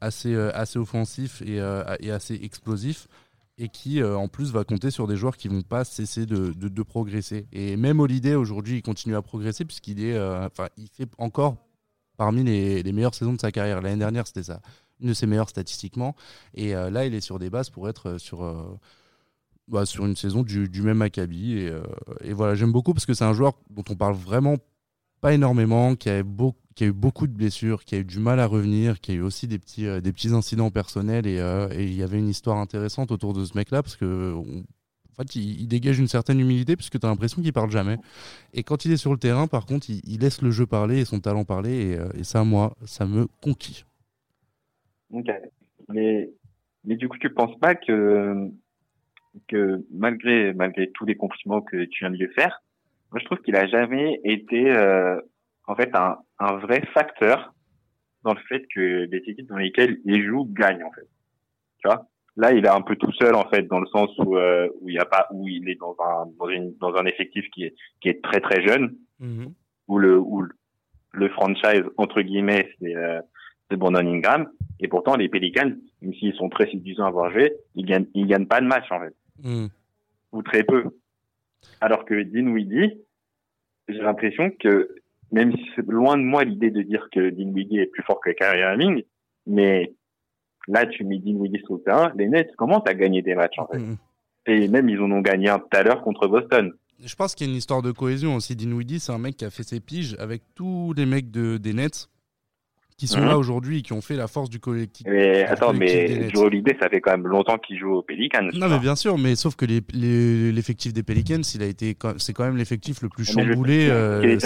assez, 0.00 0.34
assez 0.34 0.80
offensif 0.80 1.40
et, 1.42 1.58
et 2.00 2.10
assez 2.10 2.34
explosif 2.42 3.06
et 3.58 3.68
qui 3.68 4.00
euh, 4.00 4.16
en 4.16 4.28
plus 4.28 4.52
va 4.52 4.64
compter 4.64 4.90
sur 4.90 5.06
des 5.06 5.16
joueurs 5.16 5.36
qui 5.36 5.48
vont 5.48 5.62
pas 5.62 5.84
cesser 5.84 6.26
de, 6.26 6.82
progresser. 6.82 7.46
Et 7.52 7.76
même 7.76 8.00
Holiday 8.00 8.34
aujourd'hui, 8.34 8.76
il 8.76 8.82
continue 8.82 9.16
à 9.16 9.22
progresser 9.22 9.64
puisqu'il 9.64 10.04
est, 10.04 10.14
euh, 10.14 10.46
enfin, 10.46 10.68
il 10.76 10.88
fait 10.88 11.08
encore 11.18 11.56
parmi 12.16 12.44
les, 12.44 12.92
meilleures 12.92 13.14
saisons 13.14 13.32
de 13.32 13.40
sa 13.40 13.52
carrière. 13.52 13.80
L'année 13.80 13.98
dernière, 13.98 14.26
c'était 14.26 14.42
ça, 14.42 14.60
une 15.00 15.08
de 15.08 15.14
ses 15.14 15.26
meilleures 15.26 15.48
statistiquement. 15.48 16.14
Et 16.54 16.74
euh, 16.74 16.90
là, 16.90 17.06
il 17.06 17.14
est 17.14 17.20
sur 17.20 17.38
des 17.38 17.50
bases 17.50 17.70
pour 17.70 17.88
être 17.88 18.18
sur 18.18 18.78
bah, 19.68 19.84
sur 19.84 20.06
une 20.06 20.16
saison 20.16 20.42
du, 20.42 20.82
même 20.82 21.02
acabit. 21.02 21.68
Et 22.20 22.32
voilà, 22.32 22.54
j'aime 22.54 22.72
beaucoup 22.72 22.94
parce 22.94 23.06
que 23.06 23.14
c'est 23.14 23.24
un 23.24 23.32
joueur 23.32 23.54
dont 23.70 23.84
on 23.88 23.96
parle 23.96 24.14
vraiment 24.14 24.56
pas 25.20 25.32
énormément, 25.32 25.94
qui 25.96 26.08
a, 26.10 26.18
eu 26.20 26.24
beaucoup 26.92 27.26
de 27.26 27.32
blessures, 27.32 27.84
qui 27.84 27.94
a 27.94 27.98
eu 27.98 28.04
du 28.04 28.18
mal 28.18 28.40
à 28.40 28.46
revenir, 28.46 29.00
qui 29.00 29.12
a 29.12 29.14
eu 29.14 29.20
aussi 29.20 29.46
des 29.46 29.58
petits, 29.58 29.86
petits 30.02 30.32
incidents 30.32 30.70
personnels. 30.70 31.26
Et 31.26 31.40
il 31.78 31.94
y 31.94 32.02
avait 32.02 32.18
une 32.18 32.28
histoire 32.28 32.58
intéressante 32.58 33.10
autour 33.10 33.32
de 33.32 33.44
ce 33.44 33.56
mec-là, 33.56 33.82
parce 33.82 33.96
que 33.96 34.34
fait, 35.16 35.36
il, 35.36 35.66
dégage 35.66 35.98
une 35.98 36.08
certaine 36.08 36.40
humilité 36.40 36.76
puisque 36.76 36.98
tu 36.98 37.06
as 37.06 37.08
l'impression 37.08 37.42
qu'il 37.42 37.52
parle 37.52 37.70
jamais. 37.70 37.96
Et 38.54 38.62
quand 38.62 38.84
il 38.84 38.92
est 38.92 38.96
sur 38.96 39.12
le 39.12 39.18
terrain, 39.18 39.46
par 39.46 39.66
contre, 39.66 39.88
il, 39.90 40.20
laisse 40.20 40.42
le 40.42 40.50
jeu 40.50 40.66
parler 40.66 41.00
et 41.00 41.04
son 41.04 41.20
talent 41.20 41.44
parler. 41.44 41.98
Et, 42.14 42.24
ça, 42.24 42.44
moi, 42.44 42.74
ça 42.84 43.06
me 43.06 43.26
conquit. 43.42 43.84
Ok. 45.10 45.30
Mais, 45.88 46.30
mais 46.84 46.96
du 46.96 47.08
coup, 47.08 47.18
tu 47.18 47.30
penses 47.30 47.58
pas 47.58 47.74
que, 47.74 48.50
que 49.48 49.84
malgré, 49.90 50.52
malgré 50.52 50.90
tous 50.92 51.04
les 51.04 51.16
compliments 51.16 51.62
que 51.62 51.84
tu 51.84 52.04
viens 52.04 52.10
de 52.10 52.16
lui 52.16 52.28
faire, 52.34 52.62
moi, 53.10 53.20
je 53.20 53.24
trouve 53.24 53.38
qu'il 53.38 53.56
a 53.56 53.66
jamais 53.66 54.20
été, 54.24 54.70
euh, 54.70 55.20
en 55.66 55.74
fait, 55.74 55.90
un, 55.94 56.18
un 56.38 56.56
vrai 56.56 56.82
facteur 56.92 57.54
dans 58.22 58.34
le 58.34 58.40
fait 58.48 58.64
que 58.74 59.06
les 59.10 59.18
équipes 59.18 59.46
dans 59.46 59.56
lesquelles 59.56 59.98
il 60.04 60.24
joue 60.26 60.46
gagnent, 60.52 60.84
en 60.84 60.92
fait. 60.92 61.08
Tu 61.78 61.88
vois? 61.88 62.08
Là, 62.36 62.52
il 62.52 62.64
est 62.64 62.68
un 62.68 62.82
peu 62.82 62.96
tout 62.96 63.12
seul 63.12 63.34
en 63.34 63.48
fait, 63.48 63.62
dans 63.62 63.80
le 63.80 63.86
sens 63.86 64.10
où 64.18 64.36
euh, 64.36 64.68
où 64.80 64.90
il 64.90 64.94
y 64.94 64.98
a 64.98 65.06
pas 65.06 65.26
où 65.32 65.48
il 65.48 65.68
est 65.70 65.76
dans 65.76 65.96
un 65.98 66.26
dans, 66.38 66.48
une, 66.48 66.74
dans 66.78 66.94
un 66.94 67.06
effectif 67.06 67.48
qui 67.50 67.64
est 67.64 67.74
qui 68.00 68.10
est 68.10 68.22
très 68.22 68.40
très 68.40 68.62
jeune, 68.66 68.94
mm-hmm. 69.22 69.52
où 69.88 69.98
le 69.98 70.18
où 70.18 70.46
le 71.12 71.28
franchise 71.30 71.84
entre 71.96 72.20
guillemets 72.20 72.68
c'est 72.78 72.94
euh, 72.94 73.20
c'est 73.70 73.78
Brandon 73.78 74.06
Ingram, 74.06 74.48
et 74.80 74.86
pourtant 74.86 75.16
les 75.16 75.30
Pelicans, 75.30 75.72
même 76.02 76.14
s'ils 76.14 76.34
sont 76.34 76.50
très 76.50 76.70
séduisants 76.70 77.04
à 77.04 77.08
avoir 77.08 77.30
joué, 77.30 77.54
ils 77.74 77.86
gagnent 77.86 78.06
ils 78.14 78.26
gagnent 78.26 78.46
pas 78.46 78.60
de 78.60 78.66
match 78.66 78.90
en 78.90 79.00
fait, 79.00 79.14
mm. 79.42 79.66
ou 80.32 80.42
très 80.42 80.62
peu. 80.62 80.84
Alors 81.80 82.04
que 82.04 82.22
Dinwiddie, 82.22 82.98
j'ai 83.88 83.98
l'impression 83.98 84.50
que 84.50 84.94
même 85.32 85.52
si 85.52 85.64
c'est 85.74 85.86
loin 85.86 86.16
de 86.16 86.22
moi 86.22 86.44
l'idée 86.44 86.70
de 86.70 86.82
dire 86.82 87.08
que 87.12 87.30
Dinwiddie 87.30 87.78
est 87.78 87.86
plus 87.86 88.02
fort 88.02 88.20
que 88.20 88.30
Kyrie 88.30 88.60
Irving, 88.60 89.02
mais 89.46 89.92
Là, 90.68 90.86
tu 90.86 91.04
mets 91.04 91.18
Dinwiddie 91.18 91.62
sur 91.64 91.74
le 91.74 91.82
terrain. 91.82 92.12
Les 92.16 92.28
Nets, 92.28 92.50
comment 92.56 92.80
t'as 92.80 92.94
gagné 92.94 93.22
des 93.22 93.34
matchs 93.34 93.58
en 93.58 93.66
fait 93.66 93.78
mm. 93.78 93.96
Et 94.48 94.68
même, 94.68 94.88
ils 94.88 95.00
en 95.00 95.10
ont 95.10 95.20
gagné 95.20 95.48
un 95.48 95.58
tout 95.58 95.68
à 95.72 95.82
l'heure 95.82 96.02
contre 96.02 96.28
Boston. 96.28 96.72
Je 97.04 97.14
pense 97.14 97.34
qu'il 97.34 97.46
y 97.46 97.50
a 97.50 97.52
une 97.52 97.58
histoire 97.58 97.82
de 97.82 97.90
cohésion 97.90 98.36
aussi. 98.36 98.54
Dinwiddie, 98.54 99.00
c'est 99.00 99.12
un 99.12 99.18
mec 99.18 99.36
qui 99.36 99.44
a 99.44 99.50
fait 99.50 99.64
ses 99.64 99.80
piges 99.80 100.16
avec 100.18 100.42
tous 100.54 100.92
les 100.96 101.04
mecs 101.04 101.30
de, 101.30 101.56
des 101.56 101.72
Nets 101.72 102.08
qui 102.96 103.06
sont 103.06 103.20
mhm. 103.20 103.28
là 103.28 103.38
aujourd'hui 103.38 103.78
et 103.78 103.82
qui 103.82 103.92
ont 103.92 104.00
fait 104.00 104.16
la 104.16 104.26
force 104.26 104.48
du 104.48 104.58
collectif. 104.58 105.06
Mais 105.08 105.44
attends, 105.44 105.72
mais 105.72 106.30
Joe 106.30 106.44
Holiday, 106.44 106.76
ça 106.80 106.88
fait 106.88 107.00
quand 107.00 107.10
même 107.10 107.26
longtemps 107.26 107.58
qu'il 107.58 107.78
joue 107.78 107.92
aux 107.92 108.02
Pelicans. 108.02 108.48
Non, 108.54 108.68
mais 108.68 108.78
bien 108.78 108.96
sûr, 108.96 109.18
mais 109.18 109.36
sauf 109.36 109.54
que 109.54 109.66
l'effectif 109.66 110.92
des 110.92 111.02
Pelicans, 111.02 111.42
il 111.54 111.62
a 111.62 111.66
été, 111.66 111.96
c'est 112.18 112.32
quand 112.32 112.44
même 112.44 112.56
l'effectif 112.56 113.02
le 113.02 113.08
plus 113.08 113.24
chamboulé. 113.24 113.88
Euh, 113.90 114.38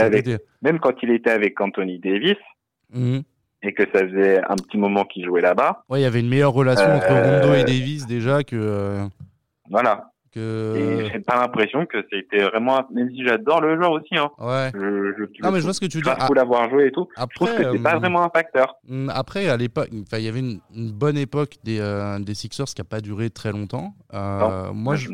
même 0.63 0.81
quand 0.81 0.95
il 1.03 1.11
était 1.11 1.31
avec 1.31 1.61
Anthony 1.61 1.99
Davis, 1.99 2.37
mhm 2.93 3.23
et 3.63 3.75
que 3.75 3.85
ça 3.93 4.01
faisait 4.01 4.41
un 4.49 4.57
petit 4.57 4.79
moment 4.79 5.05
qu'il 5.05 5.25
jouait 5.25 5.41
là-bas. 5.41 5.85
Ouais, 5.89 6.01
il 6.01 6.03
y 6.03 6.07
avait 6.07 6.21
une 6.21 6.29
meilleure 6.29 6.53
relation 6.53 6.87
entre 6.87 7.11
euh, 7.11 7.41
Rondo 7.41 7.55
et 7.55 7.65
Davis 7.65 8.07
déjà 8.07 8.43
que. 8.43 8.57
Euh, 8.57 9.05
voilà. 9.69 10.11
Que... 10.33 10.77
Et 10.77 11.11
j'ai 11.11 11.21
pas 11.21 11.41
l'impression 11.41 11.87
que 11.87 11.99
c'était 12.11 12.43
vraiment, 12.45 12.87
même 12.93 13.11
si 13.11 13.25
j'adore 13.25 13.61
le 13.61 13.77
joueur 13.77 13.93
aussi, 13.93 14.17
hein. 14.17 14.31
Ouais. 14.39 14.71
Je, 14.75 15.15
je, 15.19 15.43
non, 15.43 15.51
mais 15.51 15.59
je 15.59 15.65
vois 15.65 15.75
ce 15.75 15.81
que 15.81 15.87
tu 15.87 16.01
dis. 16.01 16.09
Ah, 16.09 16.29
l'avoir 16.35 16.71
joué 16.71 16.87
et 16.87 16.93
tout. 16.93 17.09
Après, 17.17 17.47
je 17.47 17.53
trouve 17.53 17.65
que 17.65 17.77
c'est 17.77 17.83
pas 17.83 17.97
euh, 17.97 17.99
vraiment 17.99 18.23
un 18.23 18.31
facteur. 18.31 18.77
Mm, 18.89 19.11
après, 19.13 19.49
à 19.49 19.57
l'époque, 19.57 19.89
il 19.91 20.21
y 20.21 20.29
avait 20.29 20.41
une, 20.41 20.61
bonne 20.93 21.19
époque 21.19 21.57
des, 21.65 21.81
des 22.21 22.35
Sixers 22.35 22.67
qui 22.67 22.81
a 22.81 22.85
pas 22.85 23.01
duré 23.01 23.31
très 23.31 23.53
longtemps. 23.53 23.95
moi, 24.13 24.95
je... 24.95 25.11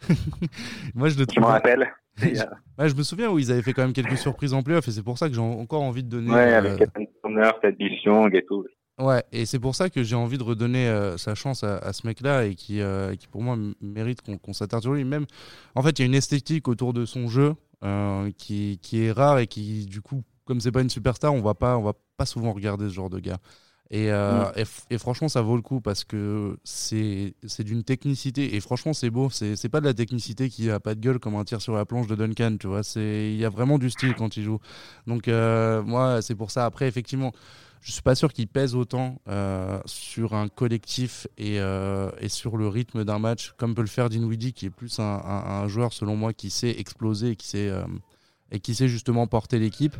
moi, 0.94 1.08
je 1.08 1.18
le 1.18 1.26
trouve. 1.26 1.36
Je 1.36 1.40
me 1.40 1.46
rappelle. 1.46 1.90
je 2.18 2.94
me 2.94 3.02
souviens 3.02 3.30
où 3.30 3.38
ils 3.38 3.50
avaient 3.50 3.62
fait 3.62 3.72
quand 3.72 3.82
même 3.82 3.92
quelques 3.92 4.18
surprises 4.18 4.52
en 4.52 4.62
playoff 4.62 4.86
et 4.88 4.90
c'est 4.90 5.02
pour 5.02 5.18
ça 5.18 5.28
que 5.28 5.34
j'ai 5.34 5.40
encore 5.40 5.82
envie 5.82 6.02
de 6.02 6.08
donner. 6.08 6.30
Ouais, 6.30 6.54
avec 6.54 6.76
Captain 6.76 7.04
Turner, 7.22 7.50
et 8.34 8.44
tout. 8.44 8.64
Ouais, 8.98 9.22
et 9.30 9.46
c'est 9.46 9.60
pour 9.60 9.76
ça 9.76 9.90
que 9.90 10.02
j'ai 10.02 10.16
envie 10.16 10.38
de 10.38 10.42
redonner 10.42 10.88
euh, 10.88 11.16
sa 11.18 11.36
chance 11.36 11.62
à, 11.62 11.92
ce 11.92 12.04
mec-là 12.04 12.46
et 12.46 12.56
qui, 12.56 12.80
euh, 12.80 13.14
pour 13.30 13.42
moi, 13.42 13.56
mérite 13.80 14.22
qu'on 14.22 14.52
s'attarde 14.52 14.82
sur 14.82 14.92
lui. 14.92 15.04
Même, 15.04 15.26
en 15.76 15.82
fait, 15.82 15.98
il 15.98 16.02
y 16.02 16.04
a 16.04 16.06
une 16.06 16.16
esthétique 16.16 16.66
autour 16.66 16.92
de 16.92 17.04
son 17.04 17.28
jeu 17.28 17.54
euh, 17.84 18.30
qui, 18.36 18.80
qui, 18.82 19.04
est 19.04 19.12
rare 19.12 19.38
et 19.38 19.46
qui, 19.46 19.86
du 19.86 20.00
coup, 20.00 20.24
comme 20.44 20.60
c'est 20.60 20.72
pas 20.72 20.80
une 20.80 20.90
superstar, 20.90 21.32
on 21.32 21.40
va 21.40 21.54
pas, 21.54 21.78
on 21.78 21.82
va 21.82 21.92
pas 22.16 22.26
souvent 22.26 22.52
regarder 22.52 22.88
ce 22.88 22.94
genre 22.94 23.10
de 23.10 23.20
gars. 23.20 23.38
Euh, 23.94 24.44
mm. 24.44 24.52
Et, 24.56 24.94
et, 24.94 24.98
franchement, 24.98 25.28
ça 25.28 25.40
vaut 25.42 25.56
le 25.56 25.62
coup 25.62 25.80
parce 25.80 26.04
que 26.04 26.58
c'est 26.64 27.34
d'une 27.60 27.84
technicité. 27.84 28.54
Et 28.54 28.60
franchement, 28.60 28.92
c'est 28.92 29.10
beau. 29.10 29.30
C'est 29.30 29.68
pas 29.68 29.80
de 29.80 29.86
la 29.86 29.94
technicité 29.94 30.48
qui 30.48 30.70
a 30.70 30.80
pas 30.80 30.94
de 30.94 31.00
gueule 31.00 31.18
comme 31.18 31.36
un 31.36 31.44
tir 31.44 31.60
sur 31.60 31.74
la 31.74 31.84
planche 31.84 32.06
de 32.06 32.14
Duncan. 32.14 32.56
Tu 32.58 32.66
vois, 32.66 32.82
il 32.96 33.36
y 33.36 33.44
a 33.44 33.50
vraiment 33.50 33.78
du 33.78 33.90
style 33.90 34.14
quand 34.14 34.36
il 34.36 34.44
joue. 34.44 34.58
Donc, 35.06 35.28
euh, 35.28 35.82
moi, 35.82 36.22
c'est 36.22 36.34
pour 36.34 36.50
ça. 36.50 36.64
Après, 36.64 36.86
effectivement, 36.86 37.32
je 37.80 37.92
suis 37.92 38.02
pas 38.02 38.14
sûr 38.14 38.32
qu'il 38.32 38.48
pèse 38.48 38.74
autant 38.74 39.20
euh, 39.28 39.80
sur 39.86 40.34
un 40.34 40.48
collectif 40.48 41.26
et, 41.38 41.56
et, 41.56 42.28
sur 42.28 42.56
le 42.56 42.68
rythme 42.68 43.04
d'un 43.04 43.18
match 43.18 43.54
comme 43.56 43.74
peut 43.74 43.82
le 43.82 43.88
faire 43.88 44.08
Dinwiddie, 44.08 44.52
qui 44.52 44.66
est 44.66 44.70
plus 44.70 44.98
un, 44.98 45.04
un, 45.04 45.62
un, 45.62 45.68
joueur, 45.68 45.92
selon 45.92 46.16
moi, 46.16 46.32
qui 46.32 46.50
sait 46.50 46.78
exploser 46.78 47.30
et 47.30 47.36
qui 47.36 47.46
sait 47.46 47.72
et 48.50 48.60
qui 48.60 48.74
sait 48.74 48.88
justement 48.88 49.26
porter 49.26 49.58
l'équipe. 49.58 49.94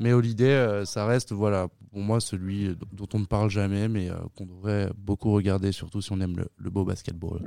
Mais 0.00 0.12
Holiday, 0.12 0.50
euh, 0.50 0.84
ça 0.84 1.06
reste, 1.06 1.32
voilà, 1.32 1.68
pour 1.90 2.00
moi, 2.00 2.20
celui 2.20 2.76
dont 2.92 3.08
on 3.14 3.20
ne 3.20 3.26
parle 3.26 3.50
jamais, 3.50 3.88
mais 3.88 4.10
euh, 4.10 4.14
qu'on 4.36 4.46
devrait 4.46 4.88
beaucoup 4.96 5.32
regarder, 5.32 5.72
surtout 5.72 6.00
si 6.00 6.12
on 6.12 6.20
aime 6.20 6.36
le, 6.58 6.70
beau 6.70 6.84
basketball. 6.84 7.40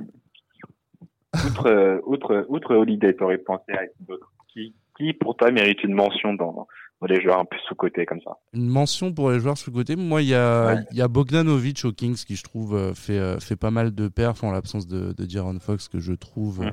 Outre, 1.45 1.67
euh, 1.67 1.99
outre, 2.05 2.45
outre 2.49 2.75
Holiday, 2.75 3.13
t'aurais 3.13 3.37
pensé 3.37 3.71
à 3.73 3.81
d'autres 3.99 4.31
qui, 4.47 4.73
qui, 4.97 5.13
pour 5.13 5.35
toi, 5.35 5.51
mérite 5.51 5.83
une 5.83 5.93
mention 5.93 6.33
dans, 6.33 6.67
les 7.07 7.21
joueurs 7.21 7.39
un 7.39 7.45
peu 7.45 7.57
sous-côté 7.67 8.05
comme 8.07 8.21
ça? 8.21 8.37
Une 8.53 8.67
mention 8.67 9.13
pour 9.13 9.29
les 9.29 9.39
joueurs 9.39 9.57
sous-côté 9.57 9.95
Moi, 9.95 10.23
il 10.23 10.29
y 10.29 10.35
a, 10.35 10.81
y 10.91 11.01
a 11.01 11.07
Bogdanovic 11.07 11.85
au 11.85 11.91
Kings 11.91 12.15
qui, 12.25 12.35
je 12.35 12.43
trouve, 12.43 12.93
fait, 12.95 13.39
fait 13.39 13.55
pas 13.55 13.69
mal 13.69 13.93
de 13.93 14.07
perfs 14.07 14.43
en 14.43 14.51
l'absence 14.51 14.87
de, 14.87 15.13
de 15.13 15.59
Fox, 15.59 15.89
que 15.89 15.99
je 15.99 16.13
trouve 16.13 16.65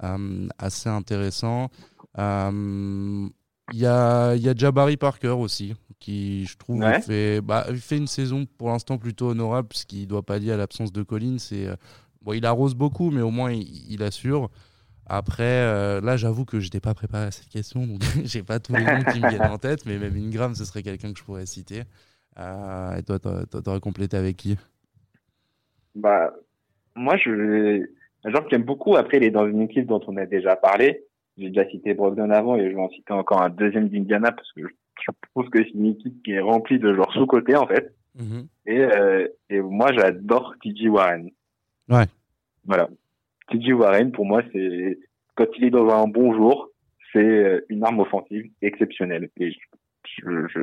mhm. 0.00 0.48
assez 0.58 0.88
intéressant. 0.88 1.68
Il 2.18 3.78
y 3.78 3.86
a, 3.86 4.34
y 4.34 4.48
a 4.48 4.54
Jabari 4.54 4.96
Parker 4.96 5.28
aussi, 5.28 5.74
qui 5.98 6.46
je 6.46 6.56
trouve 6.56 6.82
fait, 7.02 7.40
bah, 7.42 7.66
fait 7.74 7.98
une 7.98 8.06
saison 8.06 8.46
pour 8.56 8.68
l'instant 8.68 8.96
plutôt 8.96 9.28
honorable, 9.28 9.68
puisqu'il 9.68 10.02
ne 10.02 10.06
doit 10.06 10.22
pas 10.22 10.38
dire 10.38 10.54
à 10.54 10.56
l'absence 10.56 10.90
de 10.90 11.02
Collins. 11.02 11.36
Euh, 11.52 11.76
bon, 12.22 12.32
il 12.32 12.46
arrose 12.46 12.74
beaucoup, 12.74 13.10
mais 13.10 13.20
au 13.20 13.30
moins 13.30 13.52
il, 13.52 14.02
assure. 14.02 14.48
Après, 15.04 15.44
euh, 15.44 16.00
là, 16.00 16.16
j'avoue 16.16 16.46
que 16.46 16.60
je 16.60 16.66
n'étais 16.66 16.80
pas 16.80 16.94
préparé 16.94 17.26
à 17.26 17.30
cette 17.30 17.48
question, 17.48 17.86
donc 17.86 18.00
j'ai 18.24 18.42
pas 18.42 18.58
tous 18.58 18.74
les 18.74 18.84
noms 18.84 19.04
qui 19.12 19.20
me 19.20 19.28
viennent 19.28 19.42
en 19.42 19.58
tête, 19.58 19.84
mais 19.84 19.98
même 19.98 20.16
Ingram, 20.16 20.54
ce 20.54 20.64
serait 20.64 20.82
quelqu'un 20.82 21.12
que 21.12 21.18
je 21.18 21.24
pourrais 21.24 21.46
citer. 21.46 21.82
Euh, 22.38 22.96
et 22.96 23.02
toi, 23.02 23.18
t'aurais 23.18 23.80
complété 23.80 24.16
avec 24.16 24.36
qui? 24.36 24.56
Bah, 25.94 26.32
moi, 26.94 27.16
je 27.18 27.86
un 28.24 28.30
joueur 28.30 28.44
que 28.44 28.50
j'aime 28.50 28.64
beaucoup. 28.64 28.96
Après, 28.96 29.18
il 29.18 29.24
est 29.24 29.30
dans 29.30 29.46
une 29.46 29.60
équipe 29.60 29.86
dont 29.86 30.00
on 30.06 30.16
a 30.16 30.26
déjà 30.26 30.56
parlé. 30.56 31.04
J'ai 31.38 31.50
déjà 31.50 31.68
cité 31.70 31.94
Brogdon 31.94 32.30
avant 32.30 32.56
et 32.56 32.68
je 32.68 32.74
vais 32.74 32.82
en 32.82 32.88
citer 32.90 33.12
encore 33.12 33.42
un 33.42 33.48
deuxième 33.48 33.88
d'Indiana 33.88 34.32
parce 34.32 34.50
que 34.52 34.62
je 34.62 35.12
trouve 35.30 35.48
que 35.50 35.62
c'est 35.62 35.70
une 35.70 35.86
équipe 35.86 36.22
qui 36.24 36.32
est 36.32 36.40
remplie 36.40 36.78
de 36.78 36.92
joueurs 36.92 37.12
sous-côté 37.12 37.54
en 37.54 37.66
fait. 37.66 37.94
Mhm. 38.16 38.48
Et, 38.66 38.80
euh, 38.80 39.28
et 39.48 39.60
moi 39.60 39.92
j'adore 39.92 40.54
TJ 40.62 40.88
Warren. 40.88 41.30
Ouais. 41.88 42.04
Voilà. 42.64 42.88
TJ 43.50 43.72
Warren 43.72 44.10
pour 44.10 44.26
moi 44.26 44.42
c'est 44.52 44.98
quand 45.36 45.46
il 45.56 45.64
est 45.64 45.70
dans 45.70 45.88
un 45.88 46.08
bon 46.08 46.34
jour, 46.34 46.70
c'est 47.12 47.20
euh, 47.20 47.64
une 47.68 47.84
arme 47.84 48.00
offensive 48.00 48.50
exceptionnelle. 48.60 49.30
Et 49.38 49.52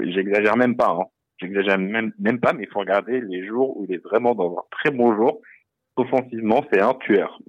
j'exagère 0.03 0.57
même 0.57 0.75
pas. 0.75 0.89
Hein. 0.89 1.05
J'exagère 1.37 1.77
même 1.77 2.11
même 2.19 2.39
pas, 2.39 2.51
mais 2.51 2.63
il 2.63 2.69
faut 2.69 2.79
regarder 2.79 3.21
les 3.21 3.45
jours 3.47 3.77
où 3.77 3.85
il 3.85 3.93
est 3.93 4.03
vraiment 4.03 4.35
dans 4.35 4.57
un 4.57 4.63
très 4.71 4.91
bon 4.91 5.15
jour. 5.15 5.41
Offensivement, 5.95 6.65
c'est 6.71 6.81
un 6.81 6.93
tueur. 6.95 7.39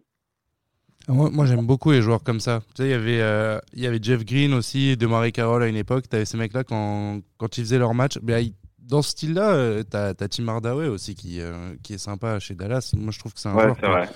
Moi, 1.09 1.47
j'aime 1.47 1.65
beaucoup 1.67 1.93
les 1.93 2.03
joueurs 2.03 2.23
comme 2.25 2.41
ça. 2.41 2.61
Tu 2.75 2.83
sais, 2.83 2.89
il 2.89 2.91
y 2.91 2.95
avait, 2.95 3.21
euh, 3.21 3.59
il 3.75 3.83
y 3.83 3.87
avait 3.87 4.01
Jeff 4.03 4.25
Green 4.25 4.53
aussi, 4.55 4.97
de 4.97 5.07
Marie 5.07 5.31
Carroll 5.31 5.63
à 5.63 5.69
une 5.69 5.77
époque. 5.77 6.09
Tu 6.11 6.17
avais 6.17 6.25
ces 6.25 6.37
mecs-là 6.37 6.65
quand, 6.65 7.21
quand 7.39 7.59
ils 7.59 7.61
faisaient 7.63 7.79
leur 7.79 7.95
match. 7.95 8.19
Ben, 8.23 8.45
dans 8.81 9.03
ce 9.03 9.11
style-là, 9.11 9.55
euh, 9.55 9.83
tu 9.89 9.97
as, 9.97 10.15
Tim 10.15 10.49
Hardaway 10.49 10.89
aussi 10.89 11.15
qui, 11.15 11.41
euh, 11.41 11.75
qui 11.85 11.95
est 11.95 11.99
sympa 11.99 12.41
chez 12.41 12.55
Dallas. 12.55 12.93
Moi, 12.97 13.13
je 13.13 13.21
trouve 13.21 13.35
que 13.35 13.41
c'est 13.41 13.49
un 13.49 13.55
ouais, 13.55 13.69
vrai. 13.69 14.09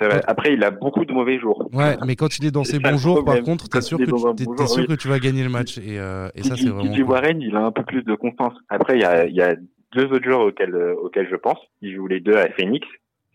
Vrai. 0.00 0.20
Après, 0.26 0.54
il 0.54 0.64
a 0.64 0.70
beaucoup 0.70 1.04
de 1.04 1.12
mauvais 1.12 1.38
jours. 1.38 1.68
Ouais, 1.72 1.96
mais 2.04 2.16
quand 2.16 2.38
il 2.38 2.46
est 2.46 2.50
dans 2.50 2.64
ses 2.64 2.80
bons 2.80 2.96
jours, 2.96 3.24
par 3.24 3.40
contre, 3.42 3.68
t'es 3.68 3.82
sûr, 3.82 3.98
que, 3.98 4.04
tu, 4.04 4.62
es, 4.62 4.66
sûr 4.66 4.86
que 4.86 4.94
tu 4.94 5.06
vas 5.06 5.20
gagner 5.20 5.44
le 5.44 5.50
match. 5.50 5.78
Et, 5.78 5.94
et 6.34 6.42
ça, 6.42 6.56
c'est 6.56 6.70
vraiment. 6.70 6.92
Cool. 6.92 7.02
Warren, 7.04 7.40
il 7.40 7.54
a 7.54 7.66
un 7.66 7.70
peu 7.70 7.84
plus 7.84 8.02
de 8.02 8.14
confiance. 8.16 8.54
Après, 8.68 8.96
il 8.96 9.02
y 9.02 9.04
a, 9.04 9.26
y 9.26 9.42
a 9.42 9.54
deux 9.94 10.06
autres 10.06 10.24
joueurs 10.24 10.40
auxquels, 10.40 10.74
auxquels 10.74 11.28
je 11.30 11.36
pense. 11.36 11.58
Ils 11.82 11.94
jouent 11.94 12.08
les 12.08 12.18
deux 12.18 12.34
à 12.34 12.48
Phoenix. 12.48 12.84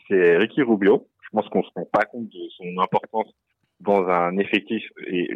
C'est 0.09 0.35
Ricky 0.37 0.61
Rubio. 0.61 1.07
Je 1.27 1.37
pense 1.37 1.49
qu'on 1.49 1.63
se 1.63 1.69
rend 1.75 1.85
pas 1.91 2.05
compte 2.05 2.29
de 2.29 2.49
son 2.57 2.81
importance 2.81 3.27
dans 3.79 4.07
un 4.07 4.37
effectif 4.37 4.83
et, 5.05 5.29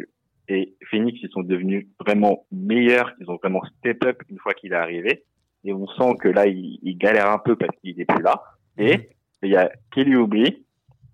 et 0.48 0.74
Phoenix, 0.90 1.18
ils 1.22 1.30
sont 1.30 1.42
devenus 1.42 1.86
vraiment 2.00 2.46
meilleurs, 2.50 3.12
ils 3.20 3.30
ont 3.30 3.36
vraiment 3.36 3.62
step 3.78 4.04
up 4.04 4.22
une 4.28 4.38
fois 4.38 4.54
qu'il 4.54 4.72
est 4.72 4.76
arrivé. 4.76 5.24
Et 5.64 5.72
on 5.72 5.86
sent 5.86 6.16
que 6.20 6.28
là, 6.28 6.46
il, 6.46 6.78
il 6.82 6.98
galère 6.98 7.30
un 7.30 7.38
peu 7.38 7.56
parce 7.56 7.76
qu'il 7.80 8.00
est 8.00 8.04
plus 8.04 8.22
là. 8.22 8.42
Et 8.78 8.96
mhm. 8.96 9.04
il 9.44 9.50
y 9.50 9.56
a 9.56 9.70
Kelly 9.92 10.16
Oubre 10.16 10.48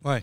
ouais. 0.05 0.23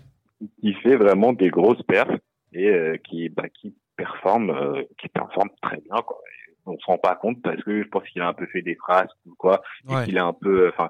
qui 0.59 0.73
fait 0.75 0.95
vraiment 0.95 1.33
des 1.33 1.49
grosses 1.49 1.83
perfs 1.83 2.17
et 2.53 2.69
euh, 2.69 2.97
qui, 2.97 3.29
bah, 3.29 3.49
qui 3.49 3.75
performe, 3.95 4.49
euh, 4.49 4.83
qui 4.99 5.07
performe 5.09 5.49
très 5.61 5.77
bien. 5.81 6.01
Quoi. 6.01 6.17
on 6.65 6.77
se 6.77 6.85
rend 6.85 6.97
pas 6.97 7.15
compte 7.15 7.41
parce 7.41 7.61
que 7.63 7.83
je 7.83 7.87
pense 7.87 8.07
qu'il 8.09 8.21
a 8.21 8.27
un 8.27 8.33
peu 8.33 8.47
fait 8.47 8.61
des 8.61 8.75
phrases 8.75 9.09
ou 9.25 9.35
quoi, 9.35 9.61
et 9.89 10.05
qu'il 10.05 10.17
est 10.17 10.19
un 10.19 10.33
peu, 10.33 10.69
enfin, 10.69 10.89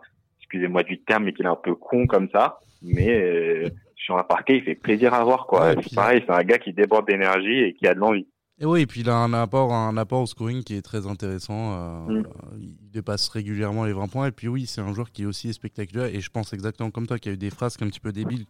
excusez-moi 0.55 0.83
du 0.83 1.01
terme, 1.01 1.25
mais 1.25 1.33
qu'il 1.33 1.45
est 1.45 1.49
un 1.49 1.55
peu 1.55 1.75
con 1.75 2.07
comme 2.07 2.29
ça. 2.31 2.59
Mais 2.81 3.09
euh, 3.09 3.69
sur 3.95 4.17
un 4.17 4.23
parquet, 4.23 4.57
il 4.57 4.63
fait 4.63 4.75
plaisir 4.75 5.13
à 5.13 5.23
voir 5.23 5.47
quoi. 5.47 5.73
c'est 5.81 5.95
pareil, 5.95 6.23
c'est 6.25 6.33
un 6.33 6.43
gars 6.43 6.57
qui 6.57 6.73
déborde 6.73 7.07
d'énergie 7.07 7.59
et 7.59 7.73
qui 7.73 7.87
a 7.87 7.93
de 7.93 7.99
l'envie. 7.99 8.27
Et 8.57 8.65
oui, 8.65 8.83
et 8.83 8.85
puis 8.85 9.01
il 9.01 9.09
a 9.09 9.17
un 9.17 9.33
apport, 9.33 9.73
un 9.73 9.97
apport 9.97 10.21
au 10.21 10.25
scoring 10.25 10.63
qui 10.63 10.75
est 10.75 10.81
très 10.81 11.07
intéressant. 11.07 11.73
Euh, 11.73 12.19
mm. 12.19 12.23
Il 12.57 12.89
dépasse 12.89 13.27
régulièrement 13.27 13.83
les 13.83 13.91
20 13.91 14.07
points. 14.07 14.27
Et 14.27 14.31
puis 14.31 14.47
oui, 14.47 14.65
c'est 14.65 14.79
un 14.79 14.93
joueur 14.93 15.11
qui 15.11 15.23
est 15.23 15.25
aussi 15.25 15.51
spectaculaire. 15.53 16.05
Et 16.05 16.21
je 16.21 16.29
pense 16.29 16.53
exactement 16.53 16.89
comme 16.89 17.05
toi 17.05 17.19
qu'il 17.19 17.31
y 17.31 17.33
a 17.33 17.35
eu 17.35 17.37
des 17.37 17.49
phrases 17.49 17.75
un 17.81 17.87
petit 17.87 17.99
peu 17.99 18.13
débiles. 18.13 18.45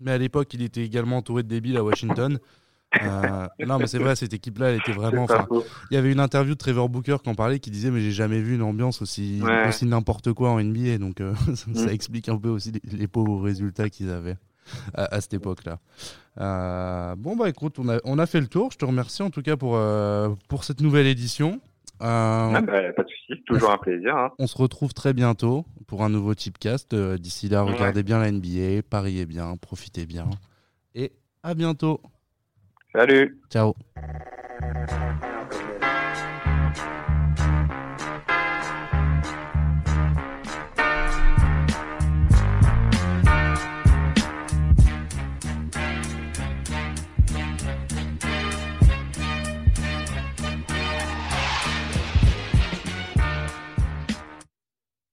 Mais 0.00 0.12
à 0.12 0.18
l'époque, 0.18 0.52
il 0.52 0.62
était 0.62 0.82
également 0.84 1.18
entouré 1.18 1.42
de 1.42 1.48
débiles 1.48 1.78
à 1.78 1.84
Washington. 1.84 2.38
Euh, 3.02 3.46
non, 3.66 3.78
mais 3.78 3.86
c'est 3.86 3.98
vrai, 3.98 4.16
cette 4.16 4.32
équipe-là, 4.32 4.70
elle 4.70 4.76
était 4.76 4.92
vraiment. 4.92 5.26
Il 5.90 5.94
y 5.94 5.96
avait 5.96 6.10
une 6.10 6.20
interview 6.20 6.54
de 6.54 6.58
Trevor 6.58 6.88
Booker 6.88 7.16
qui 7.22 7.30
en 7.30 7.34
parlait, 7.34 7.60
qui 7.60 7.70
disait 7.70 7.90
Mais 7.90 8.00
j'ai 8.00 8.10
jamais 8.10 8.40
vu 8.40 8.56
une 8.56 8.62
ambiance 8.62 9.00
aussi, 9.02 9.42
aussi 9.68 9.86
n'importe 9.86 10.32
quoi 10.32 10.50
en 10.50 10.60
NBA. 10.60 10.98
Donc 10.98 11.20
euh, 11.20 11.34
ça, 11.54 11.86
mm. 11.86 11.88
explique 11.90 12.28
un 12.28 12.36
peu 12.36 12.48
aussi 12.48 12.72
les, 12.84 13.06
pauvres 13.06 13.40
résultats 13.42 13.88
qu'ils 13.88 14.10
avaient 14.10 14.36
à, 14.94 15.20
cette 15.20 15.34
époque-là. 15.34 15.78
Euh, 16.40 17.14
bon, 17.16 17.36
bah 17.36 17.48
écoute, 17.48 17.78
on 17.78 17.88
a, 17.88 17.98
on 18.04 18.18
a 18.18 18.26
fait 18.26 18.40
le 18.40 18.48
tour. 18.48 18.70
Je 18.72 18.78
te 18.78 18.84
remercie 18.84 19.22
en 19.22 19.30
tout 19.30 19.42
cas 19.42 19.56
pour, 19.56 19.78
pour 20.48 20.64
cette 20.64 20.80
nouvelle 20.80 21.06
édition. 21.06 21.60
Ah, 22.02 22.62
bah, 22.62 22.80
pas 22.96 23.02
de 23.02 23.08
soucis, 23.08 23.42
toujours 23.44 23.70
un 23.70 23.78
plaisir. 23.78 24.16
Hein. 24.16 24.30
On 24.38 24.46
se 24.46 24.56
retrouve 24.56 24.94
très 24.94 25.12
bientôt 25.12 25.66
pour 25.86 26.02
un 26.02 26.08
nouveau 26.08 26.34
Tipcast. 26.34 26.94
D'ici 26.94 27.48
là, 27.48 27.62
regardez 27.62 28.02
bien 28.02 28.18
la 28.18 28.32
NBA, 28.32 28.82
pariez 28.88 29.26
bien, 29.26 29.56
profitez 29.56 30.06
bien. 30.06 30.28
Et 30.94 31.12
à 31.42 31.54
bientôt. 31.54 32.00
Salut. 32.92 33.30
Ciao. 33.48 33.74